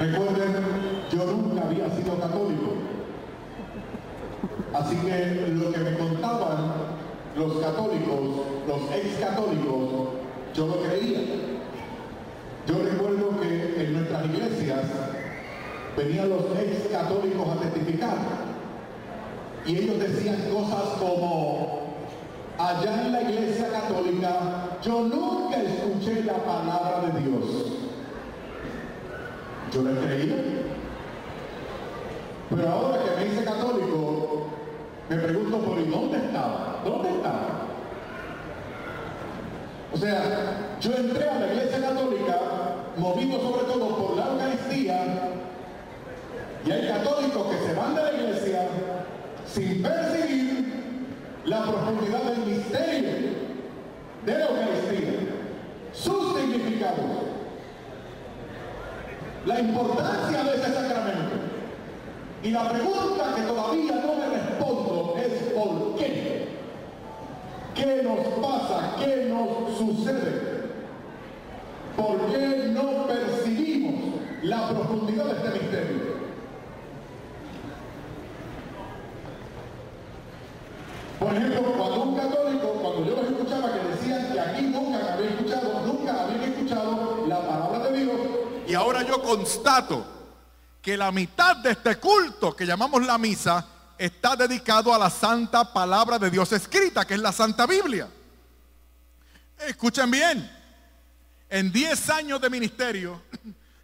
Recuerden, 0.00 0.54
yo 1.10 1.24
nunca 1.24 1.66
había 1.66 1.90
sido 1.90 2.18
católico. 2.20 2.74
Así 4.72 4.96
que 4.96 5.52
lo 5.54 5.72
que 5.72 5.78
me 5.78 5.98
contaban 5.98 6.72
los 7.36 7.58
católicos, 7.58 8.20
los 8.68 8.80
ex 8.94 9.18
católicos, 9.18 10.08
yo 10.54 10.66
lo 10.66 10.82
creía. 10.82 11.20
Yo 12.68 12.74
recuerdo 12.84 13.40
que 13.40 13.84
en 13.84 13.92
nuestras 13.94 14.24
iglesias 14.26 14.82
venían 15.96 16.28
los 16.28 16.44
ex 16.60 16.88
católicos 16.92 17.48
a 17.48 17.60
testificar 17.60 18.16
y 19.66 19.78
ellos 19.78 19.98
decían 19.98 20.36
cosas 20.52 20.98
como, 21.00 21.80
allá 22.56 23.06
en 23.06 23.12
la 23.12 23.22
iglesia 23.22 23.68
católica 23.70 24.78
yo 24.82 25.02
nunca 25.02 25.56
escuché 25.60 26.22
la 26.22 26.34
palabra 26.34 27.10
de 27.12 27.20
Dios. 27.20 27.67
Yo 29.72 29.82
le 29.82 30.00
creía. 30.00 30.36
Pero 32.50 32.68
ahora 32.70 32.98
que 33.04 33.20
me 33.20 33.32
hice 33.32 33.44
católico, 33.44 34.46
me 35.10 35.16
pregunto 35.16 35.58
por 35.58 35.90
dónde 35.90 36.18
estaba? 36.18 36.80
¿Dónde 36.84 37.08
estaba? 37.10 37.68
O 39.92 39.96
sea, 39.96 40.76
yo 40.80 40.94
entré 40.94 41.28
a 41.28 41.38
la 41.38 41.52
iglesia 41.52 41.80
católica 41.80 42.38
movido 42.96 43.40
sobre 43.40 43.64
todo 43.64 43.96
por 43.96 44.16
la 44.16 44.26
Eucaristía 44.32 45.30
y 46.66 46.70
hay 46.70 46.88
católicos 46.88 47.46
que 47.48 47.66
se 47.66 47.74
van 47.74 47.94
de 47.94 48.02
la 48.02 48.12
iglesia 48.12 48.68
sin 49.46 49.82
percibir 49.82 50.72
la 51.44 51.62
profundidad 51.62 52.22
del 52.24 52.38
misterio 52.46 53.08
de 54.26 54.38
la 54.38 54.46
Eucaristía, 54.46 55.12
sus 55.92 56.36
significados, 56.38 57.37
la 59.48 59.60
importancia 59.60 60.44
de 60.44 60.56
ese 60.56 60.74
sacramento. 60.74 61.36
Y 62.42 62.50
la 62.50 62.68
pregunta 62.68 63.34
que 63.34 63.42
todavía 63.42 63.94
no 63.94 64.14
me 64.14 64.28
respondo 64.28 65.16
es 65.16 65.42
¿por 65.54 65.96
qué? 65.96 66.48
¿Qué 67.74 68.02
nos 68.02 68.18
pasa? 68.46 68.96
¿Qué 68.98 69.30
nos 69.30 69.78
sucede? 69.78 70.68
¿Por 71.96 72.26
qué 72.26 72.72
no 72.74 73.06
percibimos 73.06 74.20
la 74.42 74.68
profundidad 74.68 75.24
de 75.24 75.32
este 75.32 75.58
misterio? 75.58 76.18
Por 81.18 81.34
ejemplo, 81.34 81.72
cuando 81.72 82.02
un 82.02 82.16
católico, 82.16 82.66
cuando 82.82 83.04
yo 83.06 83.16
los 83.16 83.30
escuchaba 83.30 83.72
que 83.72 83.88
decían 83.96 84.30
que 84.30 84.38
aquí 84.38 84.62
nunca 84.66 85.14
habían 85.14 85.32
escuchado, 85.32 85.80
nunca 85.86 86.22
habían 86.22 86.42
escuchado 86.42 87.24
la 87.26 87.40
palabra 87.40 87.67
ahora 88.78 89.02
yo 89.02 89.20
constato 89.20 90.06
que 90.80 90.96
la 90.96 91.10
mitad 91.10 91.56
de 91.56 91.72
este 91.72 91.96
culto 91.96 92.54
que 92.54 92.64
llamamos 92.64 93.04
la 93.04 93.18
misa 93.18 93.66
está 93.98 94.36
dedicado 94.36 94.94
a 94.94 94.98
la 94.98 95.10
santa 95.10 95.72
palabra 95.72 96.18
de 96.18 96.30
Dios 96.30 96.52
escrita, 96.52 97.04
que 97.04 97.14
es 97.14 97.20
la 97.20 97.32
Santa 97.32 97.66
Biblia. 97.66 98.08
Escuchen 99.66 100.10
bien, 100.10 100.50
en 101.50 101.72
10 101.72 102.10
años 102.10 102.40
de 102.40 102.48
ministerio, 102.48 103.20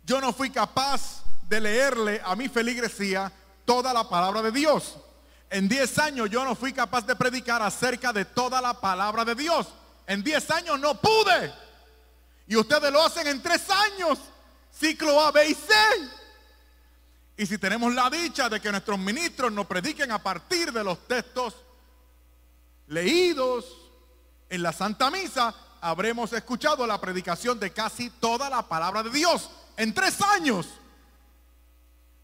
yo 0.05 0.21
no 0.21 0.33
fui 0.33 0.51
capaz 0.51 1.25
de 1.49 1.61
leerle 1.61 2.23
a 2.25 2.37
mi 2.37 2.49
feligresía 2.49 3.33
toda 3.65 3.93
la 3.93 4.09
palabra 4.09 4.43
de 4.43 4.53
Dios. 4.53 4.97
En 5.51 5.69
10 5.69 5.99
años 5.99 6.31
yo 6.31 6.45
no 6.45 6.55
fui 6.55 6.73
capaz 6.73 7.05
de 7.05 7.17
predicar 7.17 7.61
acerca 7.63 8.13
de 8.13 8.25
toda 8.25 8.61
la 8.61 8.75
palabra 8.81 9.25
de 9.25 9.35
Dios. 9.35 9.67
En 10.07 10.23
10 10.23 10.51
años 10.53 10.79
no 10.79 10.95
pude. 11.01 11.53
Y 12.47 12.55
ustedes 12.55 12.93
lo 12.93 13.05
hacen 13.05 13.27
en 13.27 13.43
3 13.43 13.71
años. 13.71 14.19
Ciclo 14.79 15.21
A, 15.21 15.31
B 15.31 15.49
y 15.49 15.55
C. 15.55 15.73
Y 17.37 17.47
si 17.47 17.59
tenemos 17.59 17.93
la 17.95 18.09
dicha 18.11 18.49
de 18.49 18.61
que 18.61 18.71
nuestros 18.71 18.99
ministros 18.99 19.53
nos 19.53 19.67
prediquen 19.67 20.13
a 20.13 20.23
partir 20.23 20.73
de 20.73 20.85
los 20.85 21.07
textos 21.07 21.55
leídos 22.87 23.65
en 24.49 24.63
la 24.63 24.73
Santa 24.73 25.11
Misa, 25.11 25.55
habremos 25.81 26.33
escuchado 26.33 26.87
la 26.87 27.01
predicación 27.01 27.59
de 27.59 27.73
casi 27.73 28.11
toda 28.11 28.49
la 28.49 28.67
palabra 28.69 29.03
de 29.03 29.11
Dios 29.11 29.51
en 29.77 29.93
tres 29.93 30.21
años. 30.23 30.69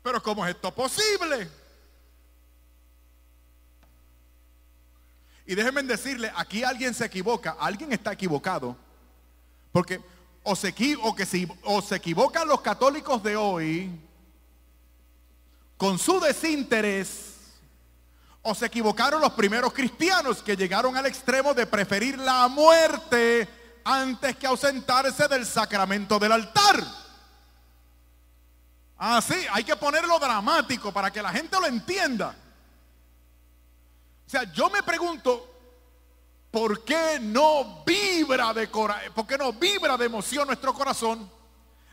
Pero 0.02 0.22
¿cómo 0.22 0.46
es 0.46 0.54
esto 0.54 0.74
posible? 0.74 1.50
Y 5.46 5.54
déjenme 5.56 5.82
decirle, 5.82 6.32
aquí 6.36 6.62
alguien 6.62 6.94
se 6.94 7.04
equivoca, 7.04 7.56
alguien 7.58 7.92
está 7.92 8.12
equivocado. 8.12 8.76
Porque 9.72 10.00
o 10.42 10.56
se, 10.56 10.74
o 11.02 11.14
que 11.14 11.48
o 11.64 11.82
se 11.82 11.96
equivocan 11.96 12.48
los 12.48 12.60
católicos 12.60 13.22
de 13.22 13.36
hoy 13.36 13.90
con 15.76 15.98
su 15.98 16.20
desinterés, 16.20 17.36
o 18.42 18.54
se 18.54 18.66
equivocaron 18.66 19.20
los 19.20 19.32
primeros 19.32 19.72
cristianos 19.72 20.42
que 20.42 20.56
llegaron 20.56 20.96
al 20.96 21.06
extremo 21.06 21.54
de 21.54 21.66
preferir 21.66 22.18
la 22.18 22.48
muerte 22.48 23.48
antes 23.84 24.36
que 24.36 24.46
ausentarse 24.46 25.26
del 25.28 25.46
sacramento 25.46 26.18
del 26.18 26.32
altar. 26.32 26.84
Ah, 28.98 29.20
sí, 29.22 29.46
hay 29.50 29.64
que 29.64 29.76
ponerlo 29.76 30.18
dramático 30.18 30.92
para 30.92 31.10
que 31.10 31.22
la 31.22 31.30
gente 31.30 31.58
lo 31.58 31.66
entienda. 31.66 32.34
O 34.26 34.30
sea, 34.30 34.44
yo 34.52 34.68
me 34.68 34.82
pregunto, 34.82 35.49
¿por 36.50 36.84
qué 36.84 37.18
no 37.20 37.84
vibra 37.84 38.52
de 38.52 38.66
por 38.68 39.26
qué 39.26 39.38
no 39.38 39.52
vibra 39.52 39.96
de 39.96 40.06
emoción 40.06 40.46
nuestro 40.46 40.74
corazón 40.74 41.30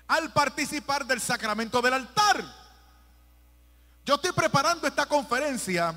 al 0.07 0.31
participar 0.33 1.05
del 1.05 1.21
sacramento 1.21 1.81
del 1.81 1.93
altar? 1.93 2.43
Yo 4.05 4.15
estoy 4.15 4.31
preparando 4.31 4.87
esta 4.87 5.05
conferencia 5.05 5.93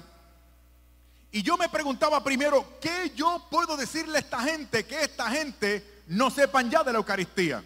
y 1.32 1.42
yo 1.42 1.56
me 1.56 1.68
preguntaba 1.68 2.22
primero, 2.22 2.78
¿qué 2.80 3.12
yo 3.14 3.46
puedo 3.50 3.76
decirle 3.76 4.18
a 4.18 4.20
esta 4.20 4.40
gente 4.40 4.84
que 4.84 5.02
esta 5.02 5.30
gente 5.30 6.02
no 6.08 6.28
sepan 6.30 6.68
ya 6.68 6.82
de 6.82 6.92
la 6.92 6.98
Eucaristía? 6.98 7.62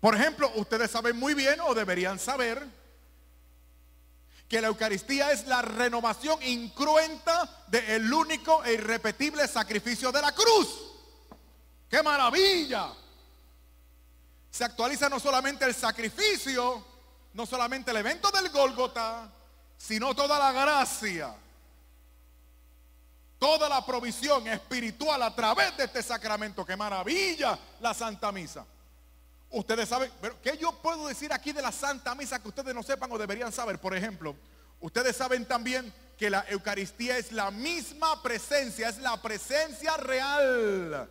Por 0.00 0.14
ejemplo, 0.14 0.50
ustedes 0.54 0.90
saben 0.90 1.16
muy 1.18 1.34
bien 1.34 1.60
o 1.60 1.74
deberían 1.74 2.18
saber 2.18 2.66
que 4.48 4.60
la 4.60 4.68
Eucaristía 4.68 5.32
es 5.32 5.46
la 5.46 5.62
renovación 5.62 6.40
incruenta 6.42 7.64
del 7.66 8.12
único 8.12 8.62
e 8.64 8.74
irrepetible 8.74 9.46
sacrificio 9.48 10.12
de 10.12 10.22
la 10.22 10.32
cruz. 10.32 10.68
¡Qué 11.88 12.02
maravilla! 12.02 12.92
Se 14.50 14.64
actualiza 14.64 15.08
no 15.08 15.18
solamente 15.18 15.64
el 15.64 15.74
sacrificio, 15.74 16.84
no 17.34 17.44
solamente 17.44 17.90
el 17.90 17.98
evento 17.98 18.30
del 18.30 18.48
Gólgota, 18.50 19.30
sino 19.76 20.14
toda 20.14 20.38
la 20.38 20.52
gracia, 20.52 21.34
toda 23.38 23.68
la 23.68 23.84
provisión 23.84 24.46
espiritual 24.46 25.22
a 25.22 25.34
través 25.34 25.76
de 25.76 25.84
este 25.84 26.02
sacramento. 26.02 26.64
¡Qué 26.64 26.76
maravilla 26.76 27.58
la 27.80 27.92
Santa 27.92 28.32
Misa! 28.32 28.64
Ustedes 29.56 29.88
saben, 29.88 30.12
pero 30.20 30.38
¿qué 30.42 30.58
yo 30.58 30.70
puedo 30.82 31.08
decir 31.08 31.32
aquí 31.32 31.50
de 31.50 31.62
la 31.62 31.72
Santa 31.72 32.14
Misa 32.14 32.38
que 32.38 32.48
ustedes 32.48 32.74
no 32.74 32.82
sepan 32.82 33.10
o 33.10 33.16
deberían 33.16 33.50
saber? 33.50 33.78
Por 33.78 33.96
ejemplo, 33.96 34.36
ustedes 34.80 35.16
saben 35.16 35.46
también 35.46 35.90
que 36.18 36.28
la 36.28 36.44
Eucaristía 36.50 37.16
es 37.16 37.32
la 37.32 37.50
misma 37.50 38.22
presencia, 38.22 38.90
es 38.90 38.98
la 38.98 39.16
presencia 39.22 39.96
real 39.96 41.08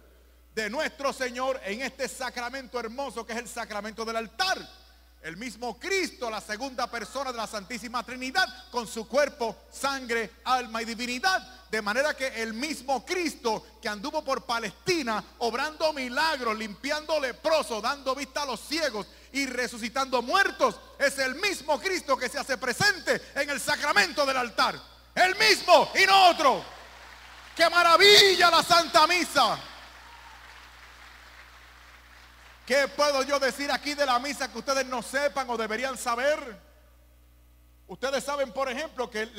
de 0.54 0.70
nuestro 0.70 1.12
Señor 1.12 1.60
en 1.66 1.82
este 1.82 2.08
sacramento 2.08 2.80
hermoso 2.80 3.26
que 3.26 3.34
es 3.34 3.40
el 3.40 3.48
sacramento 3.48 4.06
del 4.06 4.18
altar. 4.18 4.60
El 5.26 5.38
mismo 5.38 5.80
Cristo, 5.80 6.30
la 6.30 6.40
segunda 6.40 6.86
persona 6.86 7.32
de 7.32 7.38
la 7.40 7.48
Santísima 7.48 8.04
Trinidad, 8.04 8.70
con 8.70 8.88
su 8.88 9.08
cuerpo, 9.08 9.64
sangre, 9.72 10.34
alma 10.44 10.84
y 10.84 10.86
divinidad. 10.86 11.42
De 11.68 11.82
manera 11.82 12.16
que 12.16 12.28
el 12.44 12.54
mismo 12.54 13.04
Cristo 13.04 13.66
que 13.82 13.90
anduvo 13.90 14.24
por 14.24 14.44
Palestina, 14.44 15.24
obrando 15.40 15.92
milagros, 15.94 16.56
limpiando 16.56 17.20
leprosos, 17.20 17.82
dando 17.82 18.14
vista 18.14 18.44
a 18.44 18.46
los 18.46 18.60
ciegos 18.60 19.08
y 19.32 19.48
resucitando 19.48 20.22
muertos, 20.22 20.80
es 21.00 21.18
el 21.18 21.34
mismo 21.34 21.80
Cristo 21.80 22.16
que 22.16 22.30
se 22.30 22.38
hace 22.38 22.60
presente 22.60 23.20
en 23.34 23.50
el 23.50 23.60
sacramento 23.60 24.28
del 24.28 24.38
altar. 24.38 24.80
El 25.16 25.36
mismo 25.38 25.92
y 25.96 26.06
no 26.06 26.30
otro. 26.30 26.64
¡Qué 27.56 27.68
maravilla 27.68 28.52
la 28.52 28.62
Santa 28.62 29.08
Misa! 29.08 29.58
¿Qué 32.66 32.88
puedo 32.88 33.22
yo 33.24 33.40
decir 33.40 33.72
aquí 33.72 33.94
de 33.94 34.06
la 34.06 34.18
misa 34.18 34.52
que 34.52 34.58
ustedes 34.58 34.86
no 34.88 35.02
sepan 35.04 35.48
o 35.50 35.58
deberían 35.58 35.98
saber? 35.98 36.66
Ustedes 37.88 38.24
saben, 38.24 38.52
por 38.52 38.68
ejemplo, 38.68 39.10
que 39.10 39.30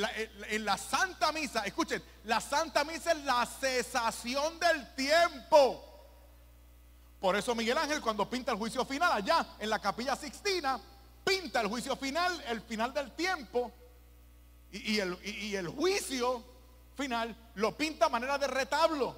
en 0.48 0.64
la 0.64 0.78
Santa 0.78 1.32
Misa, 1.32 1.64
escuchen, 1.64 2.00
la 2.24 2.40
Santa 2.40 2.84
Misa 2.84 3.10
es 3.10 3.24
la 3.24 3.44
cesación 3.44 4.60
del 4.60 4.94
tiempo. 4.94 5.82
Por 7.18 7.34
eso 7.34 7.56
Miguel 7.56 7.76
Ángel 7.78 8.00
cuando 8.00 8.30
pinta 8.30 8.52
el 8.52 8.58
juicio 8.58 8.84
final 8.84 9.10
allá 9.10 9.44
en 9.58 9.68
la 9.68 9.80
capilla 9.80 10.14
Sixtina, 10.14 10.78
pinta 11.24 11.60
el 11.60 11.66
juicio 11.66 11.96
final, 11.96 12.40
el 12.46 12.60
final 12.60 12.94
del 12.94 13.10
tiempo, 13.16 13.72
y, 14.70 15.00
el, 15.00 15.18
y 15.24 15.56
el 15.56 15.66
juicio 15.66 16.44
final 16.96 17.34
lo 17.56 17.76
pinta 17.76 18.06
a 18.06 18.10
manera 18.10 18.38
de 18.38 18.46
retablo. 18.46 19.16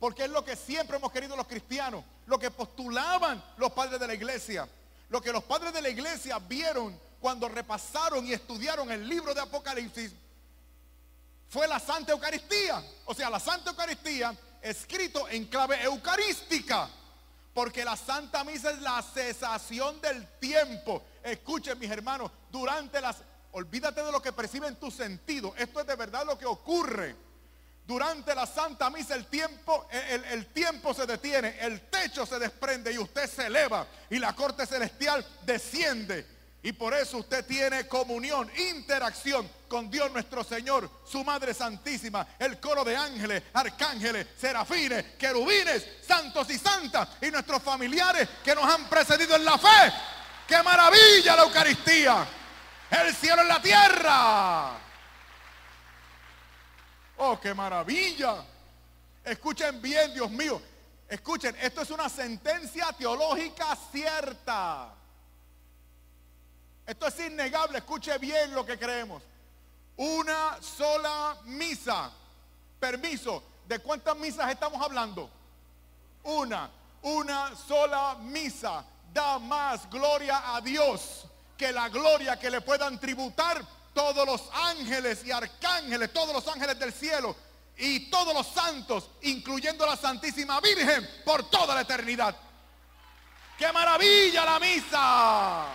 Porque 0.00 0.24
es 0.24 0.30
lo 0.30 0.42
que 0.42 0.56
siempre 0.56 0.96
hemos 0.96 1.12
querido 1.12 1.36
los 1.36 1.46
cristianos, 1.46 2.02
lo 2.28 2.38
que 2.38 2.50
postulaban 2.50 3.42
los 3.56 3.72
padres 3.72 3.98
de 3.98 4.06
la 4.06 4.14
iglesia, 4.14 4.68
lo 5.08 5.20
que 5.20 5.32
los 5.32 5.42
padres 5.44 5.72
de 5.72 5.80
la 5.80 5.88
iglesia 5.88 6.38
vieron 6.38 6.98
cuando 7.18 7.48
repasaron 7.48 8.24
y 8.26 8.34
estudiaron 8.34 8.90
el 8.92 9.08
libro 9.08 9.34
de 9.34 9.40
Apocalipsis, 9.40 10.12
fue 11.48 11.66
la 11.66 11.80
Santa 11.80 12.12
Eucaristía. 12.12 12.84
O 13.06 13.14
sea, 13.14 13.30
la 13.30 13.40
Santa 13.40 13.70
Eucaristía 13.70 14.36
escrito 14.60 15.26
en 15.28 15.46
clave 15.46 15.82
eucarística. 15.82 16.90
Porque 17.54 17.84
la 17.84 17.96
Santa 17.96 18.44
Misa 18.44 18.70
es 18.70 18.80
la 18.82 19.02
cesación 19.02 20.00
del 20.02 20.38
tiempo. 20.38 21.02
Escuchen 21.24 21.78
mis 21.78 21.90
hermanos, 21.90 22.30
durante 22.52 23.00
las... 23.00 23.16
Olvídate 23.52 24.04
de 24.04 24.12
lo 24.12 24.20
que 24.20 24.32
perciben 24.32 24.76
tus 24.76 24.94
sentidos. 24.94 25.54
Esto 25.56 25.80
es 25.80 25.86
de 25.86 25.96
verdad 25.96 26.26
lo 26.26 26.38
que 26.38 26.44
ocurre. 26.44 27.16
Durante 27.88 28.34
la 28.34 28.44
Santa 28.44 28.90
Misa 28.90 29.14
el 29.14 29.24
tiempo, 29.28 29.88
el, 29.90 30.22
el, 30.24 30.46
tiempo 30.48 30.92
se 30.92 31.06
detiene, 31.06 31.56
el 31.58 31.88
techo 31.88 32.26
se 32.26 32.38
desprende 32.38 32.92
y 32.92 32.98
usted 32.98 33.26
se 33.26 33.46
eleva 33.46 33.86
y 34.10 34.18
la 34.18 34.34
corte 34.34 34.66
celestial 34.66 35.24
desciende. 35.46 36.26
Y 36.62 36.72
por 36.72 36.92
eso 36.92 37.16
usted 37.16 37.46
tiene 37.46 37.88
comunión, 37.88 38.50
interacción 38.58 39.50
con 39.68 39.90
Dios 39.90 40.12
nuestro 40.12 40.44
Señor, 40.44 40.90
su 41.10 41.24
Madre 41.24 41.54
Santísima, 41.54 42.26
el 42.38 42.60
coro 42.60 42.84
de 42.84 42.94
ángeles, 42.94 43.44
arcángeles, 43.54 44.26
serafines, 44.38 45.14
querubines, 45.18 45.86
santos 46.06 46.50
y 46.50 46.58
santas 46.58 47.08
y 47.22 47.30
nuestros 47.30 47.62
familiares 47.62 48.28
que 48.44 48.54
nos 48.54 48.64
han 48.64 48.84
precedido 48.90 49.34
en 49.34 49.46
la 49.46 49.56
fe. 49.56 49.92
¡Qué 50.46 50.62
maravilla 50.62 51.36
la 51.36 51.42
Eucaristía! 51.44 52.26
El 52.90 53.14
cielo 53.14 53.40
en 53.40 53.48
la 53.48 53.62
tierra. 53.62 54.87
Oh, 57.18 57.38
qué 57.40 57.52
maravilla. 57.52 58.44
Escuchen 59.24 59.82
bien, 59.82 60.14
Dios 60.14 60.30
mío. 60.30 60.60
Escuchen, 61.08 61.56
esto 61.60 61.82
es 61.82 61.90
una 61.90 62.08
sentencia 62.08 62.92
teológica 62.92 63.76
cierta. 63.90 64.94
Esto 66.86 67.06
es 67.06 67.20
innegable. 67.20 67.78
Escuche 67.78 68.16
bien 68.18 68.54
lo 68.54 68.64
que 68.64 68.78
creemos. 68.78 69.22
Una 69.96 70.58
sola 70.62 71.36
misa. 71.44 72.10
Permiso. 72.78 73.42
¿De 73.66 73.80
cuántas 73.80 74.16
misas 74.16 74.50
estamos 74.50 74.80
hablando? 74.80 75.28
Una. 76.22 76.70
Una 77.02 77.54
sola 77.56 78.16
misa 78.20 78.84
da 79.12 79.38
más 79.38 79.88
gloria 79.90 80.54
a 80.54 80.60
Dios 80.60 81.26
que 81.56 81.72
la 81.72 81.88
gloria 81.88 82.38
que 82.38 82.50
le 82.50 82.60
puedan 82.60 82.98
tributar 83.00 83.62
todos 83.98 84.24
los 84.24 84.48
ángeles 84.52 85.24
y 85.24 85.32
arcángeles, 85.32 86.12
todos 86.12 86.32
los 86.32 86.46
ángeles 86.46 86.78
del 86.78 86.92
cielo 86.92 87.34
y 87.76 88.08
todos 88.08 88.32
los 88.32 88.46
santos, 88.46 89.10
incluyendo 89.22 89.84
la 89.84 89.96
Santísima 89.96 90.60
Virgen, 90.60 91.04
por 91.24 91.50
toda 91.50 91.74
la 91.74 91.80
eternidad. 91.80 92.36
¡Qué 93.58 93.72
maravilla 93.72 94.44
la 94.44 94.60
misa! 94.60 95.66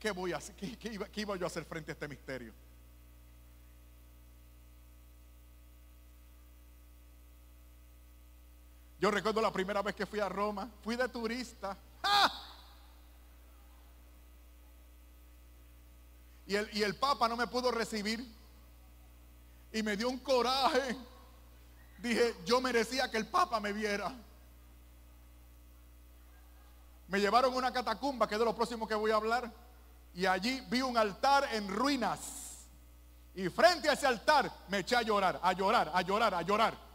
¿Qué 0.00 0.10
voy 0.12 0.32
a 0.32 0.38
hacer? 0.38 0.56
¿Qué, 0.56 0.88
iba, 0.90 1.06
¿Qué 1.08 1.20
iba 1.20 1.36
yo 1.36 1.44
a 1.44 1.48
hacer 1.48 1.66
frente 1.66 1.90
a 1.90 1.92
este 1.92 2.08
misterio? 2.08 2.54
Yo 9.00 9.10
recuerdo 9.10 9.40
la 9.40 9.52
primera 9.52 9.80
vez 9.82 9.94
que 9.94 10.06
fui 10.06 10.18
a 10.18 10.28
Roma, 10.28 10.68
fui 10.82 10.96
de 10.96 11.08
turista. 11.08 11.76
Y 16.46 16.56
el, 16.56 16.68
y 16.72 16.82
el 16.82 16.96
Papa 16.96 17.28
no 17.28 17.36
me 17.36 17.46
pudo 17.46 17.70
recibir. 17.70 18.26
Y 19.72 19.82
me 19.82 19.96
dio 19.96 20.08
un 20.08 20.18
coraje. 20.18 20.96
Dije, 21.98 22.36
yo 22.44 22.60
merecía 22.60 23.10
que 23.10 23.18
el 23.18 23.26
Papa 23.26 23.60
me 23.60 23.72
viera. 23.72 24.12
Me 27.08 27.20
llevaron 27.20 27.52
a 27.52 27.56
una 27.56 27.72
catacumba, 27.72 28.26
que 28.26 28.34
es 28.34 28.38
de 28.38 28.44
lo 28.44 28.54
próximo 28.54 28.88
que 28.88 28.94
voy 28.94 29.10
a 29.10 29.16
hablar. 29.16 29.52
Y 30.14 30.26
allí 30.26 30.60
vi 30.68 30.82
un 30.82 30.96
altar 30.96 31.48
en 31.52 31.68
ruinas. 31.68 32.20
Y 33.34 33.48
frente 33.48 33.88
a 33.88 33.92
ese 33.92 34.06
altar 34.06 34.50
me 34.68 34.78
eché 34.78 34.96
a 34.96 35.02
llorar, 35.02 35.38
a 35.42 35.52
llorar, 35.52 35.90
a 35.94 36.02
llorar, 36.02 36.34
a 36.34 36.42
llorar. 36.42 36.87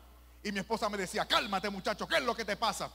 Y 0.43 0.51
mi 0.51 0.59
esposa 0.59 0.89
me 0.89 0.97
decía, 0.97 1.25
cálmate 1.25 1.69
muchacho, 1.69 2.07
¿qué 2.07 2.17
es 2.17 2.23
lo 2.23 2.35
que 2.35 2.43
te 2.43 2.57
pasa? 2.57 2.91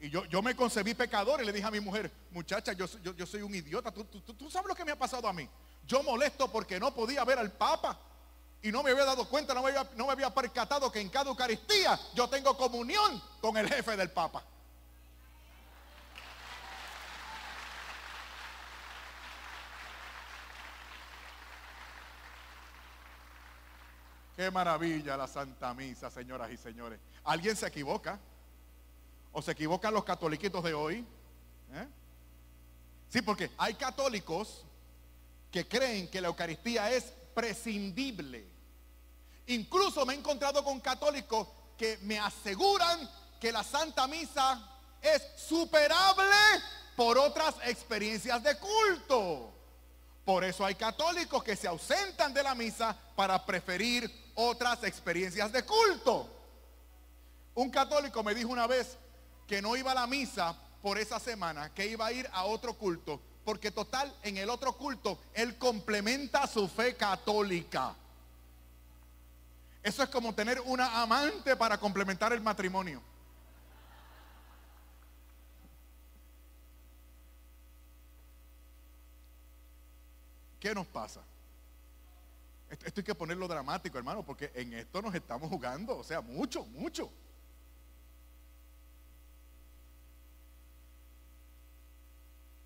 Y 0.00 0.10
yo, 0.10 0.24
yo 0.24 0.42
me 0.42 0.56
concebí 0.56 0.94
pecador 0.94 1.40
y 1.40 1.46
le 1.46 1.52
dije 1.52 1.66
a 1.66 1.70
mi 1.70 1.78
mujer, 1.78 2.10
muchacha, 2.32 2.72
yo, 2.72 2.86
yo, 3.14 3.26
soy 3.26 3.42
un 3.42 3.54
idiota, 3.54 3.92
¿Tú, 3.92 4.04
tú, 4.04 4.50
sabes 4.50 4.66
lo 4.66 4.74
que 4.74 4.84
me 4.84 4.90
ha 4.90 4.98
pasado 4.98 5.28
a 5.28 5.32
mí. 5.32 5.48
Yo 5.86 6.02
molesto 6.02 6.50
porque 6.50 6.80
no 6.80 6.92
podía 6.92 7.24
ver 7.24 7.38
al 7.38 7.52
Papa 7.52 7.96
y 8.60 8.72
no 8.72 8.82
me 8.82 8.90
había 8.90 9.04
dado 9.04 9.28
cuenta, 9.28 9.54
no 9.54 9.62
me 9.62 9.72
no 9.72 10.06
me 10.06 10.12
había 10.12 10.34
percatado 10.34 10.90
que 10.90 11.00
en 11.00 11.08
cada 11.08 11.30
Eucaristía 11.30 11.98
yo 12.14 12.28
tengo 12.28 12.56
comunión 12.56 13.22
con 13.40 13.56
el 13.56 13.68
jefe 13.68 13.96
del 13.96 14.10
Papa. 14.10 14.44
Qué 24.42 24.50
maravilla 24.50 25.16
la 25.16 25.28
Santa 25.28 25.72
Misa, 25.72 26.10
señoras 26.10 26.50
y 26.50 26.56
señores. 26.56 26.98
¿Alguien 27.22 27.54
se 27.54 27.64
equivoca? 27.64 28.18
¿O 29.30 29.40
se 29.40 29.52
equivocan 29.52 29.94
los 29.94 30.02
catoliquitos 30.02 30.64
de 30.64 30.74
hoy? 30.74 31.06
¿Eh? 31.72 31.86
Sí, 33.08 33.22
porque 33.22 33.52
hay 33.56 33.74
católicos 33.74 34.64
que 35.48 35.68
creen 35.68 36.10
que 36.10 36.20
la 36.20 36.26
Eucaristía 36.26 36.90
es 36.90 37.04
prescindible. 37.32 38.44
Incluso 39.46 40.04
me 40.04 40.14
he 40.14 40.16
encontrado 40.18 40.64
con 40.64 40.80
católicos 40.80 41.46
que 41.78 41.98
me 42.02 42.18
aseguran 42.18 43.08
que 43.40 43.52
la 43.52 43.62
Santa 43.62 44.08
Misa 44.08 44.60
es 45.00 45.22
superable 45.36 46.34
por 46.96 47.16
otras 47.16 47.54
experiencias 47.64 48.42
de 48.42 48.58
culto. 48.58 49.52
Por 50.24 50.42
eso 50.42 50.66
hay 50.66 50.74
católicos 50.74 51.44
que 51.44 51.54
se 51.54 51.68
ausentan 51.68 52.34
de 52.34 52.42
la 52.42 52.56
misa 52.56 52.96
para 53.14 53.46
preferir 53.46 54.21
otras 54.34 54.82
experiencias 54.84 55.52
de 55.52 55.64
culto. 55.64 56.28
Un 57.54 57.70
católico 57.70 58.22
me 58.22 58.34
dijo 58.34 58.50
una 58.50 58.66
vez 58.66 58.96
que 59.46 59.60
no 59.60 59.76
iba 59.76 59.92
a 59.92 59.94
la 59.94 60.06
misa 60.06 60.56
por 60.80 60.98
esa 60.98 61.18
semana, 61.18 61.72
que 61.74 61.86
iba 61.86 62.06
a 62.06 62.12
ir 62.12 62.28
a 62.32 62.44
otro 62.44 62.74
culto, 62.74 63.20
porque 63.44 63.70
total, 63.70 64.14
en 64.22 64.36
el 64.36 64.50
otro 64.50 64.76
culto, 64.76 65.18
él 65.34 65.58
complementa 65.58 66.46
su 66.46 66.68
fe 66.68 66.96
católica. 66.96 67.94
Eso 69.82 70.02
es 70.02 70.08
como 70.08 70.34
tener 70.34 70.60
una 70.60 71.02
amante 71.02 71.56
para 71.56 71.78
complementar 71.78 72.32
el 72.32 72.40
matrimonio. 72.40 73.02
¿Qué 80.60 80.72
nos 80.72 80.86
pasa? 80.86 81.20
Esto, 82.72 83.00
hay 83.00 83.04
que 83.04 83.14
ponerlo 83.14 83.46
dramático, 83.46 83.98
hermano, 83.98 84.24
porque 84.24 84.50
en 84.54 84.72
esto 84.72 85.02
nos 85.02 85.14
estamos 85.14 85.50
jugando, 85.50 85.98
o 85.98 86.02
sea, 86.02 86.22
mucho, 86.22 86.64
mucho. 86.64 87.12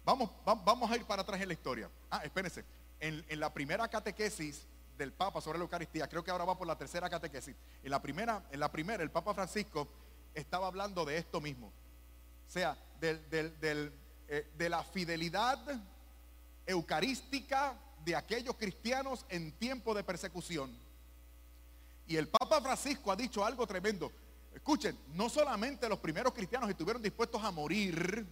Vamos, 0.05 0.31
vamos 0.45 0.89
a 0.89 0.97
ir 0.97 1.05
para 1.05 1.23
atrás 1.23 1.41
en 1.41 1.49
la 1.49 1.55
historia. 1.55 1.91
Ah, 2.09 2.21
espérense. 2.23 2.65
En, 3.01 3.25
en, 3.29 3.41
la 3.41 3.53
primera 3.53 3.89
catequesis 3.89 4.65
del 4.97 5.13
Papa 5.13 5.41
sobre 5.41 5.59
la 5.59 5.65
Eucaristía, 5.65 6.09
creo 6.09 6.23
que 6.23 6.31
ahora 6.31 6.45
va 6.45 6.57
por 6.57 6.69
la 6.69 6.79
tercera 6.79 7.11
catequesis. 7.11 7.57
En 7.83 7.91
la 7.91 8.01
primera, 8.01 8.45
en 8.53 8.61
la 8.61 8.71
primera 8.71 9.03
el 9.03 9.11
Papa 9.11 9.35
Francisco 9.35 9.89
estaba 10.35 10.69
hablando 10.69 11.05
de 11.05 11.19
esto 11.19 11.41
mismo. 11.41 11.67
O 11.67 12.51
sea, 12.51 12.79
del, 13.01 13.29
del, 13.29 13.93
eh, 14.29 14.53
de 14.57 14.69
la 14.69 14.85
fidelidad 14.85 15.59
eucarística 16.65 17.77
de 18.05 18.15
aquellos 18.15 18.57
cristianos 18.57 19.25
en 19.29 19.53
tiempo 19.53 19.95
de 19.95 20.05
persecución. 20.05 20.77
Y 22.07 22.17
el 22.17 22.29
Papa 22.29 22.61
Francisco 22.61 23.11
ha 23.11 23.17
dicho 23.17 23.45
algo 23.45 23.67
tremendo. 23.67 24.13
Escuchen, 24.55 24.99
no 25.15 25.29
solamente 25.29 25.89
los 25.89 25.99
primeros 25.99 26.33
cristianos 26.33 26.71
estuvieron 26.71 27.03
dispuestos 27.03 27.43
a 27.43 27.51
morir 27.51 28.27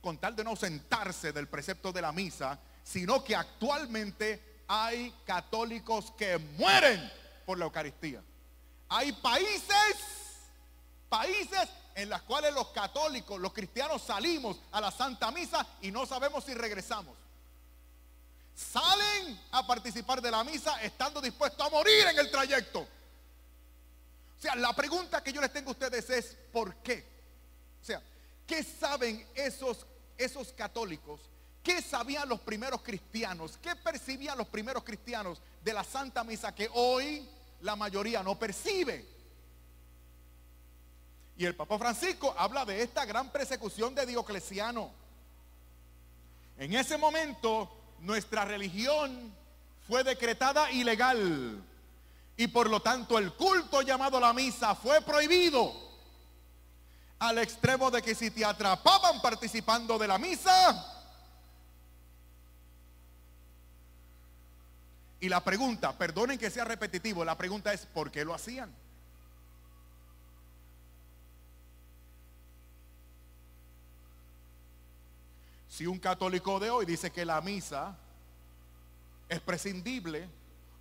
con 0.00 0.18
tal 0.18 0.36
de 0.36 0.44
no 0.44 0.56
sentarse 0.56 1.32
del 1.32 1.48
precepto 1.48 1.92
de 1.92 2.02
la 2.02 2.12
misa, 2.12 2.58
sino 2.82 3.24
que 3.24 3.34
actualmente 3.34 4.62
hay 4.66 5.14
católicos 5.24 6.12
que 6.18 6.36
mueren 6.58 7.10
por 7.46 7.58
la 7.58 7.64
Eucaristía. 7.64 8.22
Hay 8.88 9.12
países, 9.12 9.96
países 11.08 11.68
en 11.94 12.10
los 12.10 12.20
cuales 12.22 12.52
los 12.52 12.68
católicos, 12.68 13.40
los 13.40 13.52
cristianos 13.52 14.02
salimos 14.02 14.60
a 14.72 14.80
la 14.80 14.90
Santa 14.90 15.30
Misa 15.30 15.66
y 15.80 15.90
no 15.90 16.04
sabemos 16.04 16.44
si 16.44 16.52
regresamos 16.52 17.23
salen 18.54 19.40
a 19.50 19.66
participar 19.66 20.20
de 20.20 20.30
la 20.30 20.44
misa 20.44 20.80
estando 20.82 21.20
dispuestos 21.20 21.66
a 21.66 21.70
morir 21.70 22.06
en 22.06 22.18
el 22.18 22.30
trayecto. 22.30 22.80
O 22.80 24.40
sea, 24.40 24.54
la 24.56 24.72
pregunta 24.74 25.22
que 25.22 25.32
yo 25.32 25.40
les 25.40 25.52
tengo 25.52 25.70
a 25.70 25.72
ustedes 25.72 26.08
es, 26.10 26.36
¿por 26.52 26.76
qué? 26.76 27.04
O 27.80 27.84
sea, 27.84 28.02
¿qué 28.46 28.62
saben 28.62 29.26
esos, 29.34 29.86
esos 30.16 30.52
católicos 30.52 31.20
¿Qué 31.64 31.80
sabían 31.80 32.28
los 32.28 32.40
primeros 32.40 32.82
cristianos? 32.82 33.58
¿Qué 33.62 33.74
percibían 33.74 34.36
los 34.36 34.46
primeros 34.48 34.84
cristianos 34.84 35.40
de 35.62 35.72
la 35.72 35.82
Santa 35.82 36.22
Misa 36.22 36.54
que 36.54 36.68
hoy 36.74 37.26
la 37.62 37.74
mayoría 37.74 38.22
no 38.22 38.38
percibe? 38.38 39.08
Y 41.38 41.46
el 41.46 41.56
Papa 41.56 41.78
Francisco 41.78 42.34
habla 42.36 42.66
de 42.66 42.82
esta 42.82 43.06
gran 43.06 43.32
persecución 43.32 43.94
de 43.94 44.04
Diocleciano. 44.04 44.92
En 46.58 46.74
ese 46.74 46.98
momento 46.98 47.74
nuestra 48.00 48.44
religión 48.44 49.32
fue 49.86 50.04
decretada 50.04 50.70
ilegal 50.70 51.62
y 52.36 52.46
por 52.48 52.68
lo 52.68 52.80
tanto 52.80 53.18
el 53.18 53.32
culto 53.34 53.82
llamado 53.82 54.18
la 54.18 54.32
misa 54.32 54.74
fue 54.74 55.00
prohibido 55.00 55.72
al 57.18 57.38
extremo 57.38 57.90
de 57.90 58.02
que 58.02 58.14
si 58.14 58.30
te 58.30 58.44
atrapaban 58.44 59.22
participando 59.22 59.98
de 59.98 60.08
la 60.08 60.18
misa, 60.18 60.90
y 65.20 65.28
la 65.30 65.42
pregunta, 65.42 65.96
perdonen 65.96 66.38
que 66.38 66.50
sea 66.50 66.64
repetitivo, 66.64 67.24
la 67.24 67.38
pregunta 67.38 67.72
es, 67.72 67.86
¿por 67.86 68.10
qué 68.10 68.26
lo 68.26 68.34
hacían? 68.34 68.70
Si 75.74 75.88
un 75.88 75.98
católico 75.98 76.60
de 76.60 76.70
hoy 76.70 76.86
dice 76.86 77.10
que 77.10 77.24
la 77.24 77.40
misa 77.40 77.98
es 79.28 79.40
prescindible 79.40 80.28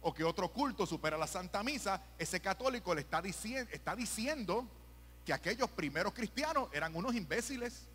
o 0.04 0.14
que 0.14 0.24
otro 0.24 0.50
culto 0.50 0.86
supera 0.86 1.18
la 1.18 1.26
Santa 1.26 1.64
Misa, 1.64 2.00
ese 2.16 2.40
católico 2.40 2.94
le 2.94 3.02
está, 3.02 3.20
diciendo, 3.20 3.72
está 3.74 3.96
diciendo 3.96 4.68
que 5.26 5.34
aquellos 5.34 5.68
primeros 5.72 6.14
cristianos 6.14 6.70
eran 6.72 6.96
unos 6.96 7.16
imbéciles. 7.16 7.88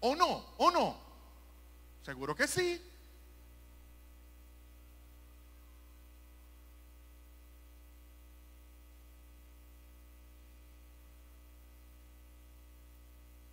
¿O 0.00 0.16
no? 0.16 0.46
¿O 0.56 0.70
no? 0.70 0.96
Seguro 2.06 2.34
que 2.34 2.48
sí. 2.48 2.80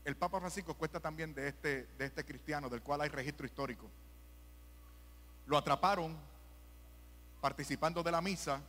El 0.07 0.15
Papa 0.15 0.39
Francisco 0.39 0.73
cuesta 0.73 1.01
también 1.01 1.33
de 1.33 1.49
este, 1.49 1.85
de 1.97 2.05
este 2.05 2.23
cristiano, 2.23 2.69
del 2.69 2.81
cual 2.81 3.01
hay 3.01 3.09
registro 3.09 3.45
histórico. 3.45 3.89
Lo 5.47 5.57
atraparon 5.57 6.15
participando 7.41 8.01
de 8.01 8.13
la 8.13 8.21
misa, 8.21 8.61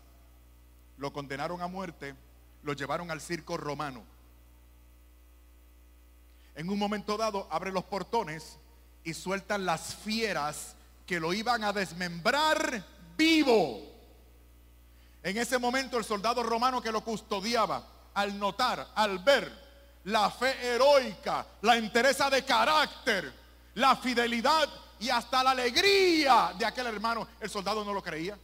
lo 0.97 1.13
condenaron 1.13 1.63
a 1.63 1.69
muerte, 1.69 2.17
lo 2.65 2.73
llevaron 2.73 3.13
al 3.13 3.21
circo 3.21 3.57
romano. 3.57 4.03
En 6.57 6.69
un 6.69 6.77
momento 6.77 7.17
dado 7.17 7.47
abre 7.53 7.71
los 7.71 7.85
portones 7.85 8.59
y 9.05 9.15
sueltan 9.15 9.65
las 9.65 9.95
fieras 9.95 10.75
que 11.07 11.21
lo 11.21 11.33
iban 11.33 11.63
a 11.63 11.73
desmembrar 11.73 12.85
vivo. 13.17 13.81
En 15.23 15.39
ese 15.39 15.57
momento 15.59 15.99
el 15.99 16.05
soldado 16.05 16.43
romano 16.43 16.83
que 16.83 16.91
lo 16.91 17.05
custodiaba, 17.05 17.87
al 18.13 18.41
notar, 18.41 18.91
al 18.97 19.21
ver 19.21 19.68
la 20.09 20.31
fe 20.31 20.57
heroica, 20.63 21.47
la 21.63 21.77
entereza 21.77 22.31
de 22.31 22.43
carácter, 22.43 23.31
la 23.75 23.95
fidelidad 23.97 24.67
y 24.99 25.11
hasta 25.11 25.43
la 25.43 25.51
alegría 25.51 26.55
de 26.59 26.65
aquel 26.65 26.87
hermano. 26.87 27.29
El 27.39 27.51
soldado 27.51 27.85
no 27.85 27.93
lo 27.93 28.03
creía. 28.03 28.39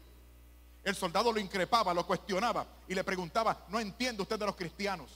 El 0.82 0.94
soldado 0.94 1.32
lo 1.32 1.40
increpaba, 1.40 1.94
lo 1.94 2.06
cuestionaba 2.06 2.66
y 2.86 2.94
le 2.94 3.02
preguntaba, 3.02 3.64
no 3.70 3.80
entiende 3.80 4.20
usted 4.20 4.38
de 4.38 4.44
los 4.44 4.54
cristianos. 4.54 5.10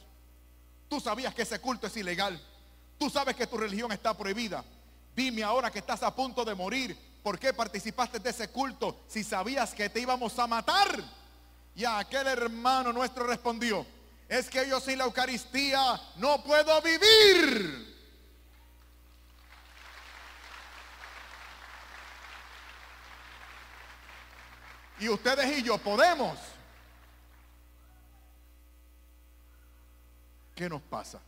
Tú 0.89 0.99
sabías 1.01 1.35
que 1.35 1.43
ese 1.43 1.61
culto 1.61 1.87
es 1.87 1.97
ilegal. 1.99 2.41
Tú 2.99 3.11
sabes 3.11 3.37
que 3.37 3.47
tu 3.47 3.59
religión 3.59 3.93
está 3.93 4.17
prohibida. 4.17 4.65
Dime 5.15 5.43
ahora 5.43 5.71
que 5.71 5.81
estás 5.81 6.03
a 6.03 6.15
punto 6.15 6.47
de 6.47 6.55
morir, 6.55 6.97
¿por 7.23 7.39
qué 7.39 7.53
participaste 7.53 8.21
de 8.21 8.31
ese 8.31 8.49
culto 8.49 9.01
si 9.07 9.23
sabías 9.23 9.75
que 9.75 9.91
te 9.91 10.01
íbamos 10.01 10.39
a 10.39 10.47
matar? 10.47 10.99
Y 11.75 11.85
aquel 11.85 12.27
hermano 12.27 12.91
nuestro 12.91 13.27
respondió, 13.27 13.85
es 14.29 14.51
que 14.51 14.69
yo 14.69 14.79
sin 14.79 14.99
la 14.99 15.05
Eucaristía 15.05 15.81
no 16.17 16.43
puedo 16.45 16.83
vivir. 16.83 17.89
Y 25.01 25.09
ustedes 25.09 25.59
y 25.59 25.63
yo 25.63 25.79
podemos. 25.79 26.39
¿Qué 30.55 30.69
nos 30.69 30.83
pasa? 30.83 31.21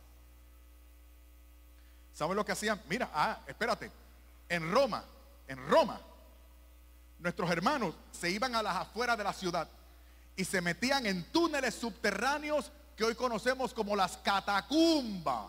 ¿Saben 2.13 2.35
lo 2.35 2.45
que 2.45 2.51
hacían? 2.51 2.79
Mira, 2.87 3.09
ah, 3.13 3.39
espérate. 3.47 3.89
En 4.49 4.71
Roma, 4.71 5.03
en 5.47 5.65
Roma, 5.69 5.99
nuestros 7.17 7.49
hermanos 7.49 7.95
se 8.11 8.29
iban 8.29 8.53
a 8.53 8.61
las 8.61 8.75
afueras 8.75 9.17
de 9.17 9.23
la 9.23 9.33
ciudad 9.33 9.67
y 10.35 10.43
se 10.43 10.61
metían 10.61 11.05
en 11.05 11.23
túneles 11.31 11.73
subterráneos 11.73 12.71
que 13.01 13.05
hoy 13.05 13.15
conocemos 13.15 13.73
como 13.73 13.95
las 13.95 14.15
catacumbas. 14.17 15.47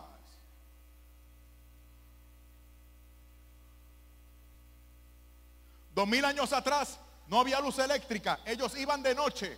Dos 5.93 6.07
mil 6.07 6.25
años 6.25 6.51
atrás 6.51 6.97
no 7.27 7.39
había 7.39 7.59
luz 7.59 7.77
eléctrica, 7.77 8.39
ellos 8.43 8.75
iban 8.75 9.03
de 9.03 9.13
noche. 9.13 9.55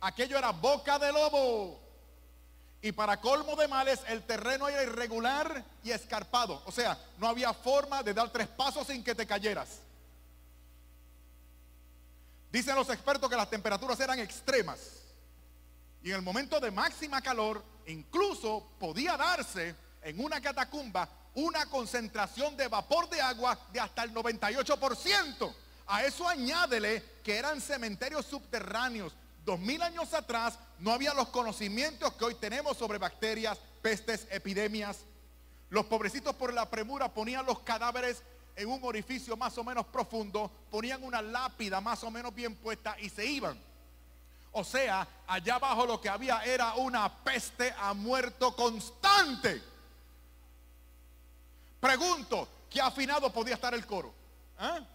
Aquello 0.00 0.38
era 0.38 0.50
boca 0.52 0.98
de 0.98 1.12
lobo. 1.12 1.78
Y 2.80 2.92
para 2.92 3.20
colmo 3.20 3.54
de 3.54 3.68
males, 3.68 4.00
el 4.08 4.22
terreno 4.22 4.66
era 4.70 4.84
irregular 4.84 5.62
y 5.84 5.90
escarpado. 5.90 6.62
O 6.64 6.72
sea, 6.72 6.98
no 7.18 7.28
había 7.28 7.52
forma 7.52 8.02
de 8.02 8.14
dar 8.14 8.32
tres 8.32 8.48
pasos 8.48 8.86
sin 8.86 9.04
que 9.04 9.14
te 9.14 9.26
cayeras. 9.26 9.80
Dicen 12.50 12.74
los 12.76 12.88
expertos 12.88 13.28
que 13.28 13.36
las 13.36 13.50
temperaturas 13.50 14.00
eran 14.00 14.20
extremas. 14.20 15.05
Y 16.06 16.10
en 16.10 16.18
el 16.18 16.22
momento 16.22 16.60
de 16.60 16.70
máxima 16.70 17.20
calor, 17.20 17.60
incluso 17.88 18.64
podía 18.78 19.16
darse 19.16 19.74
en 20.02 20.24
una 20.24 20.40
catacumba 20.40 21.08
una 21.34 21.66
concentración 21.66 22.56
de 22.56 22.68
vapor 22.68 23.10
de 23.10 23.20
agua 23.20 23.58
de 23.72 23.80
hasta 23.80 24.04
el 24.04 24.14
98%. 24.14 25.52
A 25.88 26.04
eso 26.04 26.28
añádele 26.28 27.02
que 27.24 27.34
eran 27.34 27.60
cementerios 27.60 28.24
subterráneos. 28.24 29.16
Dos 29.44 29.58
mil 29.58 29.82
años 29.82 30.14
atrás 30.14 30.60
no 30.78 30.92
había 30.92 31.12
los 31.12 31.26
conocimientos 31.30 32.12
que 32.12 32.24
hoy 32.24 32.36
tenemos 32.36 32.76
sobre 32.76 32.98
bacterias, 32.98 33.58
pestes, 33.82 34.28
epidemias. 34.30 34.98
Los 35.70 35.86
pobrecitos 35.86 36.36
por 36.36 36.54
la 36.54 36.70
premura 36.70 37.12
ponían 37.12 37.44
los 37.44 37.58
cadáveres 37.58 38.22
en 38.54 38.68
un 38.68 38.78
orificio 38.84 39.36
más 39.36 39.58
o 39.58 39.64
menos 39.64 39.86
profundo, 39.86 40.52
ponían 40.70 41.02
una 41.02 41.20
lápida 41.20 41.80
más 41.80 42.04
o 42.04 42.12
menos 42.12 42.32
bien 42.32 42.54
puesta 42.54 42.94
y 43.00 43.08
se 43.08 43.26
iban. 43.26 43.60
O 44.58 44.64
sea, 44.64 45.06
allá 45.26 45.56
abajo 45.56 45.84
lo 45.84 46.00
que 46.00 46.08
había 46.08 46.42
era 46.42 46.76
una 46.76 47.12
peste 47.12 47.74
a 47.78 47.92
muerto 47.92 48.56
constante. 48.56 49.62
Pregunto, 51.78 52.48
¿qué 52.70 52.80
afinado 52.80 53.30
podía 53.30 53.56
estar 53.56 53.74
el 53.74 53.86
coro? 53.86 54.14
¿Eh? 54.58 54.86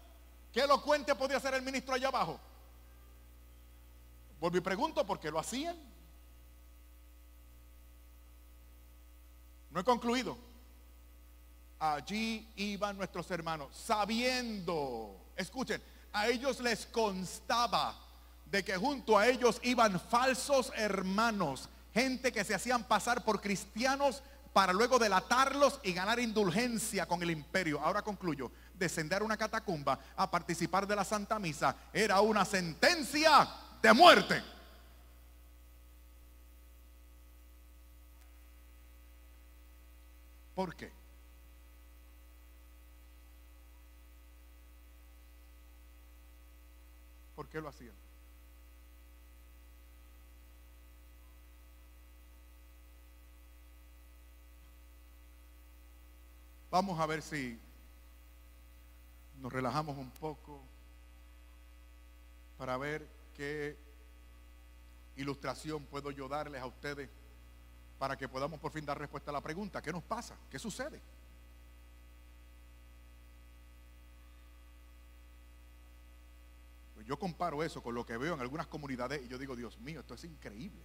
¿Qué 0.52 0.62
elocuente 0.62 1.14
podía 1.14 1.38
ser 1.38 1.54
el 1.54 1.62
ministro 1.62 1.94
allá 1.94 2.08
abajo? 2.08 2.40
Vuelvo 4.40 4.56
y 4.56 4.60
pregunto, 4.62 5.06
¿por 5.06 5.20
qué 5.20 5.30
lo 5.30 5.38
hacían? 5.38 5.76
No 9.70 9.78
he 9.78 9.84
concluido. 9.84 10.36
Allí 11.78 12.52
iban 12.56 12.96
nuestros 12.96 13.30
hermanos, 13.30 13.76
sabiendo, 13.76 15.24
escuchen, 15.36 15.80
a 16.12 16.26
ellos 16.26 16.58
les 16.58 16.84
constaba 16.86 17.96
de 18.52 18.62
que 18.62 18.76
junto 18.76 19.16
a 19.16 19.26
ellos 19.26 19.58
iban 19.62 19.98
falsos 19.98 20.70
hermanos, 20.76 21.70
gente 21.94 22.30
que 22.30 22.44
se 22.44 22.54
hacían 22.54 22.84
pasar 22.84 23.24
por 23.24 23.40
cristianos 23.40 24.22
para 24.52 24.74
luego 24.74 24.98
delatarlos 24.98 25.80
y 25.82 25.94
ganar 25.94 26.20
indulgencia 26.20 27.06
con 27.06 27.22
el 27.22 27.30
imperio. 27.30 27.80
Ahora 27.80 28.02
concluyo, 28.02 28.52
descender 28.74 29.22
a 29.22 29.24
una 29.24 29.38
catacumba 29.38 29.98
a 30.14 30.30
participar 30.30 30.86
de 30.86 30.94
la 30.94 31.02
Santa 31.02 31.38
Misa 31.38 31.74
era 31.94 32.20
una 32.20 32.44
sentencia 32.44 33.48
de 33.80 33.92
muerte. 33.94 34.42
¿Por 40.54 40.76
qué? 40.76 40.92
¿Por 47.34 47.48
qué 47.48 47.58
lo 47.58 47.70
hacían? 47.70 48.01
Vamos 56.72 56.98
a 56.98 57.04
ver 57.04 57.20
si 57.20 57.60
nos 59.42 59.52
relajamos 59.52 59.98
un 59.98 60.10
poco 60.10 60.58
para 62.56 62.78
ver 62.78 63.06
qué 63.36 63.76
ilustración 65.16 65.84
puedo 65.84 66.10
yo 66.10 66.28
darles 66.28 66.62
a 66.62 66.66
ustedes 66.66 67.10
para 67.98 68.16
que 68.16 68.26
podamos 68.26 68.58
por 68.58 68.72
fin 68.72 68.86
dar 68.86 68.98
respuesta 68.98 69.30
a 69.30 69.34
la 69.34 69.42
pregunta, 69.42 69.82
¿qué 69.82 69.92
nos 69.92 70.02
pasa? 70.02 70.34
¿Qué 70.50 70.58
sucede? 70.58 70.98
Pues 76.94 77.06
yo 77.06 77.18
comparo 77.18 77.62
eso 77.62 77.82
con 77.82 77.94
lo 77.94 78.06
que 78.06 78.16
veo 78.16 78.32
en 78.32 78.40
algunas 78.40 78.66
comunidades 78.66 79.20
y 79.22 79.28
yo 79.28 79.36
digo, 79.36 79.54
Dios 79.54 79.78
mío, 79.80 80.00
esto 80.00 80.14
es 80.14 80.24
increíble. 80.24 80.80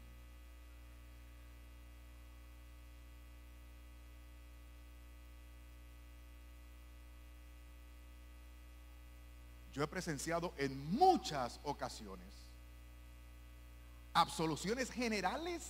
Yo 9.77 9.83
he 9.83 9.87
presenciado 9.87 10.55
en 10.57 10.89
muchas 10.95 11.59
ocasiones 11.61 12.25
absoluciones 14.11 14.89
generales 14.89 15.61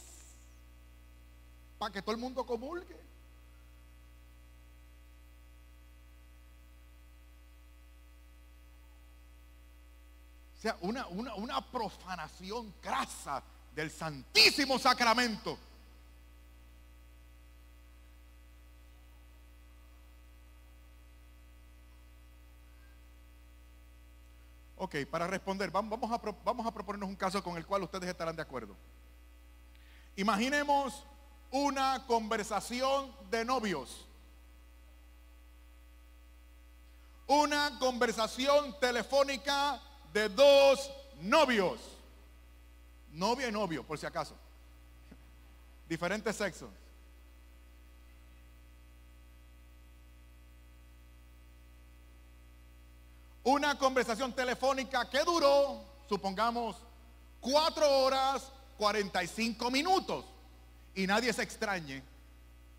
para 1.77 1.91
que 1.91 2.01
todo 2.01 2.13
el 2.15 2.21
mundo 2.21 2.45
comulgue. 2.45 2.95
O 10.57 10.61
sea, 10.61 10.77
una, 10.79 11.05
una, 11.07 11.35
una 11.35 11.69
profanación 11.69 12.73
crasa 12.79 13.43
del 13.75 13.91
Santísimo 13.91 14.79
Sacramento. 14.79 15.59
Ok, 24.77 24.95
para 25.09 25.25
responder, 25.25 25.71
vamos 25.71 26.11
a, 26.11 26.21
vamos 26.43 26.71
proponernos 26.71 27.09
un 27.09 27.15
caso 27.15 27.43
con 27.43 27.57
el 27.57 27.65
cual 27.65 27.83
ustedes 27.83 28.09
estarán 28.09 28.35
de 28.35 28.43
acuerdo. 28.43 28.75
Imaginemos 30.15 31.03
una 31.49 32.05
conversación 32.05 33.11
de 33.29 33.43
novios. 33.43 34.05
Una 37.25 37.77
conversación 37.79 38.79
telefónica 38.79 39.81
de 40.13 40.29
dos 40.29 40.91
novios. 41.21 41.79
Novia 43.11 43.49
y 43.49 43.51
novio, 43.51 43.83
por 43.83 43.97
si 43.97 44.05
acaso. 44.05 44.35
Diferentes 45.89 46.35
sexos. 46.35 46.69
Una 53.47 53.77
conversación 53.77 54.33
telefónica 54.33 55.09
que 55.09 55.23
duró, 55.23 55.81
supongamos, 56.09 56.75
cuatro 57.39 57.89
horas 57.99 58.51
45 58.75 59.71
minutos. 59.71 60.25
Y 60.93 61.07
nadie 61.07 61.31
se 61.31 61.43
extrañe, 61.43 62.03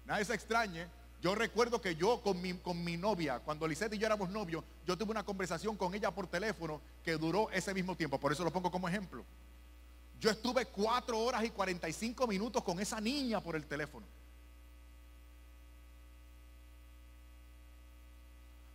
nadie 0.04 0.26
se 0.26 0.34
extrañe. 0.34 0.86
Yo 1.22 1.34
recuerdo 1.34 1.80
que 1.80 1.96
yo 1.96 2.20
con 2.20 2.42
mi, 2.42 2.52
con 2.52 2.84
mi 2.84 2.98
novia, 2.98 3.38
cuando 3.38 3.66
Lisette 3.66 3.94
y 3.94 3.98
yo 3.98 4.04
éramos 4.04 4.28
novios, 4.28 4.62
yo 4.86 4.98
tuve 4.98 5.12
una 5.12 5.24
conversación 5.24 5.74
con 5.74 5.94
ella 5.94 6.10
por 6.10 6.26
teléfono 6.26 6.82
que 7.02 7.12
duró 7.12 7.50
ese 7.50 7.72
mismo 7.72 7.96
tiempo. 7.96 8.20
Por 8.20 8.32
eso 8.32 8.44
lo 8.44 8.52
pongo 8.52 8.70
como 8.70 8.90
ejemplo. 8.90 9.24
Yo 10.20 10.28
estuve 10.28 10.66
cuatro 10.66 11.18
horas 11.18 11.44
y 11.44 11.48
45 11.48 12.26
minutos 12.26 12.62
con 12.62 12.78
esa 12.78 13.00
niña 13.00 13.40
por 13.40 13.56
el 13.56 13.64
teléfono. 13.64 14.04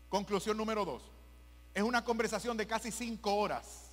Conclusión 0.10 0.58
número 0.58 0.84
dos. 0.86 1.14
Es 1.74 1.84
una 1.84 2.04
conversación 2.04 2.56
de 2.56 2.68
casi 2.68 2.92
cinco 2.92 3.36
horas. 3.36 3.90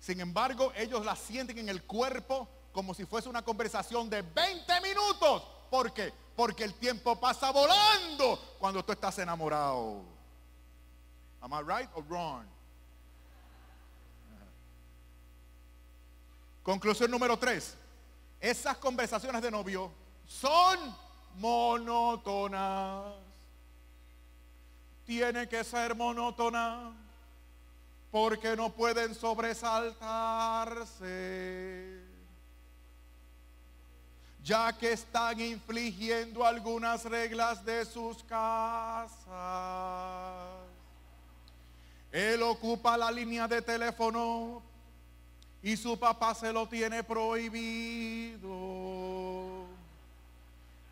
Sin 0.00 0.20
embargo, 0.20 0.72
ellos 0.76 1.04
la 1.04 1.16
sienten 1.16 1.58
en 1.58 1.68
el 1.68 1.84
cuerpo 1.84 2.48
como 2.72 2.92
si 2.92 3.04
fuese 3.04 3.28
una 3.28 3.42
conversación 3.42 4.10
de 4.10 4.22
20 4.22 4.80
minutos. 4.80 5.42
¿Por 5.70 5.92
qué? 5.92 6.12
Porque 6.34 6.64
el 6.64 6.74
tiempo 6.74 7.18
pasa 7.18 7.50
volando 7.50 8.56
cuando 8.58 8.84
tú 8.84 8.92
estás 8.92 9.18
enamorado. 9.18 10.02
Am 11.40 11.52
I 11.52 11.62
right 11.62 11.88
or 11.94 12.04
wrong? 12.08 12.44
Conclusión 16.62 17.10
número 17.10 17.38
tres. 17.38 17.76
Esas 18.40 18.76
conversaciones 18.76 19.40
de 19.40 19.50
novio 19.50 19.90
son 20.26 20.94
monótonas 21.36 23.25
tiene 25.06 25.48
que 25.48 25.64
ser 25.64 25.94
monótona 25.94 26.92
porque 28.10 28.56
no 28.56 28.70
pueden 28.70 29.14
sobresaltarse, 29.14 32.02
ya 34.42 34.76
que 34.76 34.92
están 34.92 35.40
infligiendo 35.40 36.44
algunas 36.44 37.04
reglas 37.04 37.64
de 37.64 37.84
sus 37.84 38.24
casas. 38.24 39.16
Él 42.10 42.42
ocupa 42.42 42.96
la 42.96 43.08
línea 43.10 43.46
de 43.46 43.62
teléfono 43.62 44.62
y 45.62 45.76
su 45.76 45.98
papá 45.98 46.34
se 46.34 46.52
lo 46.52 46.68
tiene 46.68 47.04
prohibido. 47.04 48.48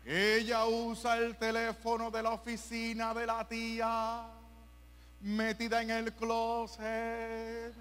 Ella 0.05 0.65
usa 0.67 1.17
el 1.17 1.35
teléfono 1.35 2.11
de 2.11 2.21
la 2.21 2.29
oficina 2.29 3.11
de 3.11 3.25
la 3.25 3.43
tía, 3.47 4.27
metida 5.21 5.81
en 5.81 5.89
el 5.89 6.13
closet, 6.13 7.73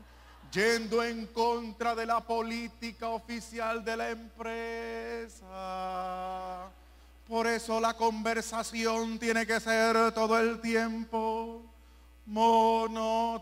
yendo 0.50 1.04
en 1.04 1.26
contra 1.26 1.94
de 1.94 2.06
la 2.06 2.20
política 2.20 3.10
oficial 3.10 3.84
de 3.84 3.96
la 3.98 4.08
empresa. 4.08 5.42
Por 7.28 7.46
eso 7.46 7.78
la 7.78 7.92
conversación 7.92 9.18
tiene 9.18 9.46
que 9.46 9.60
ser 9.60 10.12
todo 10.12 10.40
el 10.40 10.62
tiempo 10.62 11.60
monótona. 12.24 13.34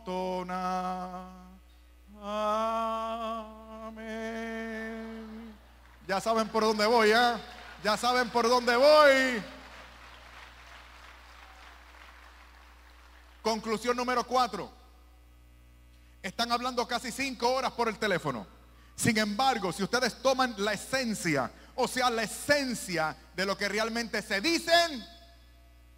Amén. 3.81 4.03
Ya 6.09 6.21
saben 6.21 6.49
por 6.49 6.65
dónde 6.65 6.85
voy, 6.87 7.13
¿eh? 7.13 7.35
Ya 7.83 7.97
saben 7.97 8.31
por 8.31 8.49
dónde 8.49 8.77
voy. 8.77 9.43
Conclusión 13.43 13.97
número 13.97 14.25
cuatro. 14.25 14.71
Están 16.23 16.53
hablando 16.53 16.87
casi 16.87 17.11
cinco 17.11 17.53
horas 17.53 17.73
por 17.73 17.89
el 17.89 17.99
teléfono. 17.99 18.47
Sin 18.95 19.19
embargo, 19.19 19.73
si 19.73 19.83
ustedes 19.83 20.23
toman 20.23 20.55
la 20.59 20.75
esencia, 20.75 21.51
o 21.75 21.89
sea, 21.89 22.09
la 22.09 22.23
esencia 22.23 23.17
de 23.35 23.45
lo 23.45 23.59
que 23.59 23.69
realmente 23.69 24.23
se 24.23 24.41
dicen, 24.41 25.05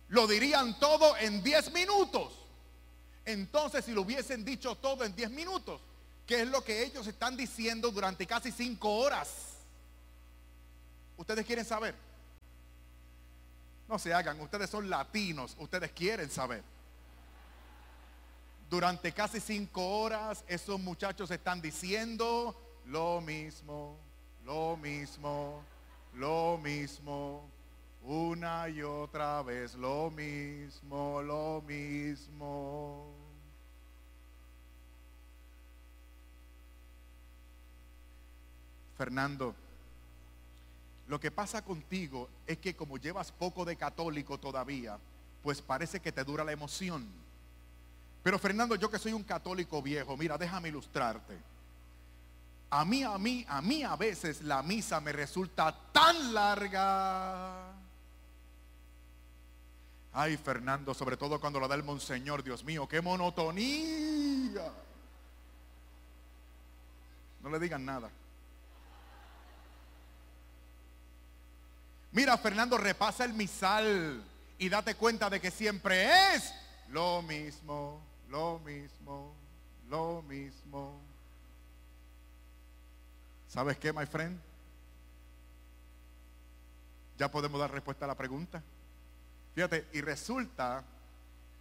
lo 0.09 0.27
dirían 0.27 0.79
todo 0.79 1.14
en 1.18 1.42
diez 1.42 1.70
minutos. 1.73 2.33
Entonces, 3.27 3.85
si 3.85 3.92
lo 3.92 4.03
hubiesen 4.03 4.42
dicho 4.42 4.77
todo 4.77 5.05
en 5.05 5.14
diez 5.14 5.31
minutos, 5.31 5.83
¿qué 6.27 6.42
es 6.42 6.49
lo 6.49 6.64
que 6.64 6.83
ellos 6.83 7.07
están 7.07 7.37
diciendo 7.37 7.90
durante 7.90 8.27
casi 8.27 8.53
cinco 8.53 8.90
horas? 8.94 9.54
¿Ustedes 11.16 11.46
quieren 11.46 11.64
saber? 11.64 11.94
No 13.88 13.98
se 13.98 14.14
hagan, 14.14 14.40
ustedes 14.40 14.70
son 14.70 14.88
latinos, 14.88 15.57
ustedes 15.59 15.92
quieren 15.92 16.31
saber. 16.31 16.62
Durante 18.70 19.12
casi 19.12 19.40
cinco 19.40 20.00
horas 20.00 20.44
esos 20.48 20.81
muchachos 20.81 21.31
están 21.31 21.61
diciendo 21.61 22.57
lo 22.87 23.20
mismo, 23.20 23.96
lo 24.44 24.77
mismo, 24.77 25.62
lo 26.14 26.59
mismo, 26.62 27.48
una 28.03 28.68
y 28.68 28.83
otra 28.83 29.42
vez, 29.42 29.74
lo 29.74 30.11
mismo, 30.11 31.22
lo 31.22 31.62
mismo. 31.66 33.07
Fernando, 38.96 39.55
lo 41.07 41.21
que 41.21 41.31
pasa 41.31 41.62
contigo 41.62 42.29
es 42.47 42.59
que 42.59 42.75
como 42.75 42.97
llevas 42.97 43.31
poco 43.31 43.64
de 43.64 43.77
católico 43.77 44.38
todavía, 44.38 44.99
pues 45.43 45.61
parece 45.61 46.01
que 46.01 46.12
te 46.12 46.25
dura 46.25 46.45
la 46.45 46.53
emoción. 46.53 47.07
Pero 48.23 48.38
Fernando, 48.38 48.75
yo 48.75 48.90
que 48.90 48.99
soy 48.99 49.12
un 49.12 49.23
católico 49.23 49.83
viejo, 49.83 50.17
mira, 50.17 50.38
déjame 50.38 50.71
ilustrarte. 50.71 51.38
A 52.71 52.85
mí, 52.85 53.03
a 53.03 53.19
mí, 53.19 53.45
a 53.47 53.61
mí 53.61 53.83
a 53.83 53.95
veces 53.97 54.43
la 54.43 54.62
misa 54.62 55.01
me 55.01 55.12
resulta 55.12 55.77
tan 55.93 56.33
larga. 56.33 57.73
Ay, 60.14 60.37
Fernando, 60.38 60.95
sobre 60.95 61.17
todo 61.17 61.38
cuando 61.38 61.61
la 61.61 61.69
da 61.69 61.75
el 61.75 61.83
monseñor, 61.83 62.43
Dios 62.43 62.64
mío, 62.64 62.88
qué 62.88 63.03
monotonía. 63.03 64.73
No 67.43 67.51
le 67.51 67.59
digan 67.59 67.85
nada. 67.85 68.11
Mira, 72.14 72.38
Fernando, 72.38 72.79
repasa 72.79 73.24
el 73.24 73.35
misal 73.35 74.22
y 74.57 74.68
date 74.68 74.94
cuenta 74.94 75.29
de 75.29 75.40
que 75.40 75.50
siempre 75.50 76.33
es 76.33 76.55
lo 76.90 77.22
mismo, 77.22 78.00
lo 78.29 78.61
mismo, 78.61 79.35
lo 79.88 80.22
mismo. 80.22 81.00
¿Sabes 83.48 83.79
qué, 83.79 83.92
my 83.92 84.07
friend? 84.07 84.38
Ya 87.18 87.29
podemos 87.29 87.59
dar 87.59 87.72
respuesta 87.72 88.05
a 88.05 88.09
la 88.09 88.14
pregunta. 88.14 88.62
Fíjate, 89.57 89.88
y 89.92 90.00
resulta 90.00 90.85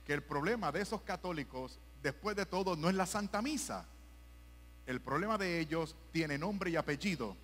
que 0.05 0.13
el 0.13 0.21
problema 0.21 0.71
de 0.71 0.81
esos 0.81 1.01
católicos, 1.01 1.79
después 2.03 2.35
de 2.35 2.45
todo, 2.45 2.75
no 2.75 2.89
es 2.89 2.95
la 2.95 3.07
Santa 3.07 3.41
Misa. 3.41 3.85
El 4.85 5.01
problema 5.01 5.39
de 5.39 5.59
ellos 5.59 5.95
tiene 6.11 6.37
nombre 6.37 6.69
y 6.69 6.75
apellido. 6.75 7.35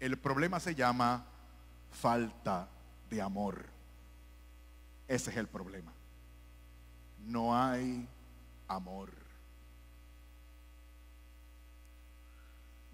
El 0.00 0.18
problema 0.18 0.60
se 0.60 0.74
llama 0.74 1.24
falta 1.90 2.68
de 3.08 3.20
amor. 3.20 3.64
Ese 5.08 5.30
es 5.30 5.36
el 5.36 5.46
problema. 5.46 5.92
No 7.26 7.56
hay 7.56 8.08
amor. 8.68 9.10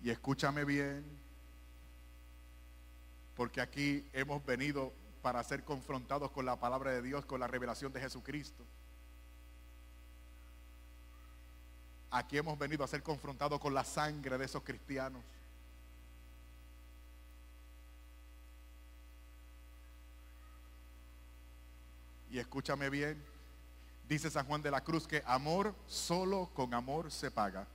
Y 0.03 0.11
escúchame 0.11 0.65
bien, 0.65 1.05
porque 3.37 3.61
aquí 3.61 4.05
hemos 4.13 4.45
venido 4.45 4.93
para 5.23 5.43
ser 5.45 5.65
confrontados 5.65 6.31
con 6.33 6.45
la 6.45 6.57
palabra 6.57 6.91
de 6.91 7.03
Dios, 7.03 7.25
con 7.25 7.39
la 7.39 7.47
revelación 7.47 7.93
de 7.93 8.01
Jesucristo. 8.01 8.65
Aquí 12.11 12.37
hemos 12.37 12.59
venido 12.59 12.85
a 12.85 12.89
ser 12.89 13.03
confrontados 13.03 13.59
con 13.59 13.73
la 13.73 13.85
sangre 13.85 14.37
de 14.37 14.45
esos 14.45 14.63
cristianos. 14.63 15.23
Y 22.33 22.39
escúchame 22.39 22.89
bien, 22.89 23.23
dice 24.09 24.31
San 24.31 24.47
Juan 24.47 24.63
de 24.63 24.71
la 24.71 24.83
Cruz 24.83 25.07
que 25.07 25.23
amor 25.27 25.75
solo 25.87 26.49
con 26.55 26.73
amor 26.73 27.13
se 27.13 27.31
paga. 27.31 27.67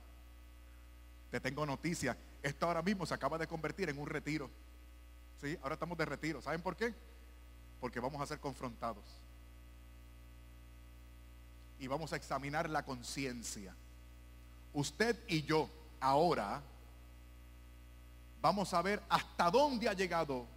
Te 1.30 1.38
tengo 1.38 1.64
noticia, 1.64 2.16
esto 2.42 2.66
ahora 2.66 2.82
mismo 2.82 3.06
se 3.06 3.14
acaba 3.14 3.38
de 3.38 3.46
convertir 3.46 3.88
en 3.88 4.00
un 4.00 4.08
retiro. 4.08 4.50
¿Sí? 5.40 5.56
Ahora 5.62 5.74
estamos 5.74 5.96
de 5.96 6.04
retiro. 6.06 6.42
¿Saben 6.42 6.60
por 6.60 6.74
qué? 6.74 6.92
Porque 7.80 8.00
vamos 8.00 8.20
a 8.20 8.26
ser 8.26 8.40
confrontados. 8.40 9.04
Y 11.78 11.86
vamos 11.86 12.12
a 12.12 12.16
examinar 12.16 12.68
la 12.68 12.84
conciencia. 12.84 13.76
Usted 14.72 15.16
y 15.28 15.42
yo 15.42 15.70
ahora 16.00 16.60
vamos 18.42 18.74
a 18.74 18.82
ver 18.82 19.00
hasta 19.08 19.52
dónde 19.52 19.88
ha 19.88 19.92
llegado 19.92 20.48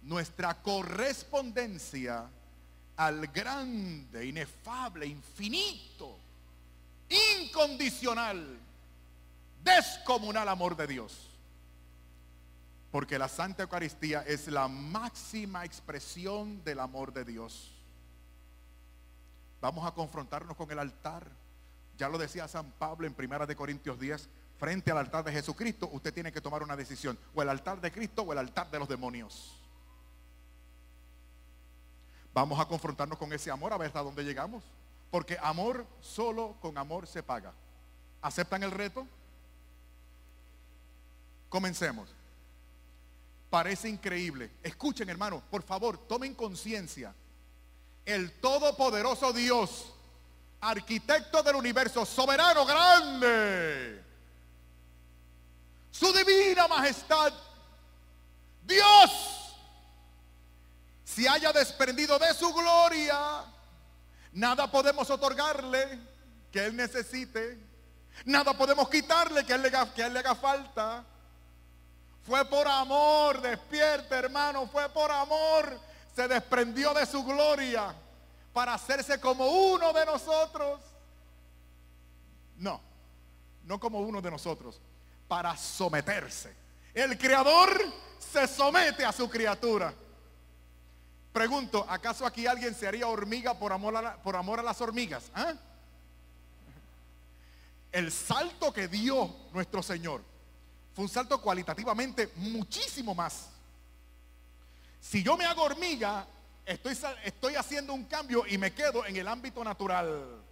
nuestra 0.00 0.62
correspondencia 0.62 2.30
al 3.06 3.26
grande, 3.28 4.26
inefable, 4.26 5.06
infinito, 5.06 6.16
incondicional, 7.40 8.58
descomunal 9.62 10.48
amor 10.48 10.76
de 10.76 10.86
Dios. 10.86 11.28
Porque 12.90 13.18
la 13.18 13.28
Santa 13.28 13.62
Eucaristía 13.62 14.22
es 14.26 14.48
la 14.48 14.68
máxima 14.68 15.64
expresión 15.64 16.62
del 16.62 16.80
amor 16.80 17.12
de 17.12 17.24
Dios. 17.24 17.72
Vamos 19.60 19.86
a 19.86 19.94
confrontarnos 19.94 20.56
con 20.56 20.70
el 20.70 20.78
altar. 20.78 21.26
Ya 21.96 22.08
lo 22.08 22.18
decía 22.18 22.48
San 22.48 22.70
Pablo 22.72 23.06
en 23.06 23.14
Primera 23.14 23.46
de 23.46 23.56
Corintios 23.56 23.98
10, 23.98 24.28
frente 24.58 24.90
al 24.90 24.98
altar 24.98 25.24
de 25.24 25.32
Jesucristo, 25.32 25.88
usted 25.92 26.12
tiene 26.12 26.32
que 26.32 26.40
tomar 26.40 26.62
una 26.62 26.76
decisión, 26.76 27.18
o 27.34 27.42
el 27.42 27.48
altar 27.48 27.80
de 27.80 27.90
Cristo 27.90 28.22
o 28.22 28.32
el 28.32 28.38
altar 28.38 28.70
de 28.70 28.78
los 28.78 28.88
demonios. 28.88 29.61
Vamos 32.34 32.58
a 32.58 32.66
confrontarnos 32.66 33.18
con 33.18 33.32
ese 33.32 33.50
amor 33.50 33.72
a 33.72 33.76
ver 33.76 33.88
hasta 33.88 34.02
dónde 34.02 34.24
llegamos. 34.24 34.64
Porque 35.10 35.36
amor 35.42 35.86
solo 36.00 36.56
con 36.60 36.78
amor 36.78 37.06
se 37.06 37.22
paga. 37.22 37.52
¿Aceptan 38.22 38.62
el 38.62 38.70
reto? 38.70 39.06
Comencemos. 41.48 42.08
Parece 43.50 43.88
increíble. 43.90 44.50
Escuchen 44.62 45.10
hermano, 45.10 45.42
por 45.50 45.62
favor, 45.62 45.98
tomen 45.98 46.34
conciencia. 46.34 47.14
El 48.06 48.32
todopoderoso 48.40 49.32
Dios, 49.34 49.92
arquitecto 50.60 51.42
del 51.42 51.56
universo, 51.56 52.06
soberano 52.06 52.64
grande, 52.64 54.02
su 55.90 56.10
divina 56.12 56.66
majestad, 56.66 57.32
Dios 58.64 59.31
si 61.14 61.26
haya 61.26 61.52
desprendido 61.52 62.18
de 62.18 62.32
su 62.34 62.52
gloria, 62.52 63.44
nada 64.32 64.70
podemos 64.70 65.10
otorgarle 65.10 65.98
que 66.50 66.64
Él 66.64 66.76
necesite, 66.76 67.58
nada 68.24 68.56
podemos 68.56 68.88
quitarle 68.88 69.44
que 69.44 69.52
Él 69.52 69.62
le, 69.62 69.70
que 69.94 70.02
él 70.02 70.12
le 70.12 70.20
haga 70.20 70.34
falta. 70.34 71.04
Fue 72.24 72.44
por 72.44 72.66
amor, 72.68 73.40
despierta 73.40 74.18
hermano, 74.18 74.66
fue 74.68 74.88
por 74.90 75.10
amor, 75.10 75.78
se 76.14 76.28
desprendió 76.28 76.94
de 76.94 77.04
su 77.04 77.24
gloria 77.24 77.94
para 78.52 78.74
hacerse 78.74 79.20
como 79.20 79.46
uno 79.46 79.92
de 79.92 80.06
nosotros. 80.06 80.80
No, 82.56 82.80
no 83.64 83.80
como 83.80 84.00
uno 84.00 84.22
de 84.22 84.30
nosotros, 84.30 84.80
para 85.26 85.56
someterse. 85.56 86.54
El 86.94 87.18
creador 87.18 87.82
se 88.18 88.46
somete 88.46 89.04
a 89.04 89.12
su 89.12 89.28
criatura. 89.28 89.92
Pregunto, 91.32 91.86
¿acaso 91.88 92.26
aquí 92.26 92.46
alguien 92.46 92.74
se 92.74 92.86
haría 92.86 93.06
hormiga 93.06 93.58
por 93.58 93.72
amor 93.72 93.96
a, 93.96 94.16
por 94.22 94.36
amor 94.36 94.60
a 94.60 94.62
las 94.62 94.80
hormigas? 94.80 95.30
¿Ah? 95.34 95.54
El 97.90 98.12
salto 98.12 98.72
que 98.72 98.88
dio 98.88 99.34
nuestro 99.52 99.82
Señor 99.82 100.22
fue 100.94 101.04
un 101.04 101.08
salto 101.08 101.40
cualitativamente 101.40 102.32
muchísimo 102.36 103.14
más. 103.14 103.48
Si 105.00 105.22
yo 105.22 105.36
me 105.36 105.46
hago 105.46 105.62
hormiga, 105.62 106.26
estoy, 106.66 106.96
estoy 107.24 107.54
haciendo 107.54 107.94
un 107.94 108.04
cambio 108.04 108.44
y 108.46 108.58
me 108.58 108.72
quedo 108.72 109.04
en 109.06 109.16
el 109.16 109.26
ámbito 109.26 109.64
natural. 109.64 110.42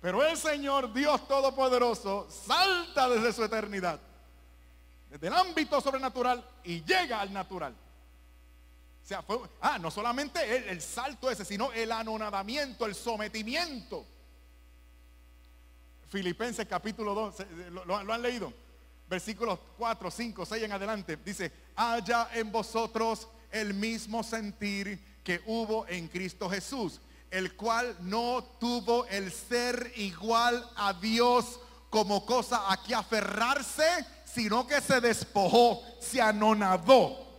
Pero 0.00 0.24
el 0.24 0.36
Señor, 0.36 0.92
Dios 0.92 1.26
Todopoderoso, 1.26 2.28
salta 2.30 3.08
desde 3.08 3.32
su 3.32 3.44
eternidad, 3.44 4.00
desde 5.08 5.26
el 5.28 5.34
ámbito 5.34 5.80
sobrenatural 5.80 6.44
y 6.64 6.82
llega 6.84 7.20
al 7.20 7.32
natural. 7.32 7.74
O 9.02 9.06
sea, 9.06 9.22
fue, 9.22 9.38
ah, 9.60 9.78
no 9.78 9.90
solamente 9.90 10.70
el, 10.70 10.80
salto 10.80 11.30
ese, 11.30 11.44
sino 11.44 11.72
el 11.72 11.90
anonadamiento, 11.90 12.86
el 12.86 12.94
sometimiento. 12.94 14.06
Filipenses 16.08 16.66
capítulo 16.66 17.14
2, 17.14 17.34
¿lo, 17.70 18.02
lo 18.04 18.12
han 18.12 18.22
leído? 18.22 18.52
Versículos 19.08 19.58
4, 19.76 20.10
5, 20.10 20.46
6 20.46 20.62
en 20.62 20.72
adelante. 20.72 21.16
Dice, 21.16 21.50
haya 21.74 22.28
en 22.32 22.52
vosotros 22.52 23.28
el 23.50 23.74
mismo 23.74 24.22
sentir 24.22 25.20
que 25.24 25.42
hubo 25.46 25.86
en 25.88 26.08
Cristo 26.08 26.48
Jesús, 26.48 27.00
el 27.30 27.56
cual 27.56 27.96
no 28.00 28.44
tuvo 28.60 29.06
el 29.06 29.32
ser 29.32 29.92
igual 29.96 30.68
a 30.76 30.92
Dios 30.92 31.58
como 31.90 32.24
cosa 32.24 32.70
a 32.72 32.82
que 32.82 32.94
aferrarse, 32.94 34.06
sino 34.24 34.66
que 34.66 34.80
se 34.80 35.00
despojó, 35.00 35.82
se 36.00 36.22
anonadó 36.22 37.31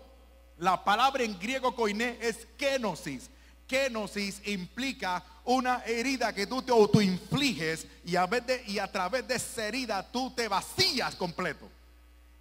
la 0.58 0.84
palabra 0.84 1.24
en 1.24 1.38
griego 1.40 1.76
koiné 1.76 2.18
es 2.22 2.48
kenosis. 2.58 3.30
Kenosis 3.68 4.46
implica 4.48 5.24
una 5.46 5.84
herida 5.86 6.34
que 6.34 6.48
tú 6.48 6.62
te 6.62 6.72
autoinfliges 6.72 7.88
y 8.06 8.16
a, 8.16 8.28
de, 8.28 8.64
y 8.68 8.80
a 8.80 8.92
través 8.92 9.28
de 9.28 9.36
esa 9.36 9.68
herida 9.68 10.12
tú 10.12 10.32
te 10.32 10.48
vacías 10.48 11.16
completo. 11.16 11.70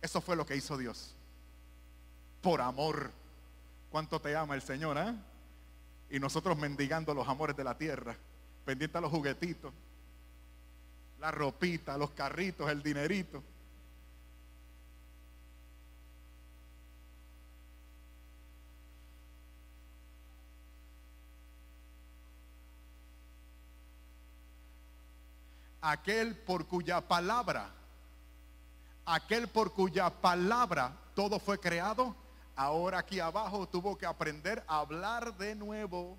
Eso 0.00 0.20
fue 0.20 0.36
lo 0.36 0.44
que 0.44 0.56
hizo 0.56 0.76
Dios. 0.76 1.14
Por 2.40 2.60
amor. 2.60 3.10
¿Cuánto 3.90 4.20
te 4.20 4.34
ama 4.34 4.54
el 4.54 4.62
Señor? 4.62 4.98
Eh? 4.98 5.14
Y 6.10 6.18
nosotros 6.18 6.56
mendigando 6.56 7.14
los 7.14 7.28
amores 7.28 7.56
de 7.56 7.64
la 7.64 7.76
tierra, 7.76 8.16
pendiente 8.64 9.00
los 9.00 9.10
juguetitos, 9.10 9.72
la 11.20 11.30
ropita, 11.30 11.96
los 11.96 12.10
carritos, 12.10 12.70
el 12.70 12.82
dinerito. 12.82 13.42
Aquel 25.82 26.36
por 26.36 26.66
cuya 26.66 27.00
palabra, 27.00 27.68
aquel 29.04 29.48
por 29.48 29.72
cuya 29.72 30.08
palabra 30.08 30.96
todo 31.14 31.38
fue 31.38 31.58
creado, 31.58 32.14
ahora 32.56 33.00
aquí 33.00 33.20
abajo 33.20 33.68
tuvo 33.68 33.98
que 33.98 34.06
aprender 34.06 34.64
a 34.68 34.78
hablar 34.78 35.36
de 35.36 35.54
nuevo. 35.56 36.16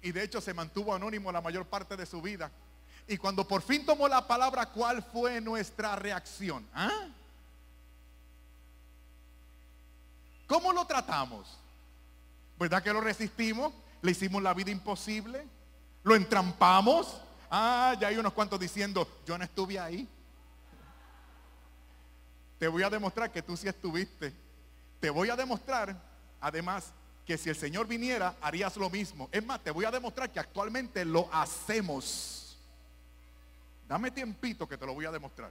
Y 0.00 0.12
de 0.12 0.22
hecho 0.22 0.40
se 0.40 0.54
mantuvo 0.54 0.94
anónimo 0.94 1.32
la 1.32 1.40
mayor 1.40 1.66
parte 1.66 1.96
de 1.96 2.06
su 2.06 2.22
vida. 2.22 2.50
Y 3.08 3.16
cuando 3.16 3.46
por 3.46 3.62
fin 3.62 3.84
tomó 3.84 4.08
la 4.08 4.26
palabra, 4.26 4.66
¿cuál 4.66 5.02
fue 5.02 5.40
nuestra 5.40 5.96
reacción? 5.96 6.66
¿Ah? 6.74 7.08
¿Cómo 10.46 10.72
lo 10.72 10.86
tratamos? 10.86 11.58
¿Verdad 12.58 12.82
que 12.82 12.92
lo 12.92 13.00
resistimos? 13.00 13.72
¿Le 14.00 14.12
hicimos 14.12 14.42
la 14.42 14.54
vida 14.54 14.70
imposible? 14.70 15.46
¿Lo 16.06 16.14
entrampamos? 16.14 17.20
Ah, 17.50 17.96
ya 18.00 18.06
hay 18.06 18.16
unos 18.16 18.32
cuantos 18.32 18.60
diciendo, 18.60 19.08
yo 19.26 19.36
no 19.36 19.42
estuve 19.42 19.76
ahí. 19.76 20.08
Te 22.60 22.68
voy 22.68 22.84
a 22.84 22.90
demostrar 22.90 23.32
que 23.32 23.42
tú 23.42 23.56
sí 23.56 23.66
estuviste. 23.66 24.32
Te 25.00 25.10
voy 25.10 25.30
a 25.30 25.34
demostrar, 25.34 26.00
además, 26.40 26.92
que 27.26 27.36
si 27.36 27.50
el 27.50 27.56
Señor 27.56 27.88
viniera, 27.88 28.36
harías 28.40 28.76
lo 28.76 28.88
mismo. 28.88 29.28
Es 29.32 29.44
más, 29.44 29.64
te 29.64 29.72
voy 29.72 29.84
a 29.84 29.90
demostrar 29.90 30.30
que 30.30 30.38
actualmente 30.38 31.04
lo 31.04 31.28
hacemos. 31.34 32.56
Dame 33.88 34.12
tiempito 34.12 34.68
que 34.68 34.78
te 34.78 34.86
lo 34.86 34.94
voy 34.94 35.06
a 35.06 35.10
demostrar. 35.10 35.50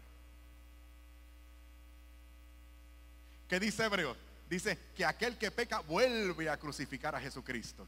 ¿Qué 3.49 3.59
dice 3.59 3.83
Hebreo? 3.83 4.15
Dice 4.49 4.79
que 4.95 5.03
aquel 5.03 5.37
que 5.37 5.51
peca 5.51 5.81
vuelve 5.81 6.49
a 6.49 6.55
crucificar 6.55 7.13
a 7.13 7.19
Jesucristo. 7.19 7.85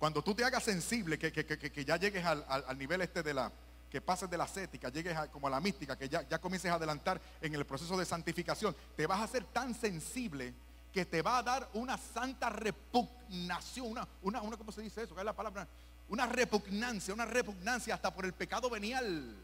Cuando 0.00 0.22
tú 0.22 0.34
te 0.34 0.42
hagas 0.42 0.64
sensible, 0.64 1.18
que, 1.18 1.84
ya 1.84 1.98
llegues 1.98 2.24
al, 2.24 2.78
nivel 2.78 3.02
este 3.02 3.22
de 3.22 3.34
la, 3.34 3.52
que 3.90 4.00
pases 4.00 4.30
de 4.30 4.38
la 4.38 4.44
ascética, 4.44 4.88
llegues 4.88 5.14
como 5.28 5.46
a 5.46 5.50
la 5.50 5.60
mística, 5.60 5.94
que 5.94 6.08
ya, 6.08 6.26
ya 6.26 6.38
comiences 6.38 6.70
a 6.70 6.76
adelantar 6.76 7.20
en 7.38 7.54
el 7.54 7.66
proceso 7.66 7.98
de 7.98 8.06
santificación, 8.06 8.74
te 8.96 9.06
vas 9.06 9.20
a 9.20 9.24
hacer 9.24 9.44
tan 9.44 9.74
sensible 9.74 10.54
que 10.90 11.04
te 11.04 11.20
va 11.20 11.36
a 11.36 11.42
dar 11.42 11.68
una 11.74 11.98
santa 11.98 12.48
repugnación, 12.48 13.88
una, 13.88 14.08
una, 14.22 14.40
una 14.40 14.56
¿cómo 14.56 14.72
se 14.72 14.80
dice 14.80 15.02
eso? 15.02 15.14
¿Qué 15.14 15.20
es 15.20 15.26
la 15.26 15.36
palabra? 15.36 15.68
Una 16.08 16.24
repugnancia, 16.24 17.12
una 17.12 17.26
repugnancia 17.26 17.94
hasta 17.94 18.10
por 18.14 18.24
el 18.24 18.32
pecado 18.32 18.70
venial. 18.70 19.36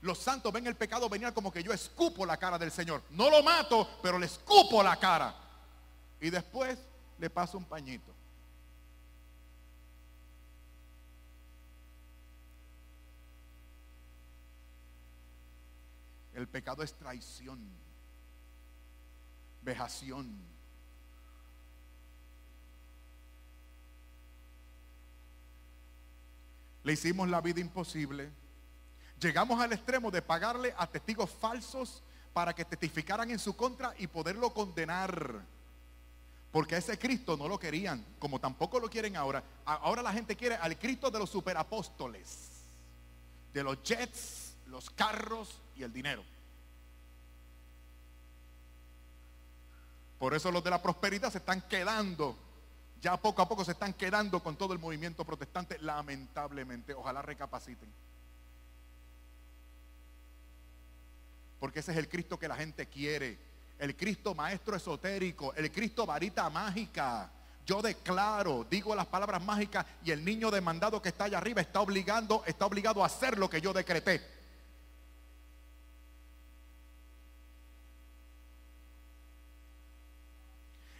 Los 0.00 0.18
santos 0.18 0.52
ven 0.52 0.66
el 0.66 0.74
pecado 0.74 1.08
venial 1.08 1.32
como 1.32 1.52
que 1.52 1.62
yo 1.62 1.72
escupo 1.72 2.26
la 2.26 2.38
cara 2.38 2.58
del 2.58 2.72
Señor. 2.72 3.04
No 3.10 3.30
lo 3.30 3.40
mato, 3.44 3.88
pero 4.02 4.18
le 4.18 4.26
escupo 4.26 4.82
la 4.82 4.96
cara. 4.96 5.32
Y 6.20 6.28
después 6.28 6.76
le 7.20 7.30
paso 7.30 7.56
un 7.56 7.64
pañito. 7.66 8.15
El 16.36 16.46
pecado 16.48 16.82
es 16.82 16.92
traición, 16.92 17.58
vejación. 19.62 20.38
Le 26.84 26.92
hicimos 26.92 27.26
la 27.30 27.40
vida 27.40 27.60
imposible. 27.60 28.30
Llegamos 29.18 29.58
al 29.62 29.72
extremo 29.72 30.10
de 30.10 30.20
pagarle 30.20 30.74
a 30.76 30.86
testigos 30.86 31.30
falsos 31.30 32.02
para 32.34 32.54
que 32.54 32.66
testificaran 32.66 33.30
en 33.30 33.38
su 33.38 33.56
contra 33.56 33.94
y 33.96 34.06
poderlo 34.06 34.52
condenar. 34.52 35.40
Porque 36.52 36.76
ese 36.76 36.98
Cristo 36.98 37.38
no 37.38 37.48
lo 37.48 37.58
querían, 37.58 38.04
como 38.18 38.38
tampoco 38.38 38.78
lo 38.78 38.90
quieren 38.90 39.16
ahora. 39.16 39.42
Ahora 39.64 40.02
la 40.02 40.12
gente 40.12 40.36
quiere 40.36 40.56
al 40.56 40.78
Cristo 40.78 41.10
de 41.10 41.18
los 41.18 41.30
superapóstoles, 41.30 42.50
de 43.54 43.62
los 43.62 43.82
jets, 43.82 44.54
los 44.66 44.90
carros 44.90 45.62
y 45.76 45.82
el 45.82 45.92
dinero. 45.92 46.24
Por 50.18 50.34
eso 50.34 50.50
los 50.50 50.64
de 50.64 50.70
la 50.70 50.82
prosperidad 50.82 51.30
se 51.30 51.38
están 51.38 51.60
quedando, 51.62 52.36
ya 53.00 53.16
poco 53.16 53.42
a 53.42 53.48
poco 53.48 53.64
se 53.64 53.72
están 53.72 53.92
quedando 53.92 54.42
con 54.42 54.56
todo 54.56 54.72
el 54.72 54.78
movimiento 54.78 55.24
protestante, 55.24 55.78
lamentablemente. 55.78 56.94
Ojalá 56.94 57.22
recapaciten. 57.22 57.88
Porque 61.60 61.80
ese 61.80 61.92
es 61.92 61.98
el 61.98 62.08
Cristo 62.08 62.38
que 62.38 62.48
la 62.48 62.56
gente 62.56 62.86
quiere. 62.86 63.38
El 63.78 63.94
Cristo 63.94 64.34
maestro 64.34 64.74
esotérico, 64.74 65.52
el 65.54 65.70
Cristo 65.70 66.06
varita 66.06 66.48
mágica. 66.48 67.30
Yo 67.66 67.82
declaro, 67.82 68.64
digo 68.70 68.94
las 68.94 69.06
palabras 69.06 69.42
mágicas 69.42 69.84
y 70.04 70.12
el 70.12 70.24
niño 70.24 70.50
demandado 70.50 71.02
que 71.02 71.10
está 71.10 71.24
allá 71.24 71.38
arriba 71.38 71.60
está 71.60 71.80
obligando, 71.80 72.42
está 72.46 72.64
obligado 72.64 73.02
a 73.02 73.06
hacer 73.06 73.38
lo 73.38 73.50
que 73.50 73.60
yo 73.60 73.72
decreté. 73.72 74.35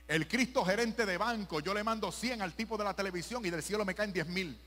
El 0.09 0.29
Cristo 0.29 0.65
gerente 0.65 1.05
de 1.05 1.19
banco, 1.19 1.61
yo 1.61 1.75
le 1.75 1.83
mando 1.83 2.13
100 2.13 2.41
al 2.41 2.55
tipo 2.55 2.79
de 2.79 2.85
la 2.85 2.95
televisión 2.95 3.45
y 3.45 3.51
del 3.51 3.63
cielo 3.63 3.85
me 3.85 3.95
caen 3.95 4.13
10 4.13 4.27
mil. 4.29 4.59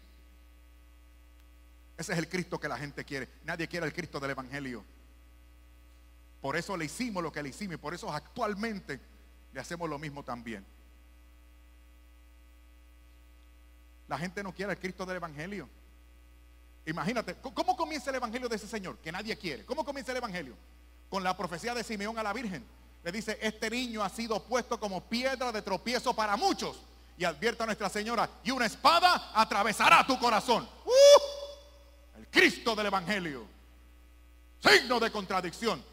Ese 1.98 2.14
es 2.14 2.18
el 2.18 2.28
Cristo 2.28 2.60
que 2.60 2.68
la 2.68 2.78
gente 2.78 3.06
quiere. 3.06 3.30
Nadie 3.46 3.68
quiere 3.68 3.86
el 3.86 3.94
Cristo 3.94 4.20
del 4.20 4.32
Evangelio. 4.32 4.84
Por 6.42 6.56
eso 6.56 6.76
le 6.76 6.86
hicimos 6.86 7.24
lo 7.24 7.32
que 7.32 7.44
le 7.44 7.50
hicimos 7.50 7.76
y 7.76 7.78
por 7.78 7.94
eso 7.94 8.12
actualmente 8.12 9.00
le 9.54 9.60
hacemos 9.60 9.90
lo 9.90 9.98
mismo 9.98 10.24
también. 10.24 10.66
La 14.08 14.18
gente 14.18 14.44
no 14.44 14.54
quiere 14.54 14.74
el 14.74 14.80
Cristo 14.80 15.06
del 15.06 15.18
Evangelio. 15.18 15.70
Imagínate, 16.86 17.36
¿cómo 17.36 17.78
comienza 17.78 18.10
el 18.10 18.18
Evangelio 18.18 18.50
de 18.50 18.56
ese 18.56 18.68
Señor? 18.68 18.98
Que 18.98 19.12
nadie 19.12 19.38
quiere. 19.38 19.66
¿Cómo 19.66 19.86
comienza 19.86 20.12
el 20.12 20.18
Evangelio? 20.18 20.56
Con 21.10 21.24
la 21.24 21.38
profecía 21.38 21.74
de 21.74 21.84
Simeón 21.84 22.18
a 22.18 22.24
la 22.24 22.34
Virgen 22.34 22.66
le 23.04 23.12
dice, 23.12 23.38
este 23.42 23.70
niño 23.70 24.04
ha 24.04 24.10
sido 24.10 24.44
puesto 24.44 24.80
como 24.80 25.02
piedra 25.02 25.52
de 25.52 25.62
tropiezo 25.62 26.14
para 26.14 26.36
muchos. 26.36 26.78
Y 27.18 27.26
advierte 27.26 27.64
a 27.64 27.66
Nuestra 27.66 27.90
Señora, 27.90 28.30
y 28.44 28.52
una 28.52 28.66
espada 28.66 29.32
atravesará 29.34 30.06
tu 30.08 30.18
corazón. 30.18 30.68
¡Uh! 30.86 32.20
El 32.20 32.28
Cristo 32.28 32.76
del 32.76 32.88
Evangelio. 32.88 33.46
Signo 34.62 35.00
de 35.00 35.12
contradicción. 35.12 35.84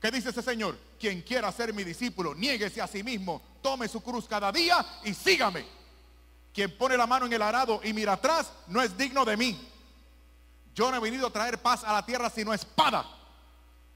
¿Qué 0.00 0.10
dice 0.10 0.30
ese 0.30 0.42
Señor? 0.42 0.78
Quien 0.98 1.22
quiera 1.22 1.50
ser 1.52 1.74
mi 1.74 1.84
discípulo, 1.84 2.34
niéguese 2.34 2.80
a 2.80 2.86
sí 2.86 3.02
mismo, 3.02 3.42
tome 3.60 3.88
su 3.88 4.00
cruz 4.00 4.26
cada 4.26 4.52
día 4.52 4.84
y 5.04 5.12
sígame. 5.12 5.66
Quien 6.52 6.76
pone 6.76 6.96
la 6.96 7.06
mano 7.06 7.26
en 7.26 7.32
el 7.32 7.42
arado 7.42 7.80
y 7.82 7.92
mira 7.92 8.14
atrás, 8.14 8.52
no 8.68 8.82
es 8.82 8.96
digno 8.96 9.24
de 9.24 9.36
mí. 9.36 9.68
Yo 10.74 10.90
no 10.90 10.96
he 10.96 11.00
venido 11.00 11.26
a 11.26 11.32
traer 11.32 11.60
paz 11.60 11.84
a 11.84 11.92
la 11.92 12.06
tierra 12.06 12.30
sino 12.30 12.54
espada. 12.54 13.17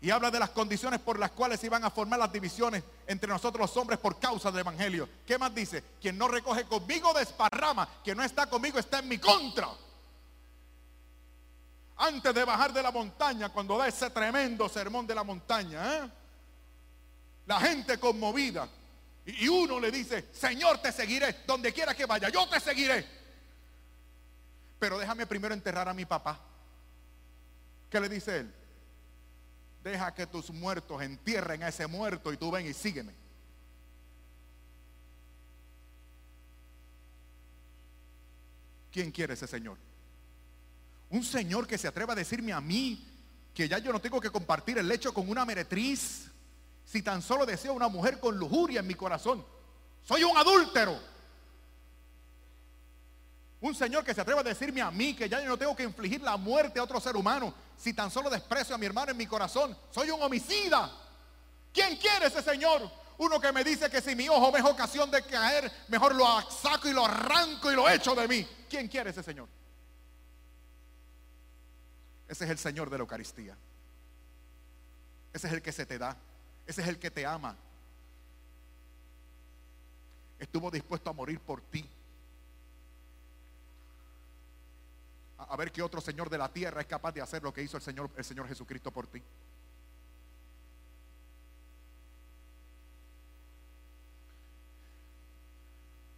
Y 0.03 0.11
habla 0.11 0.33
de 0.33 0.41
las 0.41 0.51
condiciones 0.51 0.99
por 0.99 1.17
las 1.17 1.31
cuales 1.31 1.63
iban 1.63 1.85
a 1.85 1.91
formar 1.91 2.19
las 2.19 2.33
divisiones 2.33 2.83
entre 3.07 3.29
nosotros 3.29 3.61
los 3.61 3.77
hombres 3.77 4.01
por 4.01 4.19
causa 4.19 4.51
del 4.51 4.61
Evangelio. 4.61 5.09
¿Qué 5.25 5.39
más 5.39 5.55
dice? 5.55 5.85
Quien 6.01 6.19
no 6.19 6.27
recoge 6.27 6.65
conmigo 6.65 7.15
desparrama. 7.15 7.89
Quien 8.03 8.17
no 8.17 8.25
está 8.25 8.47
conmigo 8.47 8.81
está 8.81 8.99
en 8.99 9.07
mi 9.07 9.19
contra. 9.19 9.69
Antes 11.99 12.35
de 12.35 12.45
bajar 12.45 12.73
de 12.73 12.83
la 12.83 12.91
montaña, 12.91 13.51
cuando 13.51 13.79
da 13.79 13.87
ese 13.87 14.11
tremendo 14.11 14.69
sermón 14.69 15.07
de 15.07 15.15
la 15.15 15.23
montaña, 15.23 15.99
¿eh? 15.99 16.11
la 17.47 17.61
gente 17.61 17.97
conmovida. 17.99 18.69
Y 19.25 19.47
uno 19.47 19.79
le 19.79 19.93
dice, 19.93 20.31
Señor, 20.33 20.79
te 20.79 20.91
seguiré. 20.91 21.45
Donde 21.47 21.73
quiera 21.73 21.95
que 21.95 22.07
vaya, 22.07 22.29
yo 22.29 22.49
te 22.49 22.59
seguiré. 22.59 23.07
Pero 24.81 24.99
déjame 24.99 25.29
primero 25.29 25.55
enterrar 25.55 25.89
a 25.89 25.95
mi 25.95 26.07
papá. 26.07 26.41
¿Qué 27.89 28.01
le 28.01 28.09
dice 28.09 28.39
él? 28.39 28.62
Deja 29.83 30.15
que 30.15 30.27
tus 30.27 30.51
muertos 30.51 31.03
entierren 31.03 31.63
a 31.63 31.69
ese 31.69 31.87
muerto 31.87 32.33
y 32.33 32.37
tú 32.37 32.51
ven 32.51 32.67
y 32.67 32.73
sígueme. 32.73 33.13
¿Quién 38.93 39.11
quiere 39.11 39.35
ese 39.35 39.47
Señor? 39.47 39.79
Un 41.11 41.25
Señor 41.25 41.67
que 41.67 41.79
se 41.79 41.89
atreva 41.89 42.13
a 42.13 42.17
decirme 42.17 42.53
a 42.53 42.61
mí 42.61 43.09
que 43.55 43.69
ya 43.69 43.79
yo 43.79 43.93
no 43.93 44.01
tengo 44.01 44.21
que 44.21 44.31
compartir 44.31 44.79
el 44.79 44.87
lecho 44.87 45.13
con 45.13 45.29
una 45.29 45.45
meretriz. 45.45 46.31
Si 46.85 47.03
tan 47.03 47.23
solo 47.23 47.45
deseo 47.47 47.75
una 47.75 47.89
mujer 47.89 48.21
con 48.21 48.37
lujuria 48.37 48.81
en 48.81 48.87
mi 48.87 48.95
corazón. 48.95 49.45
Soy 50.03 50.23
un 50.25 50.37
adúltero. 50.37 50.99
Un 53.61 53.75
Señor 53.75 54.05
que 54.05 54.15
se 54.15 54.21
atreva 54.21 54.41
a 54.41 54.45
decirme 54.45 54.83
a 54.83 54.91
mí 54.91 55.15
que 55.15 55.29
ya 55.29 55.41
yo 55.41 55.49
no 55.49 55.57
tengo 55.57 55.75
que 55.75 55.85
infligir 55.85 56.21
la 56.21 56.37
muerte 56.37 56.79
a 56.79 56.85
otro 56.85 57.01
ser 57.01 57.17
humano 57.17 57.55
si 57.83 57.93
tan 57.95 58.13
solo 58.13 58.31
desprecio 58.31 58.77
a 58.77 58.79
mi 58.79 58.87
hermano 58.87 59.11
en 59.11 59.17
mi 59.17 59.27
corazón? 59.27 59.77
Soy 59.91 60.09
un 60.09 60.23
homicida. 60.23 60.89
¿Quién 61.73 61.97
quiere 61.97 62.27
ese 62.27 62.41
Señor? 62.41 62.89
Uno 63.19 63.41
que 63.41 63.51
me 63.51 63.65
dice 63.65 63.91
que 63.91 64.01
si 64.01 64.15
mi 64.15 64.29
ojo 64.29 64.53
me 64.53 64.61
es 64.61 64.65
ocasión 64.65 65.11
de 65.11 65.21
caer, 65.23 65.71
mejor 65.89 66.15
lo 66.15 66.25
saco 66.49 66.89
y 66.89 66.93
lo 66.93 67.05
arranco 67.05 67.73
y 67.73 67.75
lo 67.75 67.89
echo 67.89 68.15
de 68.15 68.29
mí. 68.29 68.47
¿Quién 68.71 68.87
quiere 68.87 69.11
ese 69.11 69.25
Señor? 69.25 69.49
Ese 72.29 72.45
es 72.45 72.51
el 72.51 72.59
Señor 72.59 72.89
de 72.89 72.99
la 72.99 73.03
Eucaristía. 73.03 73.57
Ese 75.33 75.49
es 75.49 75.53
el 75.53 75.61
que 75.61 75.73
se 75.73 75.85
te 75.85 75.99
da. 75.99 76.17
Ese 76.65 76.83
es 76.83 76.89
el 76.89 77.01
que 77.01 77.11
te 77.11 77.27
ama. 77.27 77.57
Estuvo 80.39 80.71
dispuesto 80.71 81.11
a 81.11 81.13
morir 81.13 81.41
por 81.41 81.61
ti. 81.63 81.85
A 85.49 85.57
ver 85.57 85.73
qué 85.73 85.83
otro 85.83 86.01
Señor 86.01 86.31
de 86.31 86.39
la 86.39 86.53
tierra 86.53 86.81
es 86.81 86.87
capaz 86.87 87.13
de 87.13 87.21
hacer 87.21 87.43
lo 87.43 87.53
que 87.53 87.63
hizo 87.63 87.77
el 87.77 87.83
Señor, 87.83 88.11
el 88.17 88.25
Señor 88.25 88.49
Jesucristo 88.49 88.91
por 88.91 89.07
ti. 89.07 89.23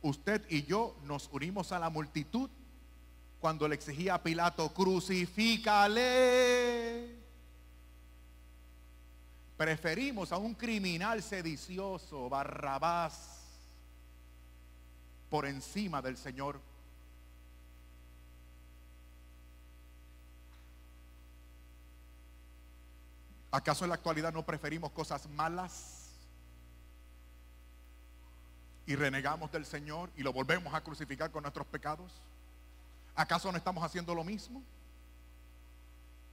Usted 0.03 0.45
y 0.51 0.65
yo 0.65 0.97
nos 1.05 1.31
unimos 1.33 1.73
a 1.73 1.79
la 1.79 1.89
multitud 1.89 2.51
cuando 3.41 3.67
le 3.69 3.75
exigía 3.75 4.15
a 4.15 4.23
Pilato, 4.23 4.73
crucifícale. 4.73 6.05
Preferimos 9.57 10.31
a 10.33 10.37
un 10.37 10.55
criminal 10.55 11.23
sedicioso, 11.23 12.29
Barrabás, 12.29 13.45
por 15.31 15.47
encima 15.47 16.03
del 16.03 16.17
Señor 16.17 16.61
¿Acaso 23.55 23.85
en 23.85 23.91
la 23.91 23.95
actualidad 23.95 24.33
no 24.33 24.45
preferimos 24.45 24.91
cosas 24.91 25.29
malas? 25.29 26.11
Y 28.85 28.97
renegamos 28.97 29.53
del 29.53 29.65
Señor 29.65 30.11
y 30.17 30.25
lo 30.25 30.33
volvemos 30.33 30.75
a 30.75 30.81
crucificar 30.81 31.31
con 31.31 31.43
nuestros 31.43 31.65
pecados. 31.69 32.11
¿Acaso 33.15 33.53
no 33.53 33.57
estamos 33.57 33.85
haciendo 33.85 34.13
lo 34.13 34.25
mismo? 34.25 34.61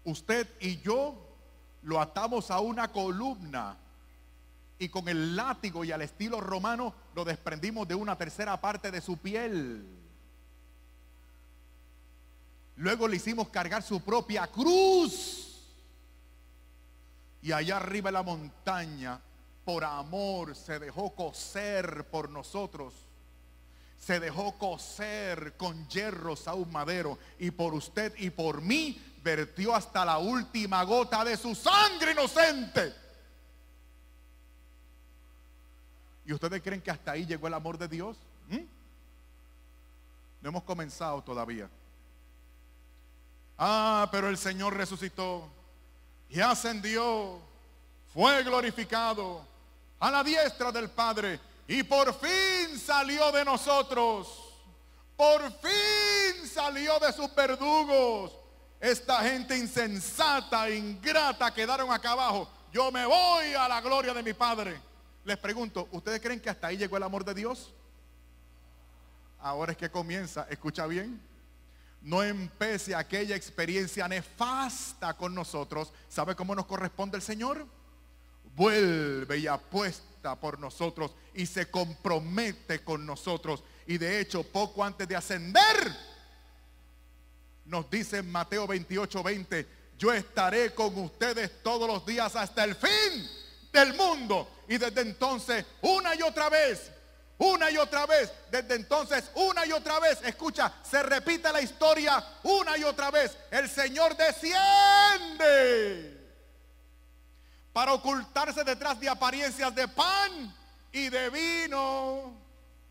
usted 0.03 0.47
y 0.59 0.79
yo 0.79 1.15
lo 1.83 2.01
atamos 2.01 2.49
a 2.49 2.59
una 2.59 2.91
columna 2.91 3.77
y 4.79 4.89
con 4.89 5.07
el 5.07 5.35
látigo 5.35 5.85
y 5.85 5.91
al 5.91 6.01
estilo 6.01 6.41
romano 6.41 6.95
lo 7.13 7.23
desprendimos 7.23 7.87
de 7.87 7.93
una 7.93 8.17
tercera 8.17 8.59
parte 8.59 8.89
de 8.89 8.99
su 8.99 9.17
piel. 9.17 9.85
Luego 12.77 13.07
le 13.07 13.17
hicimos 13.17 13.49
cargar 13.49 13.83
su 13.83 14.01
propia 14.01 14.47
cruz. 14.47 15.50
Y 17.41 17.51
allá 17.51 17.77
arriba 17.77 18.09
en 18.09 18.13
la 18.13 18.23
montaña, 18.23 19.19
por 19.65 19.83
amor, 19.83 20.55
se 20.55 20.79
dejó 20.79 21.15
coser 21.15 22.05
por 22.09 22.29
nosotros. 22.29 22.93
Se 23.97 24.19
dejó 24.19 24.57
coser 24.57 25.55
con 25.57 25.87
hierros 25.87 26.47
a 26.47 26.53
un 26.53 26.71
madero. 26.71 27.17
Y 27.39 27.51
por 27.51 27.73
usted 27.73 28.13
y 28.17 28.29
por 28.29 28.61
mí 28.61 29.01
vertió 29.23 29.75
hasta 29.75 30.05
la 30.05 30.17
última 30.17 30.83
gota 30.83 31.23
de 31.23 31.37
su 31.37 31.55
sangre 31.55 32.11
inocente. 32.11 32.93
¿Y 36.25 36.33
ustedes 36.33 36.61
creen 36.61 36.81
que 36.81 36.91
hasta 36.91 37.11
ahí 37.11 37.25
llegó 37.25 37.47
el 37.47 37.53
amor 37.53 37.77
de 37.77 37.87
Dios? 37.87 38.17
¿Mm? 38.49 38.65
No 40.41 40.49
hemos 40.49 40.63
comenzado 40.63 41.21
todavía. 41.23 41.69
Ah, 43.57 44.07
pero 44.11 44.29
el 44.29 44.37
Señor 44.37 44.75
resucitó 44.75 45.49
y 46.31 46.39
ascendió, 46.39 47.39
fue 48.13 48.41
glorificado 48.43 49.45
a 49.99 50.09
la 50.09 50.23
diestra 50.23 50.71
del 50.71 50.89
Padre 50.89 51.39
y 51.67 51.83
por 51.83 52.13
fin 52.13 52.79
salió 52.79 53.31
de 53.31 53.43
nosotros. 53.43 54.37
Por 55.15 55.51
fin 55.59 56.47
salió 56.47 56.97
de 56.99 57.11
sus 57.13 57.33
verdugos. 57.35 58.31
Esta 58.79 59.21
gente 59.23 59.57
insensata, 59.57 60.69
ingrata, 60.69 61.53
quedaron 61.53 61.91
acá 61.91 62.13
abajo. 62.13 62.49
Yo 62.71 62.91
me 62.91 63.05
voy 63.05 63.53
a 63.53 63.67
la 63.67 63.81
gloria 63.81 64.13
de 64.13 64.23
mi 64.23 64.33
Padre. 64.33 64.81
Les 65.25 65.37
pregunto, 65.37 65.87
¿ustedes 65.91 66.21
creen 66.21 66.39
que 66.39 66.49
hasta 66.49 66.67
ahí 66.67 66.77
llegó 66.77 66.97
el 66.97 67.03
amor 67.03 67.25
de 67.25 67.33
Dios? 67.33 67.71
Ahora 69.39 69.73
es 69.73 69.77
que 69.77 69.91
comienza, 69.91 70.47
escucha 70.49 70.87
bien. 70.87 71.21
No 72.01 72.23
empece 72.23 72.95
aquella 72.95 73.35
experiencia 73.35 74.07
nefasta 74.07 75.15
con 75.15 75.35
nosotros. 75.35 75.93
¿Sabe 76.09 76.35
cómo 76.35 76.55
nos 76.55 76.65
corresponde 76.65 77.17
el 77.17 77.23
Señor? 77.23 77.67
Vuelve 78.55 79.37
y 79.37 79.47
apuesta 79.47 80.39
por 80.39 80.59
nosotros 80.59 81.15
y 81.33 81.45
se 81.45 81.69
compromete 81.69 82.83
con 82.83 83.05
nosotros. 83.05 83.63
Y 83.85 83.97
de 83.97 84.19
hecho, 84.19 84.43
poco 84.43 84.83
antes 84.83 85.07
de 85.07 85.15
ascender, 85.15 85.95
nos 87.65 87.89
dice 87.89 88.17
en 88.17 88.31
Mateo 88.31 88.65
28, 88.67 89.23
20, 89.23 89.67
yo 89.97 90.11
estaré 90.11 90.73
con 90.73 90.97
ustedes 90.97 91.61
todos 91.61 91.87
los 91.87 92.05
días 92.05 92.35
hasta 92.35 92.63
el 92.63 92.75
fin 92.75 93.29
del 93.71 93.93
mundo. 93.93 94.49
Y 94.67 94.77
desde 94.77 95.01
entonces, 95.01 95.65
una 95.81 96.15
y 96.15 96.21
otra 96.23 96.49
vez, 96.49 96.91
una 97.41 97.71
y 97.71 97.77
otra 97.77 98.05
vez, 98.05 98.31
desde 98.51 98.75
entonces, 98.75 99.31
una 99.33 99.65
y 99.65 99.71
otra 99.71 99.99
vez, 99.99 100.19
escucha, 100.23 100.71
se 100.83 101.01
repite 101.01 101.51
la 101.51 101.59
historia 101.59 102.23
una 102.43 102.77
y 102.77 102.83
otra 102.83 103.09
vez. 103.09 103.35
El 103.49 103.67
Señor 103.67 104.15
desciende 104.15 104.61
para 107.73 107.93
ocultarse 107.93 108.63
detrás 108.63 108.99
de 108.99 109.09
apariencias 109.09 109.73
de 109.73 109.87
pan 109.87 110.55
y 110.91 111.09
de 111.09 111.29
vino. 111.31 112.39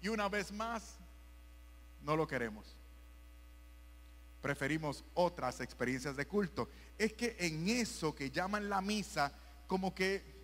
Y 0.02 0.08
una 0.08 0.28
vez 0.28 0.50
más, 0.50 0.96
no 2.02 2.16
lo 2.16 2.26
queremos. 2.26 2.74
Preferimos 4.42 5.04
otras 5.14 5.60
experiencias 5.60 6.16
de 6.16 6.26
culto. 6.26 6.68
Es 6.98 7.12
que 7.12 7.36
en 7.38 7.68
eso 7.68 8.12
que 8.16 8.32
llaman 8.32 8.68
la 8.68 8.80
misa, 8.80 9.32
como 9.68 9.94
que 9.94 10.39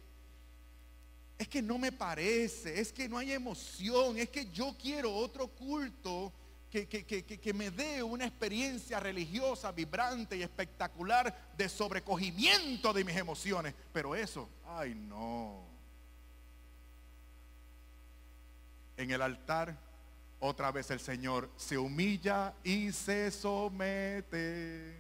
es 1.39 1.49
que 1.49 1.61
no 1.61 1.79
me 1.79 1.93
parece, 1.93 2.81
es 2.81 2.93
que 2.93 3.09
no 3.09 3.19
hay 3.19 3.33
emoción, 3.33 4.17
es 4.19 4.31
que 4.31 4.51
yo 4.51 4.75
quiero 4.81 5.13
otro 5.13 5.49
culto 5.49 6.33
que, 6.71 6.87
que, 6.87 7.55
me 7.55 7.71
dé 7.71 8.03
una 8.03 8.27
experiencia 8.27 9.01
religiosa 9.01 9.73
vibrante 9.73 10.37
y 10.37 10.43
espectacular 10.43 11.53
de 11.57 11.69
sobrecogimiento 11.69 12.93
de 12.93 13.05
mis 13.05 13.17
emociones. 13.17 13.75
Pero 13.93 14.15
eso, 14.15 14.49
ay 14.67 14.95
no. 14.95 15.65
En 18.97 19.11
el 19.11 19.23
altar, 19.23 19.79
otra 20.39 20.71
vez 20.71 20.91
el 20.91 21.01
Señor 21.01 21.51
se 21.57 21.79
humilla 21.79 22.55
y 22.63 22.93
se 22.93 23.31
somete. 23.31 24.99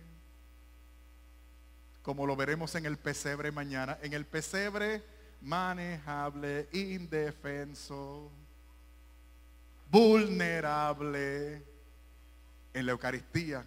Como 2.03 2.27
lo 2.27 2.37
veremos 2.37 2.75
en 2.75 2.87
el 2.87 2.96
pesebre 2.96 3.53
mañana. 3.53 3.99
En 4.01 4.14
el 4.14 4.25
pesebre 4.25 5.03
manejable, 5.40 6.68
indefenso, 6.72 8.31
vulnerable. 9.90 11.64
En 12.72 12.85
la 12.85 12.92
Eucaristía, 12.92 13.64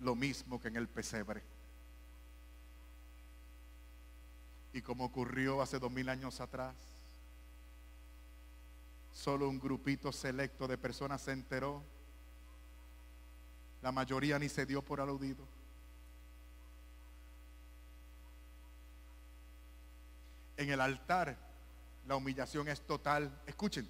lo 0.00 0.14
mismo 0.14 0.60
que 0.60 0.68
en 0.68 0.76
el 0.76 0.88
pesebre. 0.88 1.42
Y 4.72 4.80
como 4.82 5.04
ocurrió 5.04 5.60
hace 5.60 5.78
dos 5.78 5.90
mil 5.90 6.08
años 6.08 6.40
atrás, 6.40 6.74
solo 9.12 9.48
un 9.48 9.58
grupito 9.58 10.12
selecto 10.12 10.68
de 10.68 10.78
personas 10.78 11.22
se 11.22 11.32
enteró. 11.32 11.82
La 13.82 13.92
mayoría 13.92 14.38
ni 14.38 14.48
se 14.48 14.66
dio 14.66 14.82
por 14.82 15.00
aludido. 15.00 15.46
En 20.56 20.70
el 20.70 20.80
altar 20.80 21.36
la 22.06 22.16
humillación 22.16 22.68
es 22.68 22.80
total. 22.80 23.30
Escuchen, 23.46 23.88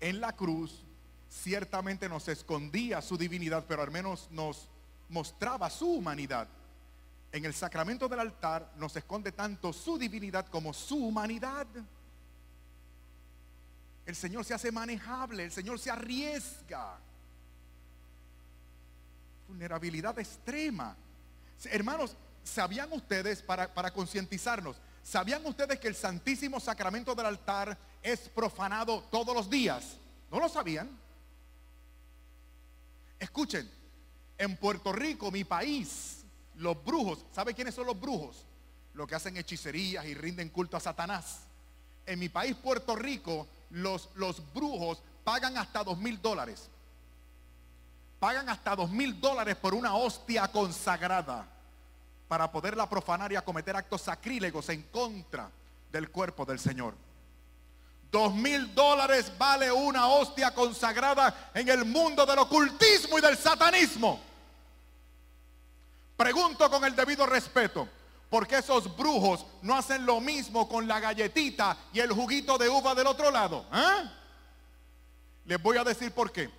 en 0.00 0.20
la 0.20 0.34
cruz 0.34 0.84
ciertamente 1.28 2.08
nos 2.08 2.28
escondía 2.28 3.02
su 3.02 3.16
divinidad, 3.16 3.64
pero 3.66 3.82
al 3.82 3.90
menos 3.90 4.28
nos 4.30 4.68
mostraba 5.08 5.70
su 5.70 5.88
humanidad. 5.88 6.48
En 7.32 7.44
el 7.44 7.54
sacramento 7.54 8.08
del 8.08 8.20
altar 8.20 8.72
nos 8.76 8.96
esconde 8.96 9.32
tanto 9.32 9.72
su 9.72 9.98
divinidad 9.98 10.46
como 10.46 10.72
su 10.72 10.96
humanidad. 10.96 11.66
El 14.06 14.14
Señor 14.14 14.44
se 14.44 14.54
hace 14.54 14.70
manejable, 14.70 15.44
el 15.44 15.52
Señor 15.52 15.78
se 15.78 15.90
arriesga. 15.90 16.98
Vulnerabilidad 19.48 20.18
extrema. 20.18 20.96
Hermanos, 21.64 22.16
¿sabían 22.44 22.92
ustedes, 22.92 23.42
para, 23.42 23.92
concientizarnos, 23.92 24.76
¿Sabían 25.06 25.46
ustedes 25.46 25.78
que 25.78 25.86
el 25.86 25.94
Santísimo 25.94 26.58
Sacramento 26.58 27.14
del 27.14 27.26
altar 27.26 27.78
es 28.02 28.28
profanado 28.28 29.02
todos 29.02 29.36
los 29.36 29.48
días? 29.48 29.98
¿No 30.32 30.40
lo 30.40 30.48
sabían? 30.48 30.90
Escuchen, 33.16 33.70
en 34.36 34.56
Puerto 34.56 34.92
Rico, 34.92 35.30
mi 35.30 35.44
país, 35.44 36.24
los 36.56 36.84
brujos, 36.84 37.24
¿sabe 37.32 37.54
quiénes 37.54 37.76
son 37.76 37.86
los 37.86 38.00
brujos? 38.00 38.44
Los 38.94 39.06
que 39.06 39.14
hacen 39.14 39.36
hechicerías 39.36 40.04
y 40.06 40.14
rinden 40.14 40.48
culto 40.48 40.76
a 40.76 40.80
Satanás. 40.80 41.42
En 42.04 42.18
mi 42.18 42.28
país, 42.28 42.56
Puerto 42.56 42.96
Rico, 42.96 43.46
los, 43.70 44.10
los 44.16 44.52
brujos 44.52 45.00
pagan 45.22 45.56
hasta 45.56 45.84
dos 45.84 45.98
mil 45.98 46.20
dólares. 46.20 46.68
Pagan 48.18 48.48
hasta 48.48 48.74
dos 48.74 48.90
mil 48.90 49.20
dólares 49.20 49.54
por 49.54 49.72
una 49.72 49.94
hostia 49.94 50.48
consagrada 50.48 51.55
para 52.28 52.50
poderla 52.50 52.88
profanar 52.88 53.32
y 53.32 53.36
acometer 53.36 53.76
actos 53.76 54.02
sacrílegos 54.02 54.68
en 54.68 54.82
contra 54.84 55.50
del 55.90 56.10
cuerpo 56.10 56.44
del 56.44 56.58
Señor. 56.58 56.94
Dos 58.10 58.34
mil 58.34 58.74
dólares 58.74 59.32
vale 59.36 59.70
una 59.70 60.06
hostia 60.06 60.54
consagrada 60.54 61.50
en 61.54 61.68
el 61.68 61.84
mundo 61.84 62.24
del 62.24 62.38
ocultismo 62.38 63.18
y 63.18 63.20
del 63.20 63.36
satanismo. 63.36 64.20
Pregunto 66.16 66.70
con 66.70 66.84
el 66.84 66.96
debido 66.96 67.26
respeto, 67.26 67.88
¿por 68.30 68.46
qué 68.46 68.58
esos 68.58 68.96
brujos 68.96 69.44
no 69.62 69.76
hacen 69.76 70.06
lo 70.06 70.20
mismo 70.20 70.68
con 70.68 70.88
la 70.88 70.98
galletita 70.98 71.76
y 71.92 72.00
el 72.00 72.12
juguito 72.12 72.56
de 72.56 72.68
uva 72.68 72.94
del 72.94 73.06
otro 73.06 73.30
lado? 73.30 73.66
¿Eh? 73.72 74.10
Les 75.44 75.62
voy 75.62 75.76
a 75.76 75.84
decir 75.84 76.12
por 76.12 76.32
qué. 76.32 76.50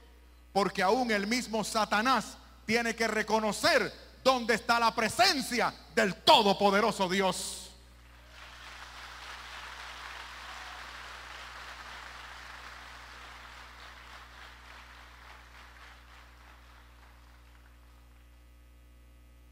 Porque 0.53 0.83
aún 0.83 1.11
el 1.11 1.27
mismo 1.27 1.63
Satanás 1.63 2.37
tiene 2.65 2.95
que 2.95 3.07
reconocer 3.07 3.91
donde 4.27 4.55
está 4.55 4.77
la 4.77 4.93
presencia 4.93 5.73
del 5.95 6.13
Todopoderoso 6.15 7.07
Dios. 7.07 7.71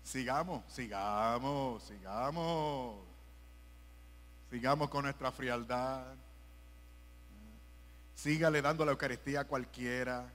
Sigamos, 0.04 0.64
sigamos, 0.68 1.84
sigamos. 1.84 2.98
Sigamos 4.50 4.90
con 4.90 5.04
nuestra 5.04 5.32
frialdad. 5.32 6.04
Sígale 8.14 8.62
dando 8.62 8.84
la 8.84 8.92
Eucaristía 8.92 9.42
a 9.42 9.46
cualquiera. 9.46 10.30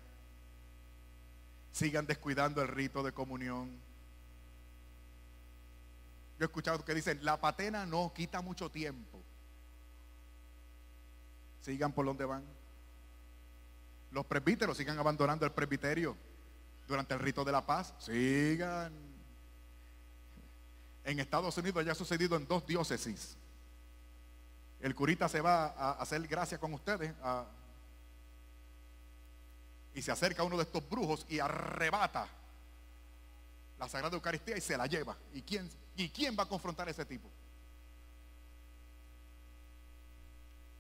Sigan 1.72 2.07
descuidando 2.07 2.62
el 2.62 2.68
rito 2.68 3.03
de 3.03 3.12
comunión. 3.12 3.89
Yo 6.41 6.45
he 6.45 6.47
escuchado 6.47 6.82
que 6.82 6.95
dicen, 6.95 7.22
la 7.22 7.38
patena 7.38 7.84
no 7.84 8.14
quita 8.14 8.41
mucho 8.41 8.70
tiempo. 8.70 9.20
Sigan 11.61 11.93
por 11.93 12.07
donde 12.07 12.24
van. 12.24 12.43
Los 14.11 14.24
presbíteros 14.24 14.78
sigan 14.78 14.99
abandonando 14.99 15.45
el 15.45 15.53
presbiterio 15.53 16.16
durante 16.88 17.12
el 17.12 17.20
rito 17.20 17.45
de 17.45 17.53
la 17.53 17.66
paz. 17.66 17.93
Sigan. 17.99 18.91
En 21.05 21.20
Estados 21.20 21.59
Unidos 21.59 21.84
ya 21.84 21.93
ha 21.93 21.95
sucedido 21.95 22.38
en 22.38 22.49
dos 22.49 22.66
diócesis. 22.66 23.36
El 24.80 24.95
curita 24.95 25.28
se 25.28 25.43
va 25.43 25.66
a 25.66 25.91
hacer 26.01 26.26
gracia 26.26 26.57
con 26.57 26.72
ustedes 26.72 27.12
y 29.93 30.01
se 30.01 30.11
acerca 30.11 30.41
a 30.41 30.47
uno 30.47 30.57
de 30.57 30.62
estos 30.62 30.88
brujos 30.88 31.26
y 31.28 31.38
arrebata 31.38 32.26
la 33.78 33.88
Sagrada 33.88 34.14
Eucaristía 34.14 34.57
y 34.57 34.61
se 34.62 34.76
la 34.76 34.86
lleva. 34.86 35.16
¿Y 35.34 35.43
quién, 35.43 35.68
y 36.01 36.09
quién 36.09 36.34
va 36.38 36.44
a 36.44 36.48
confrontar 36.48 36.88
a 36.88 36.90
ese 36.90 37.05
tipo? 37.05 37.28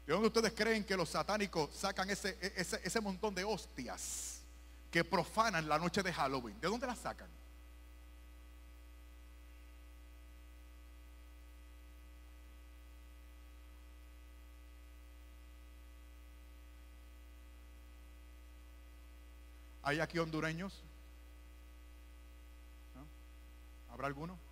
¿De 0.06 0.12
dónde 0.14 0.28
ustedes 0.28 0.52
creen 0.52 0.84
que 0.84 0.96
los 0.96 1.10
satánicos 1.10 1.70
sacan 1.74 2.08
ese, 2.10 2.36
ese, 2.56 2.80
ese 2.82 3.00
montón 3.00 3.34
de 3.34 3.44
hostias 3.44 4.40
que 4.90 5.04
profanan 5.04 5.68
la 5.68 5.78
noche 5.78 6.02
de 6.02 6.12
Halloween? 6.12 6.58
¿De 6.60 6.68
dónde 6.68 6.86
las 6.86 6.98
sacan? 6.98 7.28
¿Hay 19.82 20.00
aquí 20.00 20.18
hondureños? 20.18 20.82
¿Habrá 23.90 24.06
alguno? 24.06 24.49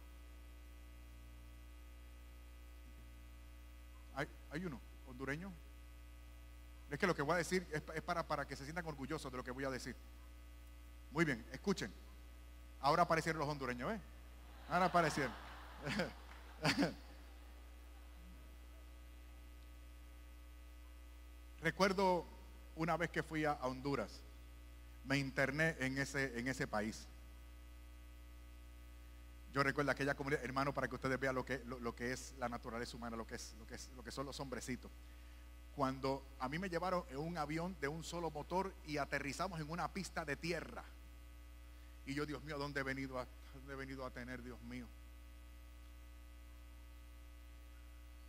¿Hay, 4.50 4.60
¿Hay 4.60 4.66
uno? 4.66 4.80
hondureño? 5.08 5.52
Es 6.90 6.98
que 6.98 7.06
lo 7.06 7.14
que 7.14 7.22
voy 7.22 7.34
a 7.34 7.38
decir 7.38 7.66
es, 7.72 7.82
para, 8.02 8.26
para 8.26 8.46
que 8.46 8.56
se 8.56 8.64
sientan 8.64 8.86
orgullosos 8.86 9.30
de 9.30 9.36
lo 9.36 9.44
que 9.44 9.50
voy 9.50 9.64
a 9.64 9.70
decir. 9.70 9.94
Muy 11.10 11.24
bien, 11.24 11.44
escuchen. 11.52 11.92
Ahora 12.80 13.02
aparecieron 13.02 13.40
los 13.40 13.48
hondureños, 13.48 13.92
¿eh? 13.92 14.00
Ahora 14.68 14.86
aparecieron. 14.86 15.32
Recuerdo 21.60 22.24
una 22.76 22.96
vez 22.96 23.10
que 23.10 23.22
fui 23.22 23.44
a, 23.44 23.52
Honduras, 23.62 24.22
me 25.04 25.18
interné 25.18 25.76
en 25.80 25.98
ese, 25.98 26.38
en 26.38 26.46
ese 26.48 26.66
país. 26.66 27.06
Yo 29.52 29.62
recuerdo 29.62 29.90
aquella 29.90 30.14
comunidad, 30.14 30.44
hermano, 30.44 30.74
para 30.74 30.88
que 30.88 30.94
ustedes 30.94 31.18
vean 31.18 31.34
lo 31.34 31.44
que, 31.44 31.62
lo, 31.64 31.94
que 31.94 32.12
es 32.12 32.34
la 32.38 32.48
naturaleza 32.48 32.96
humana, 32.96 33.16
lo 33.16 33.26
que, 33.26 33.36
es, 33.36 33.54
lo, 33.58 33.66
que 33.66 33.76
es, 33.76 33.90
lo 33.96 34.02
que 34.02 34.10
son 34.10 34.26
los 34.26 34.38
hombrecitos. 34.40 34.90
Cuando 35.74 36.26
a 36.38 36.48
mí 36.48 36.58
me 36.58 36.68
llevaron 36.68 37.04
en 37.08 37.18
un 37.18 37.38
avión 37.38 37.76
de 37.80 37.88
un 37.88 38.04
solo 38.04 38.30
motor 38.30 38.74
y 38.86 38.98
aterrizamos 38.98 39.60
en 39.60 39.70
una 39.70 39.92
pista 39.92 40.24
de 40.24 40.36
tierra. 40.36 40.84
Y 42.04 42.14
yo, 42.14 42.26
Dios 42.26 42.42
mío, 42.42 42.58
¿dónde 42.58 42.80
he 42.80 42.82
venido 42.82 43.18
a, 43.18 43.26
dónde 43.54 43.72
he 43.72 43.76
venido 43.76 44.04
a 44.04 44.10
tener, 44.10 44.42
Dios 44.42 44.60
mío? 44.62 44.86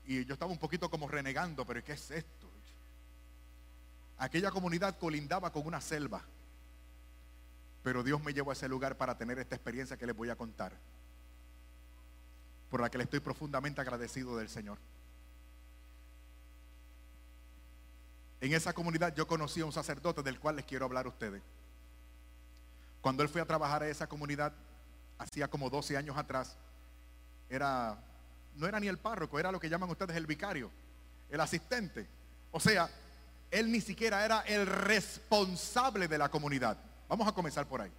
Y 0.05 0.25
yo 0.25 0.33
estaba 0.33 0.51
un 0.51 0.57
poquito 0.57 0.89
como 0.89 1.07
renegando, 1.07 1.65
pero 1.65 1.83
¿qué 1.83 1.93
es 1.93 2.11
esto? 2.11 2.49
Aquella 4.17 4.51
comunidad 4.51 4.97
colindaba 4.97 5.51
con 5.51 5.65
una 5.65 5.81
selva. 5.81 6.21
Pero 7.83 8.03
Dios 8.03 8.21
me 8.23 8.33
llevó 8.33 8.51
a 8.51 8.53
ese 8.53 8.67
lugar 8.67 8.97
para 8.97 9.17
tener 9.17 9.39
esta 9.39 9.55
experiencia 9.55 9.97
que 9.97 10.05
les 10.05 10.15
voy 10.15 10.29
a 10.29 10.35
contar 10.35 10.73
por 12.69 12.81
la 12.81 12.89
que 12.89 12.97
le 12.97 13.03
estoy 13.05 13.19
profundamente 13.19 13.81
agradecido 13.81 14.37
del 14.37 14.49
Señor. 14.49 14.77
En 18.41 18.53
esa 18.53 18.73
comunidad 18.73 19.13
yo 19.15 19.27
conocí 19.27 19.61
a 19.61 19.65
un 19.65 19.71
sacerdote 19.71 20.23
del 20.23 20.39
cual 20.39 20.55
les 20.55 20.65
quiero 20.65 20.85
hablar 20.85 21.05
a 21.05 21.09
ustedes. 21.09 21.41
Cuando 23.01 23.23
él 23.23 23.29
fue 23.29 23.41
a 23.41 23.45
trabajar 23.45 23.83
a 23.83 23.89
esa 23.89 24.07
comunidad, 24.07 24.53
hacía 25.17 25.49
como 25.49 25.69
12 25.69 25.97
años 25.97 26.17
atrás, 26.17 26.57
era, 27.49 27.97
no 28.55 28.67
era 28.67 28.79
ni 28.79 28.87
el 28.87 28.97
párroco, 28.97 29.39
era 29.39 29.51
lo 29.51 29.59
que 29.59 29.69
llaman 29.69 29.89
ustedes 29.89 30.15
el 30.15 30.25
vicario, 30.25 30.71
el 31.29 31.41
asistente. 31.41 32.07
O 32.51 32.59
sea, 32.59 32.89
él 33.51 33.71
ni 33.71 33.81
siquiera 33.81 34.23
era 34.23 34.41
el 34.41 34.65
responsable 34.65 36.07
de 36.07 36.17
la 36.17 36.29
comunidad. 36.29 36.77
Vamos 37.07 37.27
a 37.27 37.31
comenzar 37.31 37.65
por 37.65 37.81
ahí. 37.81 37.91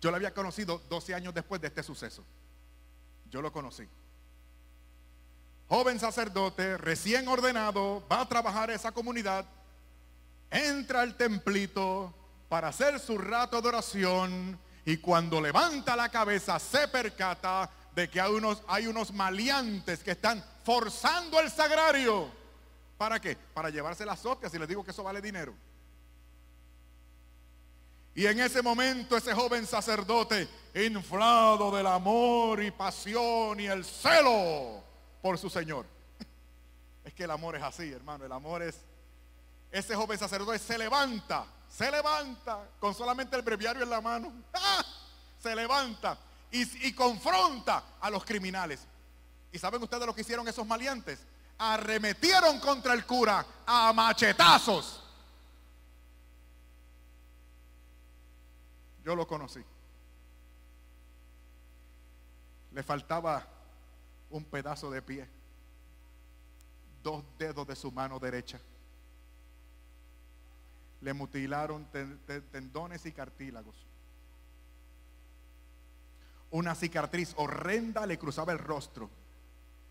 Yo 0.00 0.10
lo 0.10 0.16
había 0.16 0.34
conocido 0.34 0.82
12 0.88 1.14
años 1.14 1.34
después 1.34 1.60
de 1.60 1.68
este 1.68 1.82
suceso. 1.82 2.24
Yo 3.32 3.40
lo 3.40 3.50
conocí. 3.50 3.88
Joven 5.66 5.98
sacerdote, 5.98 6.76
recién 6.76 7.26
ordenado, 7.28 8.06
va 8.12 8.20
a 8.20 8.28
trabajar 8.28 8.70
esa 8.70 8.92
comunidad, 8.92 9.46
entra 10.50 11.00
al 11.00 11.16
templito 11.16 12.14
para 12.50 12.68
hacer 12.68 13.00
su 13.00 13.16
rato 13.16 13.62
de 13.62 13.68
oración 13.68 14.58
y 14.84 14.98
cuando 14.98 15.40
levanta 15.40 15.96
la 15.96 16.10
cabeza 16.10 16.58
se 16.58 16.86
percata 16.88 17.70
de 17.94 18.10
que 18.10 18.20
hay 18.20 18.32
unos, 18.32 18.62
hay 18.68 18.86
maleantes 19.14 20.02
que 20.02 20.10
están 20.10 20.44
forzando 20.62 21.40
el 21.40 21.50
sagrario. 21.50 22.28
¿Para 22.98 23.18
qué? 23.18 23.38
Para 23.54 23.70
llevarse 23.70 24.04
las 24.04 24.24
hostias 24.26 24.52
y 24.52 24.58
les 24.58 24.68
digo 24.68 24.84
que 24.84 24.90
eso 24.90 25.02
vale 25.02 25.22
dinero. 25.22 25.54
Y 28.14 28.26
en 28.26 28.40
ese 28.40 28.60
momento 28.60 29.16
ese 29.16 29.34
joven 29.34 29.66
sacerdote, 29.66 30.48
inflado 30.74 31.74
del 31.74 31.86
amor 31.86 32.62
y 32.62 32.70
pasión 32.70 33.58
y 33.58 33.66
el 33.66 33.84
celo 33.84 34.82
por 35.20 35.38
su 35.38 35.48
Señor. 35.48 35.86
Es 37.04 37.14
que 37.14 37.24
el 37.24 37.30
amor 37.32 37.56
es 37.56 37.62
así, 37.62 37.90
hermano. 37.90 38.24
El 38.24 38.32
amor 38.32 38.62
es... 38.62 38.78
Ese 39.72 39.96
joven 39.96 40.18
sacerdote 40.18 40.58
se 40.58 40.78
levanta, 40.78 41.46
se 41.68 41.90
levanta 41.90 42.68
con 42.78 42.94
solamente 42.94 43.34
el 43.34 43.42
breviario 43.42 43.82
en 43.82 43.90
la 43.90 44.00
mano. 44.00 44.32
Se 45.42 45.56
levanta 45.56 46.16
y, 46.52 46.86
y 46.86 46.92
confronta 46.92 47.82
a 48.00 48.08
los 48.08 48.24
criminales. 48.24 48.86
¿Y 49.50 49.58
saben 49.58 49.82
ustedes 49.82 50.06
lo 50.06 50.14
que 50.14 50.20
hicieron 50.20 50.46
esos 50.46 50.64
maleantes? 50.64 51.18
Arremetieron 51.58 52.60
contra 52.60 52.92
el 52.92 53.04
cura 53.04 53.44
a 53.66 53.92
machetazos. 53.92 55.01
Yo 59.04 59.16
lo 59.16 59.26
conocí. 59.26 59.62
Le 62.72 62.82
faltaba 62.82 63.46
un 64.30 64.44
pedazo 64.44 64.90
de 64.90 65.02
pie, 65.02 65.28
dos 67.02 67.22
dedos 67.38 67.66
de 67.66 67.76
su 67.76 67.92
mano 67.92 68.18
derecha. 68.18 68.60
Le 71.00 71.12
mutilaron 71.12 71.86
tendones 72.50 73.04
y 73.04 73.12
cartílagos. 73.12 73.74
Una 76.50 76.74
cicatriz 76.74 77.34
horrenda 77.36 78.06
le 78.06 78.18
cruzaba 78.18 78.52
el 78.52 78.58
rostro, 78.58 79.10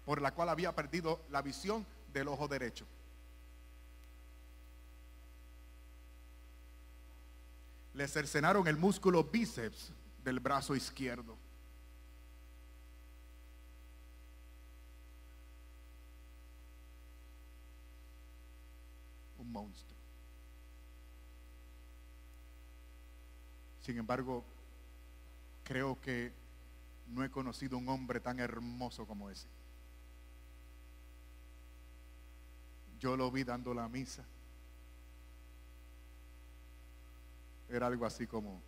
por 0.06 0.22
la 0.22 0.34
cual 0.34 0.50
había 0.50 0.74
perdido 0.74 1.22
la 1.30 1.42
visión 1.42 1.86
del 2.14 2.30
ojo 2.30 2.48
derecho. 2.48 2.86
Le 7.94 8.08
cercenaron 8.08 8.68
el 8.68 8.78
músculo 8.78 9.24
bíceps 9.24 9.92
del 10.24 10.40
brazo 10.40 10.76
izquierdo. 10.76 11.38
Un 19.38 19.52
monstruo. 19.52 19.98
Sin 23.82 23.98
embargo, 23.98 24.46
creo 25.64 26.00
que 26.00 26.32
no 27.08 27.24
he 27.24 27.32
conocido 27.32 27.78
un 27.78 27.90
hombre 27.90 28.20
tan 28.20 28.40
hermoso 28.40 29.06
como 29.06 29.30
ese. 29.30 29.48
Yo 33.00 33.18
lo 33.18 33.32
vi 33.32 33.44
dando 33.44 33.74
la 33.74 33.90
misa. 33.90 34.24
Era 37.72 37.88
algo 37.88 38.06
así 38.06 38.28
como, 38.28 38.62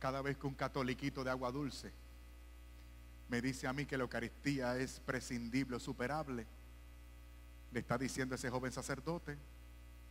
cada 0.00 0.20
vez 0.20 0.36
que 0.36 0.48
un 0.48 0.54
catoliquito 0.54 1.22
de 1.22 1.30
agua 1.30 1.52
dulce 1.52 1.92
me 3.28 3.40
dice 3.40 3.68
a 3.68 3.72
mí 3.72 3.86
que 3.86 3.96
la 3.96 4.02
Eucaristía 4.02 4.76
es 4.76 4.98
prescindible 4.98 5.76
o 5.76 5.80
superable, 5.80 6.44
le 7.70 7.78
está 7.78 7.96
diciendo 7.96 8.34
ese 8.34 8.50
joven 8.50 8.72
sacerdote 8.72 9.38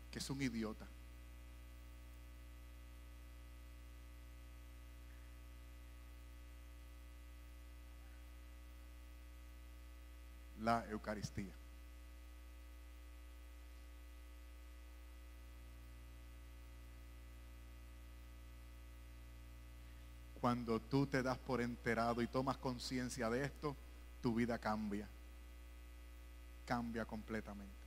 que 0.10 0.20
es 0.20 0.30
un 0.30 0.42
idiota. 0.42 0.88
la 10.62 10.86
Eucaristía. 10.90 11.54
Cuando 20.40 20.80
tú 20.80 21.06
te 21.06 21.22
das 21.22 21.38
por 21.38 21.62
enterado 21.62 22.22
y 22.22 22.28
tomas 22.28 22.58
conciencia 22.58 23.30
de 23.30 23.44
esto, 23.44 23.76
tu 24.22 24.34
vida 24.34 24.58
cambia. 24.58 25.08
Cambia 26.66 27.06
completamente. 27.06 27.82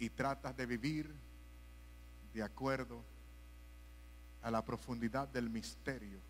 Y 0.00 0.10
tratas 0.10 0.56
de 0.56 0.66
vivir 0.66 1.12
de 2.32 2.42
acuerdo 2.42 3.02
a 4.42 4.50
la 4.50 4.64
profundidad 4.64 5.28
del 5.28 5.50
misterio 5.50 6.20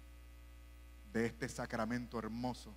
de 1.13 1.27
este 1.27 1.49
sacramento 1.49 2.19
hermoso, 2.19 2.75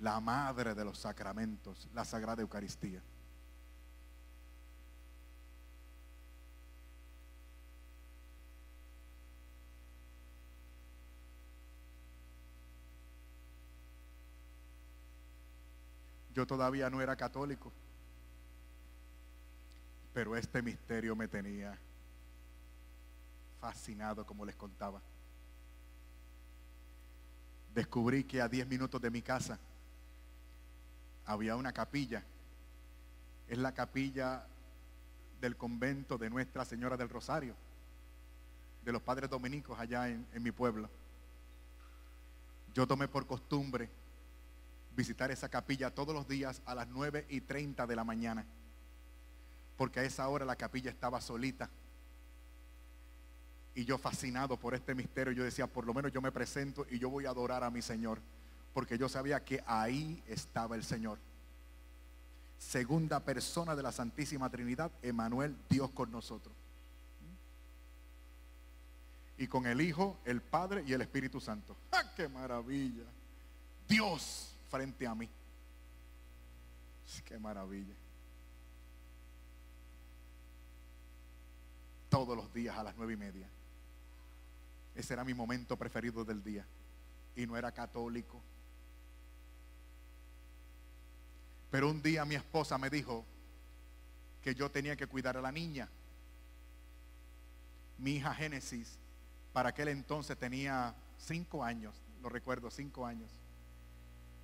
la 0.00 0.20
madre 0.20 0.74
de 0.74 0.84
los 0.84 0.98
sacramentos, 0.98 1.88
la 1.94 2.04
Sagrada 2.04 2.42
Eucaristía. 2.42 3.02
Yo 16.34 16.46
todavía 16.46 16.88
no 16.88 17.02
era 17.02 17.14
católico, 17.14 17.72
pero 20.14 20.34
este 20.34 20.62
misterio 20.62 21.14
me 21.14 21.28
tenía 21.28 21.78
fascinado, 23.60 24.24
como 24.24 24.44
les 24.44 24.56
contaba. 24.56 25.02
Descubrí 27.74 28.24
que 28.24 28.42
a 28.42 28.48
10 28.48 28.66
minutos 28.66 29.00
de 29.00 29.10
mi 29.10 29.22
casa 29.22 29.58
había 31.24 31.56
una 31.56 31.72
capilla. 31.72 32.22
Es 33.48 33.58
la 33.58 33.72
capilla 33.72 34.46
del 35.40 35.56
convento 35.56 36.18
de 36.18 36.30
Nuestra 36.30 36.64
Señora 36.64 36.96
del 36.96 37.08
Rosario, 37.08 37.54
de 38.84 38.92
los 38.92 39.02
padres 39.02 39.28
dominicos 39.28 39.78
allá 39.78 40.08
en, 40.08 40.26
mi 40.42 40.52
pueblo. 40.52 40.88
Yo 42.74 42.86
tomé 42.86 43.08
por 43.08 43.26
costumbre 43.26 43.90
visitar 44.94 45.30
esa 45.30 45.48
capilla 45.48 45.94
todos 45.94 46.14
los 46.14 46.28
días 46.28 46.62
a 46.64 46.74
las 46.74 46.88
9 46.88 47.26
y 47.28 47.40
30 47.40 47.86
de 47.86 47.96
la 47.96 48.04
mañana, 48.04 48.44
porque 49.76 50.00
a 50.00 50.04
esa 50.04 50.28
hora 50.28 50.44
la 50.44 50.56
capilla 50.56 50.90
estaba 50.90 51.20
solita. 51.20 51.70
Y 53.74 53.84
yo 53.84 53.96
fascinado 53.98 54.58
por 54.58 54.74
este 54.74 54.94
misterio, 54.94 55.32
yo 55.32 55.44
decía, 55.44 55.66
por 55.66 55.86
lo 55.86 55.94
menos 55.94 56.12
yo 56.12 56.20
me 56.20 56.32
presento 56.32 56.86
y 56.90 56.98
yo 56.98 57.08
voy 57.08 57.26
a 57.26 57.30
adorar 57.30 57.64
a 57.64 57.70
mi 57.70 57.80
Señor, 57.80 58.20
porque 58.74 58.98
yo 58.98 59.08
sabía 59.08 59.44
que 59.44 59.62
ahí 59.66 60.22
estaba 60.26 60.76
el 60.76 60.84
Señor. 60.84 61.18
Segunda 62.58 63.20
persona 63.20 63.74
de 63.74 63.82
la 63.82 63.92
Santísima 63.92 64.50
Trinidad, 64.50 64.92
Emanuel, 65.02 65.56
Dios 65.68 65.90
con 65.90 66.10
nosotros. 66.10 66.54
Y 69.38 69.48
con 69.48 69.66
el 69.66 69.80
Hijo, 69.80 70.18
el 70.24 70.42
Padre 70.42 70.84
y 70.86 70.92
el 70.92 71.00
Espíritu 71.00 71.40
Santo. 71.40 71.76
¡Ah, 71.90 72.12
qué 72.14 72.28
maravilla! 72.28 73.04
Dios 73.88 74.54
frente 74.70 75.06
a 75.06 75.14
mí. 75.14 75.28
Qué 77.24 77.38
maravilla. 77.38 77.94
Todos 82.08 82.36
los 82.36 82.52
días 82.52 82.76
a 82.76 82.82
las 82.82 82.96
nueve 82.96 83.14
y 83.14 83.16
media. 83.16 83.48
Ese 84.94 85.14
era 85.14 85.24
mi 85.24 85.34
momento 85.34 85.76
preferido 85.76 86.24
del 86.24 86.42
día. 86.42 86.66
Y 87.34 87.46
no 87.46 87.56
era 87.56 87.72
católico. 87.72 88.42
Pero 91.70 91.90
un 91.90 92.02
día 92.02 92.24
mi 92.26 92.34
esposa 92.34 92.76
me 92.76 92.90
dijo 92.90 93.24
que 94.42 94.54
yo 94.54 94.70
tenía 94.70 94.94
que 94.94 95.06
cuidar 95.06 95.38
a 95.38 95.40
la 95.40 95.50
niña. 95.50 95.88
Mi 97.96 98.16
hija 98.16 98.34
Génesis, 98.34 98.98
para 99.52 99.70
aquel 99.70 99.88
entonces 99.88 100.36
tenía 100.36 100.94
cinco 101.16 101.64
años, 101.64 101.94
lo 102.20 102.28
recuerdo, 102.28 102.70
cinco 102.70 103.06
años. 103.06 103.30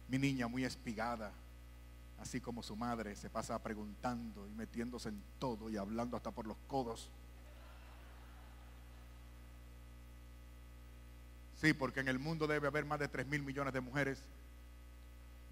Mi 0.08 0.18
niña 0.18 0.48
muy 0.48 0.64
espigada, 0.64 1.32
así 2.18 2.40
como 2.40 2.62
su 2.62 2.76
madre, 2.76 3.14
se 3.14 3.28
pasa 3.28 3.62
preguntando 3.62 4.46
y 4.46 4.50
metiéndose 4.52 5.10
en 5.10 5.22
todo 5.38 5.68
y 5.68 5.76
hablando 5.76 6.16
hasta 6.16 6.30
por 6.30 6.46
los 6.46 6.56
codos. 6.66 7.10
Sí, 11.60 11.72
porque 11.72 12.00
en 12.00 12.08
el 12.08 12.18
mundo 12.18 12.46
debe 12.46 12.68
haber 12.68 12.84
más 12.84 13.00
de 13.00 13.08
3 13.08 13.26
mil 13.26 13.42
millones 13.42 13.74
de 13.74 13.80
mujeres. 13.80 14.22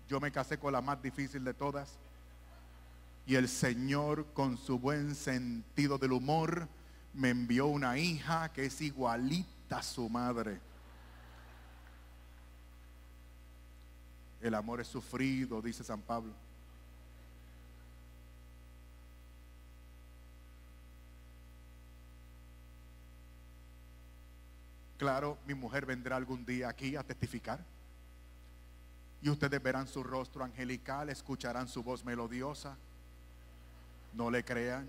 Yo 0.09 0.21
me 0.21 0.31
casé 0.31 0.59
con 0.59 0.73
la 0.73 0.81
más 0.81 1.03
difícil 1.03 1.43
de 1.43 1.53
todas. 1.53 1.99
Y 3.27 3.35
el 3.35 3.49
Señor, 3.49 4.25
con 4.33 4.57
su 4.57 4.79
buen 4.79 5.17
sentido 5.17 5.99
del 5.99 6.13
humor, 6.13 6.69
me 7.13 7.31
envió 7.31 7.67
una 7.67 7.99
hija 7.99 8.53
que 8.53 8.67
es 8.67 8.81
igualita 8.81 9.79
a 9.79 9.83
su 9.83 10.09
madre. 10.09 10.61
El 14.41 14.55
amor 14.55 14.81
es 14.81 14.87
sufrido, 14.87 15.61
dice 15.61 15.83
San 15.83 16.01
Pablo. 16.03 16.33
Claro, 24.99 25.39
mi 25.47 25.55
mujer 25.55 25.85
vendrá 25.85 26.17
algún 26.17 26.47
día 26.47 26.69
aquí 26.69 26.97
a 26.97 27.03
testificar. 27.03 27.61
Y 29.21 29.29
ustedes 29.29 29.63
verán 29.63 29.87
su 29.87 30.03
rostro 30.03 30.45
angelical, 30.45 31.09
escucharán 31.11 31.69
su 31.69 31.83
voz 31.83 32.05
melodiosa. 32.05 32.77
No 34.15 34.31
le 34.31 34.45
crean. 34.45 34.89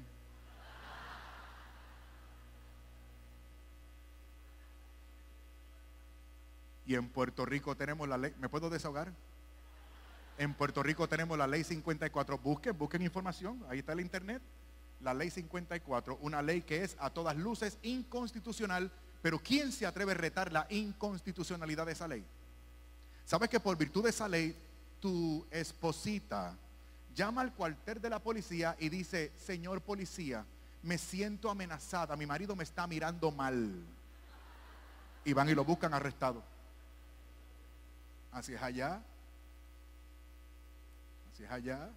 Y 6.85 6.95
en 6.95 7.09
Puerto 7.09 7.45
Rico 7.45 7.75
tenemos 7.75 8.07
la 8.07 8.17
ley. 8.17 8.33
¿Me 8.39 8.47
puedo 8.47 8.69
desahogar? 8.69 9.11
En 10.37 10.53
Puerto 10.53 10.81
Rico 10.83 11.09
tenemos 11.09 11.37
la 11.37 11.45
ley 11.45 11.65
54. 11.65 12.37
Busquen, 12.37 12.77
busquen 12.77 13.01
información. 13.01 13.61
Ahí 13.67 13.79
está 13.79 13.91
el 13.91 13.99
internet. 13.99 14.41
La 15.01 15.13
ley 15.13 15.29
54, 15.29 16.17
una 16.21 16.41
ley 16.41 16.61
que 16.61 16.83
es 16.83 16.95
a 16.99 17.09
todas 17.09 17.35
luces 17.35 17.77
inconstitucional. 17.83 18.89
Pero 19.21 19.39
¿quién 19.39 19.71
se 19.71 19.85
atreve 19.85 20.11
a 20.11 20.15
retar 20.15 20.51
la 20.51 20.67
inconstitucionalidad 20.69 21.85
de 21.85 21.91
esa 21.91 22.07
ley? 22.07 22.23
¿Sabes 23.25 23.49
que 23.49 23.59
por 23.59 23.77
virtud 23.77 24.03
de 24.03 24.09
esa 24.11 24.27
ley, 24.27 24.55
tu 25.01 25.45
esposita 25.51 26.55
llama 27.15 27.41
al 27.41 27.53
cuartel 27.53 27.99
de 27.99 28.09
la 28.09 28.19
policía 28.19 28.75
y 28.79 28.89
dice, 28.89 29.31
señor 29.37 29.81
policía, 29.81 30.45
me 30.83 30.97
siento 30.97 31.49
amenazada, 31.49 32.15
mi 32.15 32.25
marido 32.25 32.55
me 32.55 32.63
está 32.63 32.87
mirando 32.87 33.31
mal. 33.31 33.83
Y 35.25 35.33
van 35.33 35.49
y 35.49 35.55
lo 35.55 35.65
buscan 35.65 35.93
arrestado. 35.93 36.41
Así 38.31 38.53
es 38.53 38.61
allá. 38.61 39.01
Así 41.33 41.43
es 41.43 41.51
allá. 41.51 41.89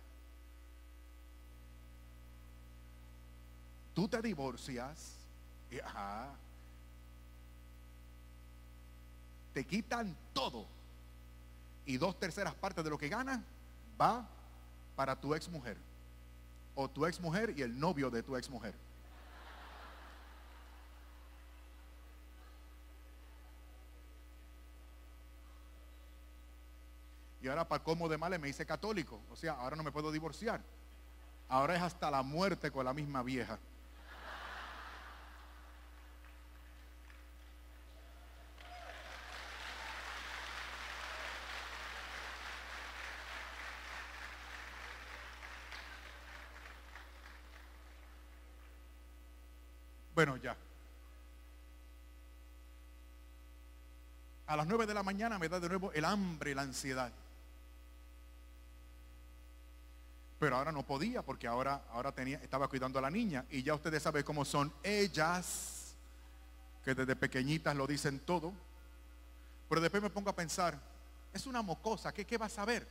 Tú 3.94 4.08
te 4.08 4.22
divorcias 4.22 5.16
y 5.70 5.78
quitan 9.64 10.16
todo. 10.32 10.66
Y 11.86 11.96
dos 11.96 12.18
terceras 12.18 12.54
partes 12.54 12.84
de 12.84 12.90
lo 12.90 12.98
que 12.98 13.08
ganas 13.08 13.40
va 14.00 14.26
para 14.96 15.16
tu 15.16 15.34
ex 15.34 15.48
mujer. 15.48 15.76
O 16.74 16.88
tu 16.88 17.06
ex 17.06 17.20
mujer 17.20 17.54
y 17.56 17.62
el 17.62 17.78
novio 17.78 18.10
de 18.10 18.22
tu 18.22 18.36
ex 18.36 18.48
mujer. 18.48 18.74
Y 27.42 27.48
ahora 27.48 27.66
para 27.66 27.82
cómo 27.82 28.08
de 28.08 28.18
mal 28.18 28.38
me 28.38 28.48
hice 28.48 28.66
católico. 28.66 29.20
O 29.30 29.36
sea, 29.36 29.52
ahora 29.52 29.76
no 29.76 29.82
me 29.82 29.92
puedo 29.92 30.12
divorciar. 30.12 30.60
Ahora 31.48 31.74
es 31.74 31.82
hasta 31.82 32.10
la 32.10 32.22
muerte 32.22 32.70
con 32.70 32.84
la 32.84 32.92
misma 32.92 33.22
vieja. 33.22 33.58
Bueno, 50.20 50.36
ya. 50.36 50.54
A 54.48 54.54
las 54.54 54.66
nueve 54.66 54.84
de 54.84 54.92
la 54.92 55.02
mañana 55.02 55.38
me 55.38 55.48
da 55.48 55.58
de 55.58 55.66
nuevo 55.66 55.92
el 55.92 56.04
hambre 56.04 56.54
la 56.54 56.60
ansiedad. 56.60 57.10
Pero 60.38 60.56
ahora 60.56 60.72
no 60.72 60.82
podía 60.82 61.22
porque 61.22 61.46
ahora, 61.46 61.84
ahora 61.90 62.12
tenía, 62.12 62.36
estaba 62.42 62.68
cuidando 62.68 62.98
a 62.98 63.02
la 63.02 63.10
niña. 63.10 63.46
Y 63.48 63.62
ya 63.62 63.72
ustedes 63.72 64.02
saben 64.02 64.22
cómo 64.22 64.44
son 64.44 64.70
ellas, 64.82 65.94
que 66.84 66.94
desde 66.94 67.16
pequeñitas 67.16 67.74
lo 67.74 67.86
dicen 67.86 68.18
todo. 68.18 68.52
Pero 69.70 69.80
después 69.80 70.02
me 70.02 70.10
pongo 70.10 70.28
a 70.28 70.36
pensar, 70.36 70.78
es 71.32 71.46
una 71.46 71.62
mocosa, 71.62 72.12
¿qué, 72.12 72.26
qué 72.26 72.36
va 72.36 72.44
a 72.44 72.50
saber? 72.50 72.86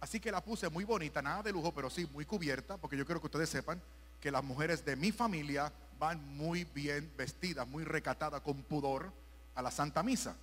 Así 0.00 0.18
que 0.18 0.32
la 0.32 0.42
puse 0.42 0.68
muy 0.68 0.82
bonita, 0.82 1.22
nada 1.22 1.44
de 1.44 1.52
lujo, 1.52 1.72
pero 1.72 1.88
sí 1.90 2.08
muy 2.12 2.24
cubierta, 2.24 2.76
porque 2.76 2.96
yo 2.96 3.06
quiero 3.06 3.20
que 3.20 3.28
ustedes 3.28 3.50
sepan 3.50 3.80
que 4.20 4.30
las 4.30 4.42
mujeres 4.42 4.84
de 4.84 4.96
mi 4.96 5.12
familia 5.12 5.72
van 5.98 6.36
muy 6.36 6.64
bien 6.64 7.12
vestidas, 7.16 7.66
muy 7.66 7.84
recatadas, 7.84 8.40
con 8.42 8.62
pudor 8.62 9.12
a 9.54 9.62
la 9.62 9.70
Santa 9.70 10.02
Misa. 10.02 10.36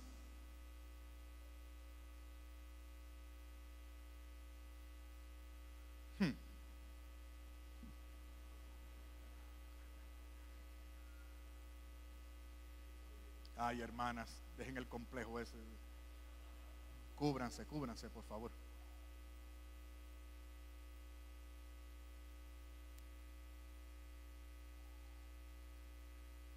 Hmm. 6.18 6.32
Ay, 13.56 13.80
hermanas, 13.80 14.28
dejen 14.56 14.76
el 14.76 14.88
complejo 14.88 15.38
ese. 15.38 15.54
Cúbranse, 17.16 17.64
cúbranse, 17.64 18.10
por 18.10 18.24
favor. 18.24 18.50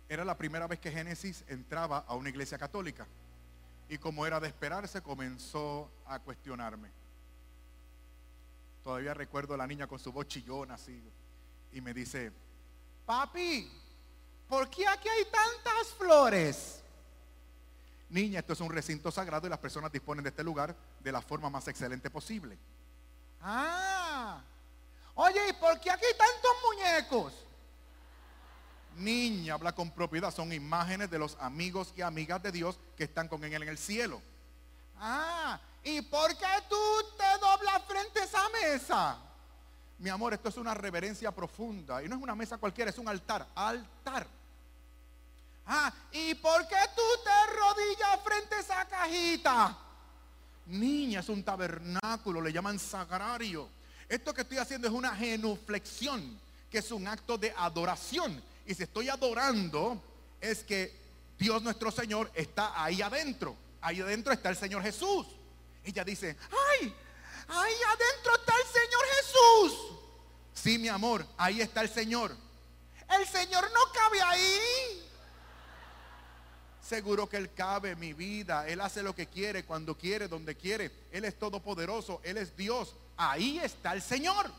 Era 0.09 0.23
la 0.23 0.37
primera 0.37 0.67
vez 0.67 0.79
que 0.79 0.91
Génesis 0.91 1.43
entraba 1.47 2.05
a 2.07 2.15
una 2.15 2.29
iglesia 2.29 2.57
católica. 2.57 3.05
Y 3.89 3.97
como 3.97 4.25
era 4.25 4.39
de 4.39 4.47
esperarse, 4.47 5.01
comenzó 5.01 5.89
a 6.05 6.19
cuestionarme. 6.19 6.89
Todavía 8.83 9.13
recuerdo 9.13 9.53
a 9.53 9.57
la 9.57 9.67
niña 9.67 9.87
con 9.87 9.99
su 9.99 10.11
voz 10.11 10.27
chillona 10.27 10.75
así. 10.75 11.01
Y 11.73 11.81
me 11.81 11.93
dice, 11.93 12.31
papi, 13.05 13.69
¿por 14.47 14.69
qué 14.69 14.87
aquí 14.87 15.09
hay 15.09 15.25
tantas 15.25 15.93
flores? 15.97 16.81
Niña, 18.09 18.39
esto 18.39 18.53
es 18.53 18.61
un 18.61 18.71
recinto 18.71 19.11
sagrado 19.11 19.47
y 19.47 19.49
las 19.49 19.59
personas 19.59 19.91
disponen 19.91 20.23
de 20.23 20.29
este 20.29 20.43
lugar 20.43 20.73
de 21.01 21.11
la 21.11 21.21
forma 21.21 21.49
más 21.49 21.67
excelente 21.67 22.09
posible. 22.09 22.57
Ah, 23.41 24.41
oye, 25.15 25.49
¿y 25.49 25.53
por 25.53 25.79
qué 25.81 25.91
aquí 25.91 26.05
hay 26.05 26.17
tantos 26.17 26.51
muñecos? 26.63 27.46
Niña, 28.97 29.53
habla 29.53 29.73
con 29.73 29.91
propiedad, 29.91 30.33
son 30.33 30.51
imágenes 30.51 31.09
de 31.09 31.19
los 31.19 31.37
amigos 31.39 31.93
y 31.95 32.01
amigas 32.01 32.41
de 32.41 32.51
Dios 32.51 32.79
que 32.95 33.05
están 33.05 33.27
con 33.27 33.43
él 33.43 33.53
en 33.53 33.69
el 33.69 33.77
cielo. 33.77 34.21
Ah, 34.99 35.59
¿y 35.83 36.01
por 36.01 36.35
qué 36.35 36.45
tú 36.67 36.75
te 37.17 37.39
doblas 37.39 37.83
frente 37.87 38.19
a 38.19 38.23
esa 38.23 38.49
mesa? 38.49 39.17
Mi 39.99 40.09
amor, 40.09 40.33
esto 40.33 40.49
es 40.49 40.57
una 40.57 40.73
reverencia 40.73 41.31
profunda 41.31 42.03
y 42.03 42.07
no 42.07 42.15
es 42.15 42.21
una 42.21 42.35
mesa 42.35 42.57
cualquiera, 42.57 42.91
es 42.91 42.97
un 42.97 43.07
altar, 43.07 43.47
altar. 43.55 44.27
Ah, 45.65 45.91
¿y 46.11 46.33
por 46.35 46.67
qué 46.67 46.77
tú 46.95 47.01
te 47.23 47.53
rodillas 47.53 48.19
frente 48.23 48.55
a 48.55 48.59
esa 48.59 48.85
cajita? 48.85 49.77
Niña, 50.67 51.19
es 51.19 51.29
un 51.29 51.43
tabernáculo, 51.43 52.41
le 52.41 52.51
llaman 52.51 52.79
sagrario. 52.79 53.69
Esto 54.07 54.33
que 54.33 54.41
estoy 54.41 54.57
haciendo 54.57 54.87
es 54.87 54.93
una 54.93 55.15
genuflexión, 55.15 56.39
que 56.69 56.77
es 56.77 56.91
un 56.91 57.07
acto 57.07 57.37
de 57.37 57.53
adoración. 57.57 58.41
Y 58.67 58.75
si 58.75 58.83
estoy 58.83 59.09
adorando, 59.09 60.03
es 60.41 60.63
que 60.63 60.93
Dios 61.39 61.61
nuestro 61.63 61.89
Señor 61.89 62.29
está 62.35 62.83
ahí 62.83 63.01
adentro. 63.01 63.55
Ahí 63.81 64.01
adentro 64.01 64.33
está 64.33 64.49
el 64.49 64.57
Señor 64.57 64.83
Jesús. 64.83 65.25
Ella 65.85 66.03
dice, 66.03 66.35
ay, 66.51 66.93
ahí 67.47 67.73
adentro 67.87 68.35
está 68.35 68.53
el 68.57 68.67
Señor 68.67 69.01
Jesús. 69.15 69.79
Sí, 70.53 70.77
mi 70.77 70.89
amor, 70.89 71.25
ahí 71.37 71.61
está 71.61 71.81
el 71.81 71.89
Señor. 71.89 72.35
El 73.09 73.25
Señor 73.25 73.71
no 73.71 73.91
cabe 73.93 74.21
ahí. 74.21 75.03
Seguro 76.81 77.29
que 77.29 77.37
Él 77.37 77.53
cabe 77.53 77.95
mi 77.95 78.11
vida. 78.11 78.67
Él 78.67 78.81
hace 78.81 79.01
lo 79.01 79.15
que 79.15 79.27
quiere, 79.27 79.63
cuando 79.63 79.97
quiere, 79.97 80.27
donde 80.27 80.55
quiere. 80.55 80.91
Él 81.11 81.23
es 81.23 81.39
todopoderoso. 81.39 82.19
Él 82.23 82.37
es 82.37 82.55
Dios. 82.57 82.95
Ahí 83.15 83.59
está 83.59 83.93
el 83.93 84.01
Señor. 84.01 84.51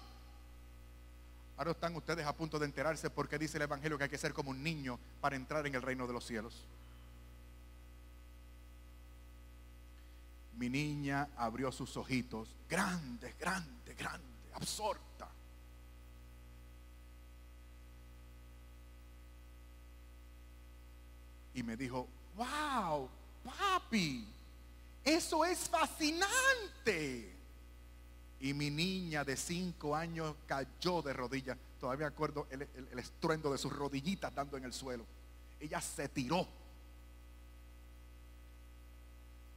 Ahora 1.58 1.72
están 1.72 1.96
ustedes 1.96 2.24
a 2.24 2.32
punto 2.32 2.56
de 2.60 2.66
enterarse 2.66 3.10
porque 3.10 3.36
dice 3.36 3.56
el 3.58 3.62
Evangelio 3.62 3.98
que 3.98 4.04
hay 4.04 4.10
que 4.10 4.16
ser 4.16 4.32
como 4.32 4.50
un 4.50 4.62
niño 4.62 4.96
para 5.20 5.34
entrar 5.34 5.66
en 5.66 5.74
el 5.74 5.82
reino 5.82 6.06
de 6.06 6.12
los 6.12 6.24
cielos. 6.24 6.64
Mi 10.56 10.68
niña 10.68 11.28
abrió 11.36 11.72
sus 11.72 11.96
ojitos, 11.96 12.54
grande, 12.70 13.34
grande, 13.40 13.92
grande, 13.94 14.52
absorta. 14.54 15.28
Y 21.54 21.62
me 21.64 21.76
dijo, 21.76 22.06
wow, 22.36 23.08
papi, 23.44 24.32
eso 25.04 25.44
es 25.44 25.68
fascinante. 25.68 27.37
Y 28.40 28.54
mi 28.54 28.70
niña 28.70 29.24
de 29.24 29.36
cinco 29.36 29.96
años 29.96 30.36
cayó 30.46 31.02
de 31.02 31.12
rodillas. 31.12 31.56
Todavía 31.80 32.06
acuerdo 32.06 32.46
el, 32.50 32.66
estruendo 32.98 33.52
de 33.52 33.58
sus 33.58 33.72
rodillitas 33.72 34.34
dando 34.34 34.56
en 34.56 34.64
el 34.64 34.72
suelo. 34.72 35.04
Ella 35.60 35.80
se 35.80 36.08
tiró. 36.08 36.46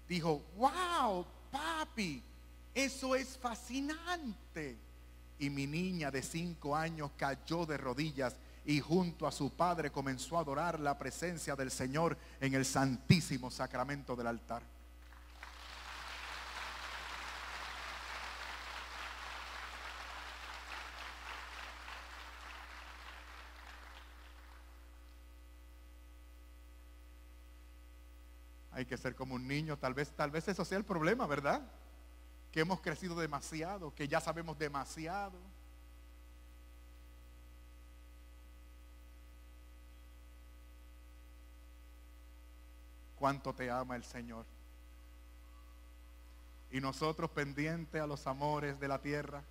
Dijo, 0.07 0.43
wow, 0.57 1.25
papi, 1.51 2.23
eso 2.73 3.15
es 3.15 3.37
fascinante. 3.37 4.77
Y 5.39 5.49
mi 5.49 5.67
niña 5.67 6.11
de 6.11 6.21
cinco 6.21 6.75
años 6.75 7.11
cayó 7.17 7.65
de 7.65 7.77
rodillas 7.77 8.35
y 8.65 8.79
junto 8.79 9.25
a 9.25 9.31
su 9.31 9.51
padre 9.51 9.91
comenzó 9.91 10.37
a 10.37 10.41
adorar 10.41 10.79
la 10.79 10.97
presencia 10.97 11.55
del 11.55 11.71
Señor 11.71 12.17
en 12.39 12.53
el 12.53 12.65
santísimo 12.65 13.49
sacramento 13.49 14.15
del 14.15 14.27
altar. 14.27 14.63
Hay 28.81 28.85
que 28.85 28.97
ser 28.97 29.15
como 29.15 29.35
un 29.35 29.47
niño. 29.47 29.77
Tal 29.77 29.93
vez, 29.93 30.11
tal 30.11 30.31
vez 30.31 30.47
eso 30.47 30.65
sea 30.65 30.77
el 30.77 30.83
problema, 30.83 31.25
¿verdad? 31.25 31.61
Que 32.51 32.61
hemos 32.61 32.81
crecido 32.81 33.15
demasiado, 33.15 33.93
que 33.95 34.07
ya 34.07 34.19
sabemos 34.19 34.57
demasiado. 34.57 35.37
Cuánto 43.17 43.53
te 43.53 43.69
ama 43.69 43.95
el 43.95 44.03
Señor. 44.03 44.45
Y 46.71 46.81
nosotros 46.81 47.29
pendientes 47.29 48.01
a 48.01 48.07
los 48.07 48.25
amores 48.25 48.79
de 48.79 48.87
la 48.87 48.99
tierra. 48.99 49.43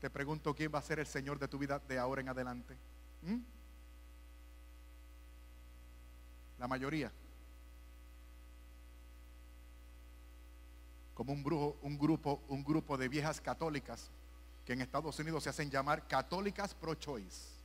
Te 0.00 0.10
pregunto 0.10 0.54
quién 0.54 0.72
va 0.72 0.78
a 0.78 0.82
ser 0.82 1.00
el 1.00 1.06
Señor 1.06 1.38
de 1.38 1.48
tu 1.48 1.58
vida 1.58 1.80
de 1.80 1.98
ahora 1.98 2.20
en 2.20 2.28
adelante. 2.28 2.76
¿Mm? 3.22 3.38
La 6.58 6.68
mayoría. 6.68 7.10
Como 11.14 11.32
un, 11.32 11.42
brujo, 11.42 11.76
un, 11.82 11.98
grupo, 11.98 12.42
un 12.48 12.62
grupo 12.62 12.96
de 12.96 13.08
viejas 13.08 13.40
católicas 13.40 14.10
que 14.64 14.74
en 14.74 14.82
Estados 14.82 15.18
Unidos 15.18 15.42
se 15.42 15.50
hacen 15.50 15.70
llamar 15.70 16.06
católicas 16.06 16.74
pro-choice. 16.74 17.58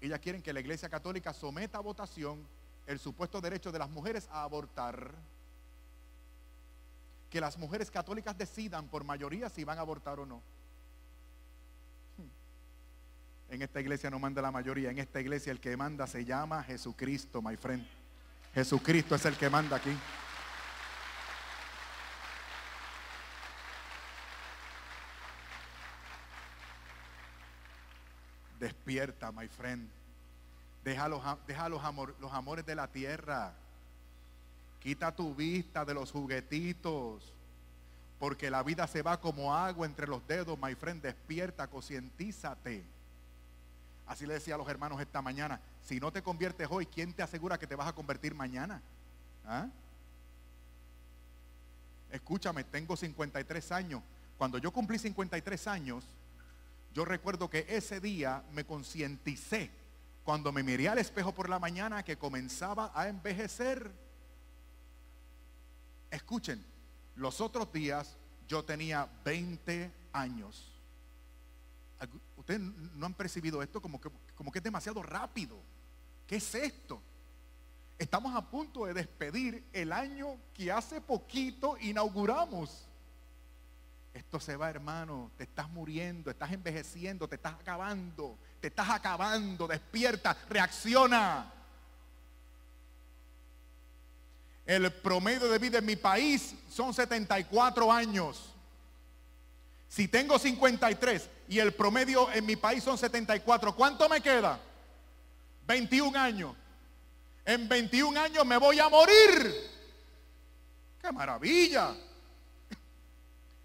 Ellas 0.00 0.20
quieren 0.20 0.42
que 0.42 0.52
la 0.52 0.60
iglesia 0.60 0.88
católica 0.88 1.32
someta 1.32 1.78
a 1.78 1.80
votación 1.80 2.46
el 2.86 2.98
supuesto 2.98 3.40
derecho 3.40 3.72
de 3.72 3.78
las 3.78 3.90
mujeres 3.90 4.28
a 4.30 4.42
abortar. 4.42 5.14
Que 7.30 7.40
las 7.40 7.56
mujeres 7.58 7.90
católicas 7.90 8.36
decidan 8.36 8.88
por 8.88 9.04
mayoría 9.04 9.48
si 9.48 9.64
van 9.64 9.78
a 9.78 9.80
abortar 9.80 10.20
o 10.20 10.26
no. 10.26 10.42
En 13.52 13.60
esta 13.60 13.82
iglesia 13.82 14.08
no 14.08 14.18
manda 14.18 14.40
la 14.40 14.50
mayoría. 14.50 14.90
En 14.90 14.98
esta 14.98 15.20
iglesia 15.20 15.52
el 15.52 15.60
que 15.60 15.76
manda 15.76 16.06
se 16.06 16.24
llama 16.24 16.64
Jesucristo, 16.64 17.42
my 17.42 17.54
friend. 17.54 17.86
Jesucristo 18.54 19.14
es 19.14 19.26
el 19.26 19.36
que 19.36 19.50
manda 19.50 19.76
aquí. 19.76 19.94
Despierta, 28.58 29.30
my 29.32 29.46
friend. 29.48 29.86
Deja, 30.82 31.06
los, 31.10 31.22
los 32.20 32.32
amores 32.32 32.64
de 32.64 32.74
la 32.74 32.90
tierra. 32.90 33.52
Quita 34.80 35.14
tu 35.14 35.34
vista 35.34 35.84
de 35.84 35.92
los 35.92 36.10
juguetitos. 36.10 37.34
Porque 38.18 38.50
la 38.50 38.62
vida 38.62 38.86
se 38.86 39.02
va 39.02 39.20
como 39.20 39.54
agua 39.54 39.84
entre 39.84 40.06
los 40.06 40.26
dedos, 40.26 40.58
my 40.58 40.74
friend. 40.74 41.02
Despierta, 41.02 41.68
concientízate. 41.68 42.91
Así 44.06 44.26
le 44.26 44.34
decía 44.34 44.54
a 44.56 44.58
los 44.58 44.68
hermanos 44.68 45.00
esta 45.00 45.22
mañana, 45.22 45.60
si 45.82 46.00
no 46.00 46.12
te 46.12 46.22
conviertes 46.22 46.68
hoy, 46.70 46.86
¿quién 46.86 47.12
te 47.12 47.22
asegura 47.22 47.58
que 47.58 47.66
te 47.66 47.76
vas 47.76 47.88
a 47.88 47.94
convertir 47.94 48.34
mañana? 48.34 48.82
¿Ah? 49.46 49.68
Escúchame, 52.10 52.64
tengo 52.64 52.96
53 52.96 53.72
años. 53.72 54.02
Cuando 54.36 54.58
yo 54.58 54.72
cumplí 54.72 54.98
53 54.98 55.66
años, 55.66 56.04
yo 56.92 57.04
recuerdo 57.04 57.48
que 57.48 57.64
ese 57.68 58.00
día 58.00 58.42
me 58.52 58.64
concienticé 58.64 59.70
cuando 60.24 60.52
me 60.52 60.62
miré 60.62 60.88
al 60.88 60.98
espejo 60.98 61.32
por 61.32 61.48
la 61.48 61.58
mañana 61.58 62.02
que 62.02 62.18
comenzaba 62.18 62.92
a 62.94 63.08
envejecer. 63.08 63.90
Escuchen, 66.10 66.62
los 67.16 67.40
otros 67.40 67.72
días 67.72 68.16
yo 68.46 68.62
tenía 68.62 69.08
20 69.24 69.90
años. 70.12 70.70
Ustedes 72.42 72.60
no 72.60 73.06
han 73.06 73.14
percibido 73.14 73.62
esto 73.62 73.80
como 73.80 74.00
que, 74.00 74.10
como 74.34 74.50
que 74.50 74.58
es 74.58 74.64
demasiado 74.64 75.00
rápido. 75.00 75.56
¿Qué 76.26 76.36
es 76.36 76.54
esto? 76.56 77.00
Estamos 77.96 78.34
a 78.34 78.42
punto 78.50 78.84
de 78.84 78.94
despedir 78.94 79.64
el 79.72 79.92
año 79.92 80.36
que 80.52 80.72
hace 80.72 81.00
poquito 81.00 81.76
inauguramos. 81.78 82.88
Esto 84.12 84.40
se 84.40 84.56
va, 84.56 84.70
hermano. 84.70 85.30
Te 85.36 85.44
estás 85.44 85.70
muriendo, 85.70 86.32
estás 86.32 86.50
envejeciendo, 86.50 87.28
te 87.28 87.36
estás 87.36 87.54
acabando, 87.54 88.36
te 88.60 88.66
estás 88.66 88.90
acabando. 88.90 89.68
Despierta, 89.68 90.36
reacciona. 90.48 91.48
El 94.66 94.92
promedio 94.94 95.48
de 95.48 95.60
vida 95.60 95.78
en 95.78 95.86
mi 95.86 95.94
país 95.94 96.56
son 96.68 96.92
74 96.92 97.92
años. 97.92 98.51
Si 99.92 100.08
tengo 100.08 100.38
53 100.38 101.28
y 101.48 101.58
el 101.58 101.74
promedio 101.74 102.32
en 102.32 102.46
mi 102.46 102.56
país 102.56 102.82
son 102.82 102.96
74, 102.96 103.76
¿cuánto 103.76 104.08
me 104.08 104.22
queda? 104.22 104.58
21 105.66 106.18
años. 106.18 106.56
En 107.44 107.68
21 107.68 108.18
años 108.18 108.46
me 108.46 108.56
voy 108.56 108.80
a 108.80 108.88
morir. 108.88 109.70
¡Qué 110.98 111.12
maravilla! 111.12 111.94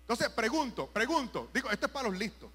Entonces, 0.02 0.28
pregunto, 0.32 0.88
pregunto, 0.88 1.50
digo, 1.54 1.72
esto 1.72 1.86
es 1.86 1.92
para 1.94 2.10
los 2.10 2.20
listos. 2.20 2.50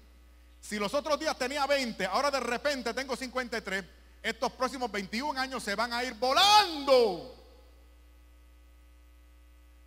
Si 0.61 0.77
los 0.77 0.93
otros 0.93 1.19
días 1.19 1.35
tenía 1.39 1.65
20, 1.65 2.05
ahora 2.05 2.29
de 2.29 2.41
repente 2.41 2.93
tengo 2.93 3.15
53, 3.15 3.83
estos 4.21 4.51
próximos 4.51 4.91
21 4.91 5.39
años 5.39 5.63
se 5.63 5.73
van 5.73 5.93
a 5.93 6.03
ir 6.03 6.13
volando. 6.13 7.43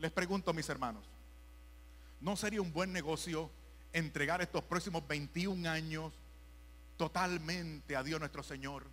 Les 0.01 0.11
pregunto, 0.11 0.53
mis 0.53 0.68
hermanos, 0.68 1.05
¿no 2.20 2.37
sería 2.37 2.61
un 2.61 2.72
buen 2.72 2.93
negocio 2.93 3.49
entregar 3.99 4.42
estos 4.42 4.62
próximos 4.64 5.07
21 5.09 5.68
años 5.68 6.12
totalmente 6.97 7.97
a 7.97 8.03
Dios 8.03 8.20
nuestro 8.20 8.42
Señor, 8.42 8.86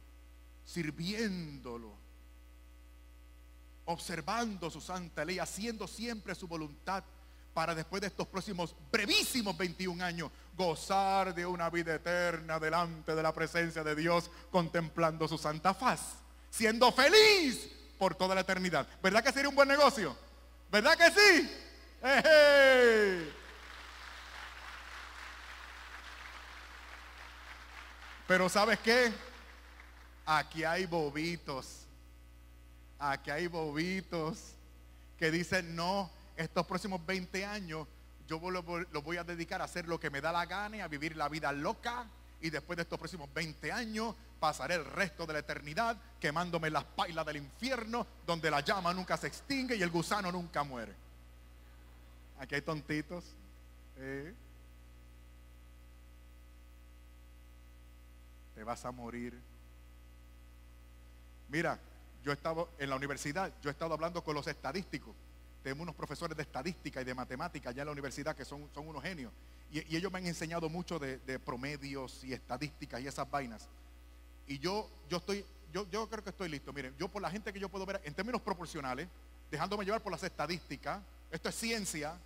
sirviéndolo, 0.66 1.93
observando 3.86 4.70
su 4.70 4.80
santa 4.80 5.26
ley, 5.26 5.39
haciendo 5.39 5.88
siempre 5.88 6.36
su 6.36 6.47
voluntad? 6.47 7.04
para 7.54 7.76
después 7.76 8.01
de 8.01 8.08
estos 8.08 8.28
próximos 8.28 8.76
brevísimos 8.91 9.56
21 9.56 10.04
años 10.04 10.32
gozar 10.58 11.36
de 11.36 11.45
una 11.45 11.70
vida 11.70 11.93
eterna 11.95 12.60
delante 12.60 13.14
de 13.16 13.24
la 13.24 13.32
presencia 13.32 13.84
de 13.84 13.95
Dios, 13.95 14.32
contemplando 14.51 15.28
su 15.28 15.38
santa 15.38 15.74
faz, 15.74 16.16
siendo 16.49 16.91
feliz 16.91 17.70
por 17.99 18.16
toda 18.16 18.34
la 18.36 18.41
eternidad. 18.41 18.88
¿Verdad 19.01 19.24
que 19.24 19.32
sería 19.32 19.49
un 19.49 19.56
buen 19.56 19.68
negocio? 19.68 20.18
¿Verdad 20.72 20.97
que 20.97 21.12
sí? 21.12 21.49
Pero 28.28 28.47
¿sabes 28.49 28.80
qué? 28.80 29.11
Aquí 30.26 30.63
hay 30.63 30.86
bobitos. 30.86 31.86
Aquí 32.99 33.32
hay 33.32 33.47
bobitos 33.47 34.53
que 35.17 35.30
dicen, 35.30 35.76
no, 35.76 36.09
estos 36.38 36.65
próximos 36.65 37.05
20 37.05 37.45
años 37.45 37.88
yo 38.28 38.39
lo, 38.49 38.63
voy 38.63 39.17
a 39.17 39.24
dedicar 39.24 39.61
a 39.61 39.65
hacer 39.65 39.88
lo 39.88 39.99
que 39.99 40.09
me 40.09 40.21
da 40.21 40.32
la 40.32 40.45
gana 40.45 40.78
y 40.78 40.80
a 40.80 40.88
vivir 40.88 41.15
la 41.17 41.28
vida 41.30 41.51
loca. 41.51 42.05
Y 42.41 42.49
después 42.49 42.78
de 42.78 42.84
estos 42.84 42.99
próximos 42.99 43.34
20 43.34 43.71
años 43.71 44.15
pasaré 44.39 44.76
el 44.76 44.86
resto 44.86 45.26
de 45.26 45.34
la 45.34 45.39
eternidad 45.39 45.97
quemándome 46.19 46.69
las 46.69 46.84
pailas 46.84 47.26
del 47.26 47.38
infierno 47.38 48.05
donde 48.26 48.51
la 48.51 48.59
llama 48.59 48.93
nunca 48.93 49.15
se 49.15 49.28
extingue 49.28 49.76
y 49.76 49.82
el 49.82 49.89
gusano 49.89 50.32
nunca 50.32 50.63
muere. 50.63 50.93
Aquí 52.39 52.55
hay 52.55 52.61
tontitos. 52.61 53.24
¿eh? 53.97 54.34
Te 58.56 58.64
vas 58.64 58.84
a 58.86 58.91
morir. 58.91 59.39
Mira, 61.49 61.80
yo 62.24 62.32
he 62.32 62.36
estado 62.36 62.70
en 62.80 62.89
la 62.89 62.95
universidad, 62.95 63.51
yo 63.62 63.70
he 63.70 63.72
estado 63.72 63.93
hablando 63.93 64.24
con 64.24 64.36
los 64.36 64.47
estadísticos 64.47 65.16
tenemos 65.64 65.84
unos 65.84 65.95
profesores 65.95 66.36
de 66.36 66.43
estadística 66.43 67.01
y 67.01 67.06
de 67.06 67.16
matemática 67.16 67.70
allá 67.70 67.84
en 67.84 67.86
la 67.88 67.93
universidad 67.93 68.36
que 68.36 68.43
son, 68.43 68.70
son 68.76 68.86
unos 68.88 69.01
genios. 69.01 69.32
Y, 69.72 69.95
ellos 69.95 70.12
me 70.12 70.20
han 70.20 70.28
enseñado 70.28 70.70
mucho 70.70 70.99
de, 70.99 71.39
promedios 71.39 72.24
y 72.26 72.34
estadísticas 72.34 73.01
y 73.01 73.08
esas 73.08 73.30
vainas. 73.32 73.70
Y 74.45 74.60
yo, 74.60 74.89
yo 75.10 75.18
estoy, 75.18 75.45
yo, 75.72 75.89
yo 75.89 76.08
creo 76.10 76.22
que 76.22 76.32
estoy 76.32 76.49
listo. 76.49 76.74
Miren, 76.74 76.93
yo 76.99 77.08
por 77.08 77.22
la 77.22 77.32
gente 77.32 77.54
que 77.54 77.60
yo 77.60 77.70
puedo 77.70 77.86
ver 77.86 78.01
en 78.04 78.14
términos 78.14 78.41
proporcionales, 78.41 79.08
dejándome 79.49 79.86
llevar 79.86 80.01
por 80.01 80.12
las 80.12 80.24
estadísticas, 80.24 81.01
esto 81.32 81.47
es 81.47 81.56
ciencia, 81.56 82.20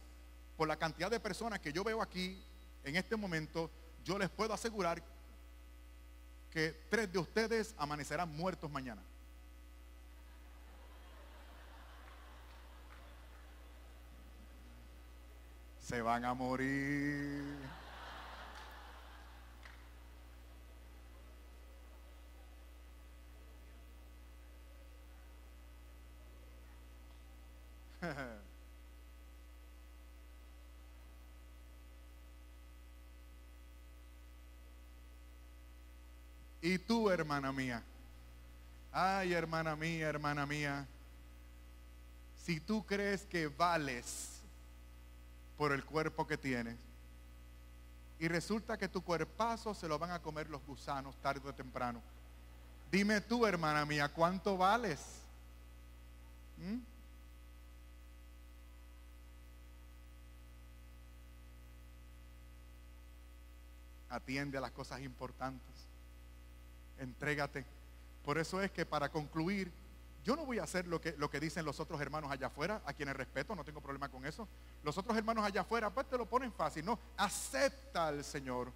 por 0.58 0.68
la 0.68 0.76
cantidad 0.76 1.12
de 1.12 1.20
personas 1.20 1.60
que 1.60 1.72
yo 1.72 1.84
veo 1.84 2.02
aquí 2.02 2.42
en 2.84 2.96
este 2.96 3.16
momento, 3.16 3.70
yo 4.04 4.18
les 4.18 4.30
puedo 4.30 4.54
asegurar 4.54 5.02
que 6.58 6.74
tres 6.90 7.14
de 7.14 7.20
ustedes 7.20 7.76
amanecerán 7.78 8.36
muertos 8.36 8.72
mañana. 8.72 9.00
se 15.80 16.02
van 16.02 16.26
a 16.26 16.34
morir. 16.34 17.44
y 36.68 36.80
tú, 36.80 37.10
hermana 37.10 37.54
mía, 37.54 37.82
ay, 38.92 39.32
hermana 39.32 39.74
mía, 39.78 40.10
hermana 40.10 40.46
mía, 40.46 40.86
si 42.44 42.60
tú 42.60 42.86
crees 42.86 43.26
que 43.26 43.48
vales 43.48 44.42
por 45.58 45.72
el 45.72 45.86
cuerpo 45.86 46.28
que 46.28 46.38
tienes. 46.38 46.78
Y 48.20 48.28
resulta 48.28 48.78
que 48.78 48.90
tu 48.90 49.02
cuerpazo 49.02 49.74
se 49.74 49.88
lo 49.88 49.98
van 49.98 50.12
a 50.12 50.22
comer 50.22 50.50
los 50.50 50.62
gusanos 50.66 51.16
tarde 51.22 51.48
o 51.48 51.56
temprano. 51.56 52.02
Dime 52.92 53.22
tú, 53.22 53.46
hermana 53.46 53.86
mía, 53.86 54.10
¿cuánto 54.10 54.58
vales? 54.58 55.00
¿Mm? 56.58 56.80
Atiende 64.10 64.58
a 64.58 64.62
las 64.62 64.72
cosas 64.72 65.00
importantes. 65.00 65.87
Entrégate. 67.00 67.66
Por 68.24 68.38
eso 68.38 68.62
es 68.62 68.72
que 68.72 68.86
para 68.86 69.10
concluir, 69.10 69.72
yo 70.24 70.36
no 70.36 70.46
voy 70.46 70.60
a 70.60 70.64
hacer 70.64 70.86
lo 70.88 71.00
que, 71.00 71.16
lo 71.18 71.30
que 71.30 71.40
dicen 71.40 71.64
los 71.64 71.80
otros 71.80 72.02
hermanos 72.02 72.30
allá 72.30 72.48
afuera, 72.48 72.82
a 72.86 72.94
quienes 72.94 73.16
respeto, 73.16 73.56
no 73.56 73.64
tengo 73.64 73.80
problema 73.80 74.10
con 74.10 74.26
eso. 74.26 74.46
Los 74.84 74.98
otros 74.98 75.18
hermanos 75.18 75.46
allá 75.46 75.62
afuera, 75.62 75.90
pues 75.90 76.10
te 76.10 76.18
lo 76.18 76.26
ponen 76.26 76.52
fácil, 76.52 76.84
no. 76.84 77.00
Acepta 77.16 78.10
al 78.10 78.26
Señor. 78.26 78.74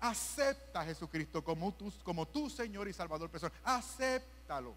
Acepta 0.00 0.80
a 0.80 0.84
Jesucristo 0.86 1.44
como 1.44 1.74
tu, 1.74 1.92
como 2.02 2.26
tu 2.26 2.48
Señor 2.48 2.88
y 2.88 2.94
Salvador 2.94 3.28
personal. 3.28 3.58
Acéptalo. 3.62 4.74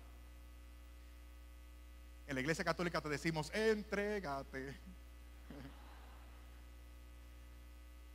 En 2.27 2.35
la 2.35 2.41
iglesia 2.41 2.65
católica 2.65 2.99
te 2.99 3.07
decimos, 3.07 3.49
entrégate. 3.53 4.75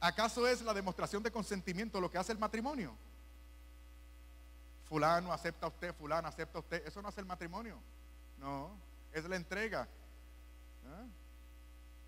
¿Acaso 0.00 0.46
es 0.46 0.60
la 0.60 0.74
demostración 0.74 1.22
de 1.22 1.30
consentimiento 1.30 2.00
lo 2.00 2.10
que 2.10 2.18
hace 2.18 2.32
el 2.32 2.38
matrimonio? 2.38 2.94
Fulano 4.88 5.32
acepta 5.32 5.66
usted, 5.66 5.94
fulano 5.94 6.28
acepta 6.28 6.58
usted. 6.58 6.86
Eso 6.86 7.02
no 7.02 7.08
es 7.08 7.18
el 7.18 7.26
matrimonio. 7.26 7.78
No, 8.38 8.70
es 9.12 9.24
la 9.24 9.36
entrega. 9.36 9.88
¿Ah? 10.86 11.04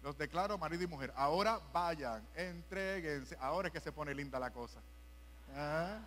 Los 0.02 0.16
declaro 0.16 0.56
marido 0.56 0.84
y 0.84 0.86
mujer. 0.86 1.12
Ahora 1.16 1.60
vayan, 1.72 2.26
entreguense. 2.34 3.36
Ahora 3.40 3.68
es 3.68 3.74
que 3.74 3.80
se 3.80 3.92
pone 3.92 4.14
linda 4.14 4.38
la 4.38 4.52
cosa. 4.52 4.80
¿Ah? 5.54 5.98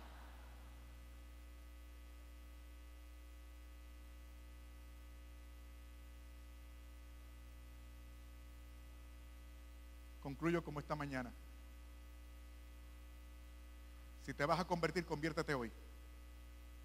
Concluyo 10.22 10.62
como 10.64 10.80
esta 10.80 10.94
mañana. 10.94 11.32
Si 14.22 14.32
te 14.32 14.46
vas 14.46 14.60
a 14.60 14.64
convertir, 14.64 15.04
conviértete 15.04 15.52
hoy. 15.52 15.70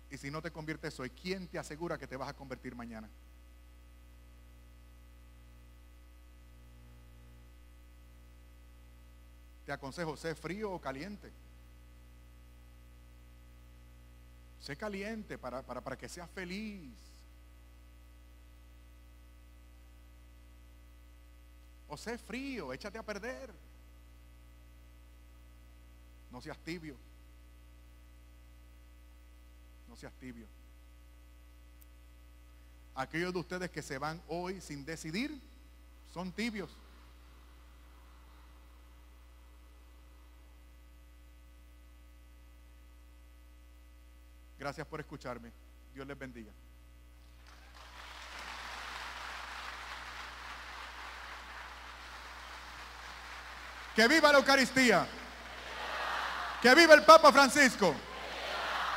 Y 0.10 0.18
si 0.18 0.32
no 0.32 0.42
te 0.42 0.52
conviertes 0.52 1.00
hoy, 1.00 1.10
¿quién 1.10 1.48
te 1.48 1.60
asegura 1.60 1.98
que 1.98 2.08
te 2.08 2.16
vas 2.16 2.30
a 2.30 2.34
convertir 2.34 2.76
mañana? 2.76 3.10
Te 9.66 9.72
aconsejo, 9.74 10.16
sé 10.16 10.34
frío 10.34 10.72
o 10.72 10.80
caliente. 10.80 11.30
Sé 14.62 14.78
caliente 14.78 15.38
para, 15.38 15.62
para, 15.62 15.82
para 15.82 15.98
que 15.98 16.08
seas 16.08 16.30
feliz. 16.30 16.94
O 21.90 21.98
sé 21.98 22.18
frío, 22.18 22.72
échate 22.72 22.98
a 22.98 23.04
perder. 23.04 23.54
No 26.32 26.42
seas 26.42 26.58
tibio. 26.60 26.96
No 29.88 29.96
seas 29.96 30.14
tibio. 30.14 30.48
Aquellos 32.96 33.32
de 33.32 33.40
ustedes 33.40 33.70
que 33.70 33.82
se 33.82 33.98
van 33.98 34.22
hoy 34.28 34.60
sin 34.60 34.84
decidir 34.84 35.40
son 36.12 36.32
tibios. 36.32 36.76
Gracias 44.58 44.88
por 44.88 45.00
escucharme. 45.00 45.52
Dios 45.94 46.08
les 46.08 46.18
bendiga. 46.18 46.52
Que 53.96 54.08
viva 54.08 54.32
la 54.32 54.40
Eucaristía. 54.40 55.08
Que 56.62 56.76
viva 56.76 56.96
el 56.96 57.04
Papa 57.04 57.32
Francisco. 57.32 57.96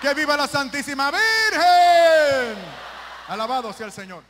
Que 0.00 0.14
viva 0.14 0.36
la 0.36 0.46
Santísima 0.46 1.10
Virgen. 1.10 2.58
Alabado 3.28 3.72
sea 3.72 3.86
el 3.86 3.92
Señor. 3.92 4.24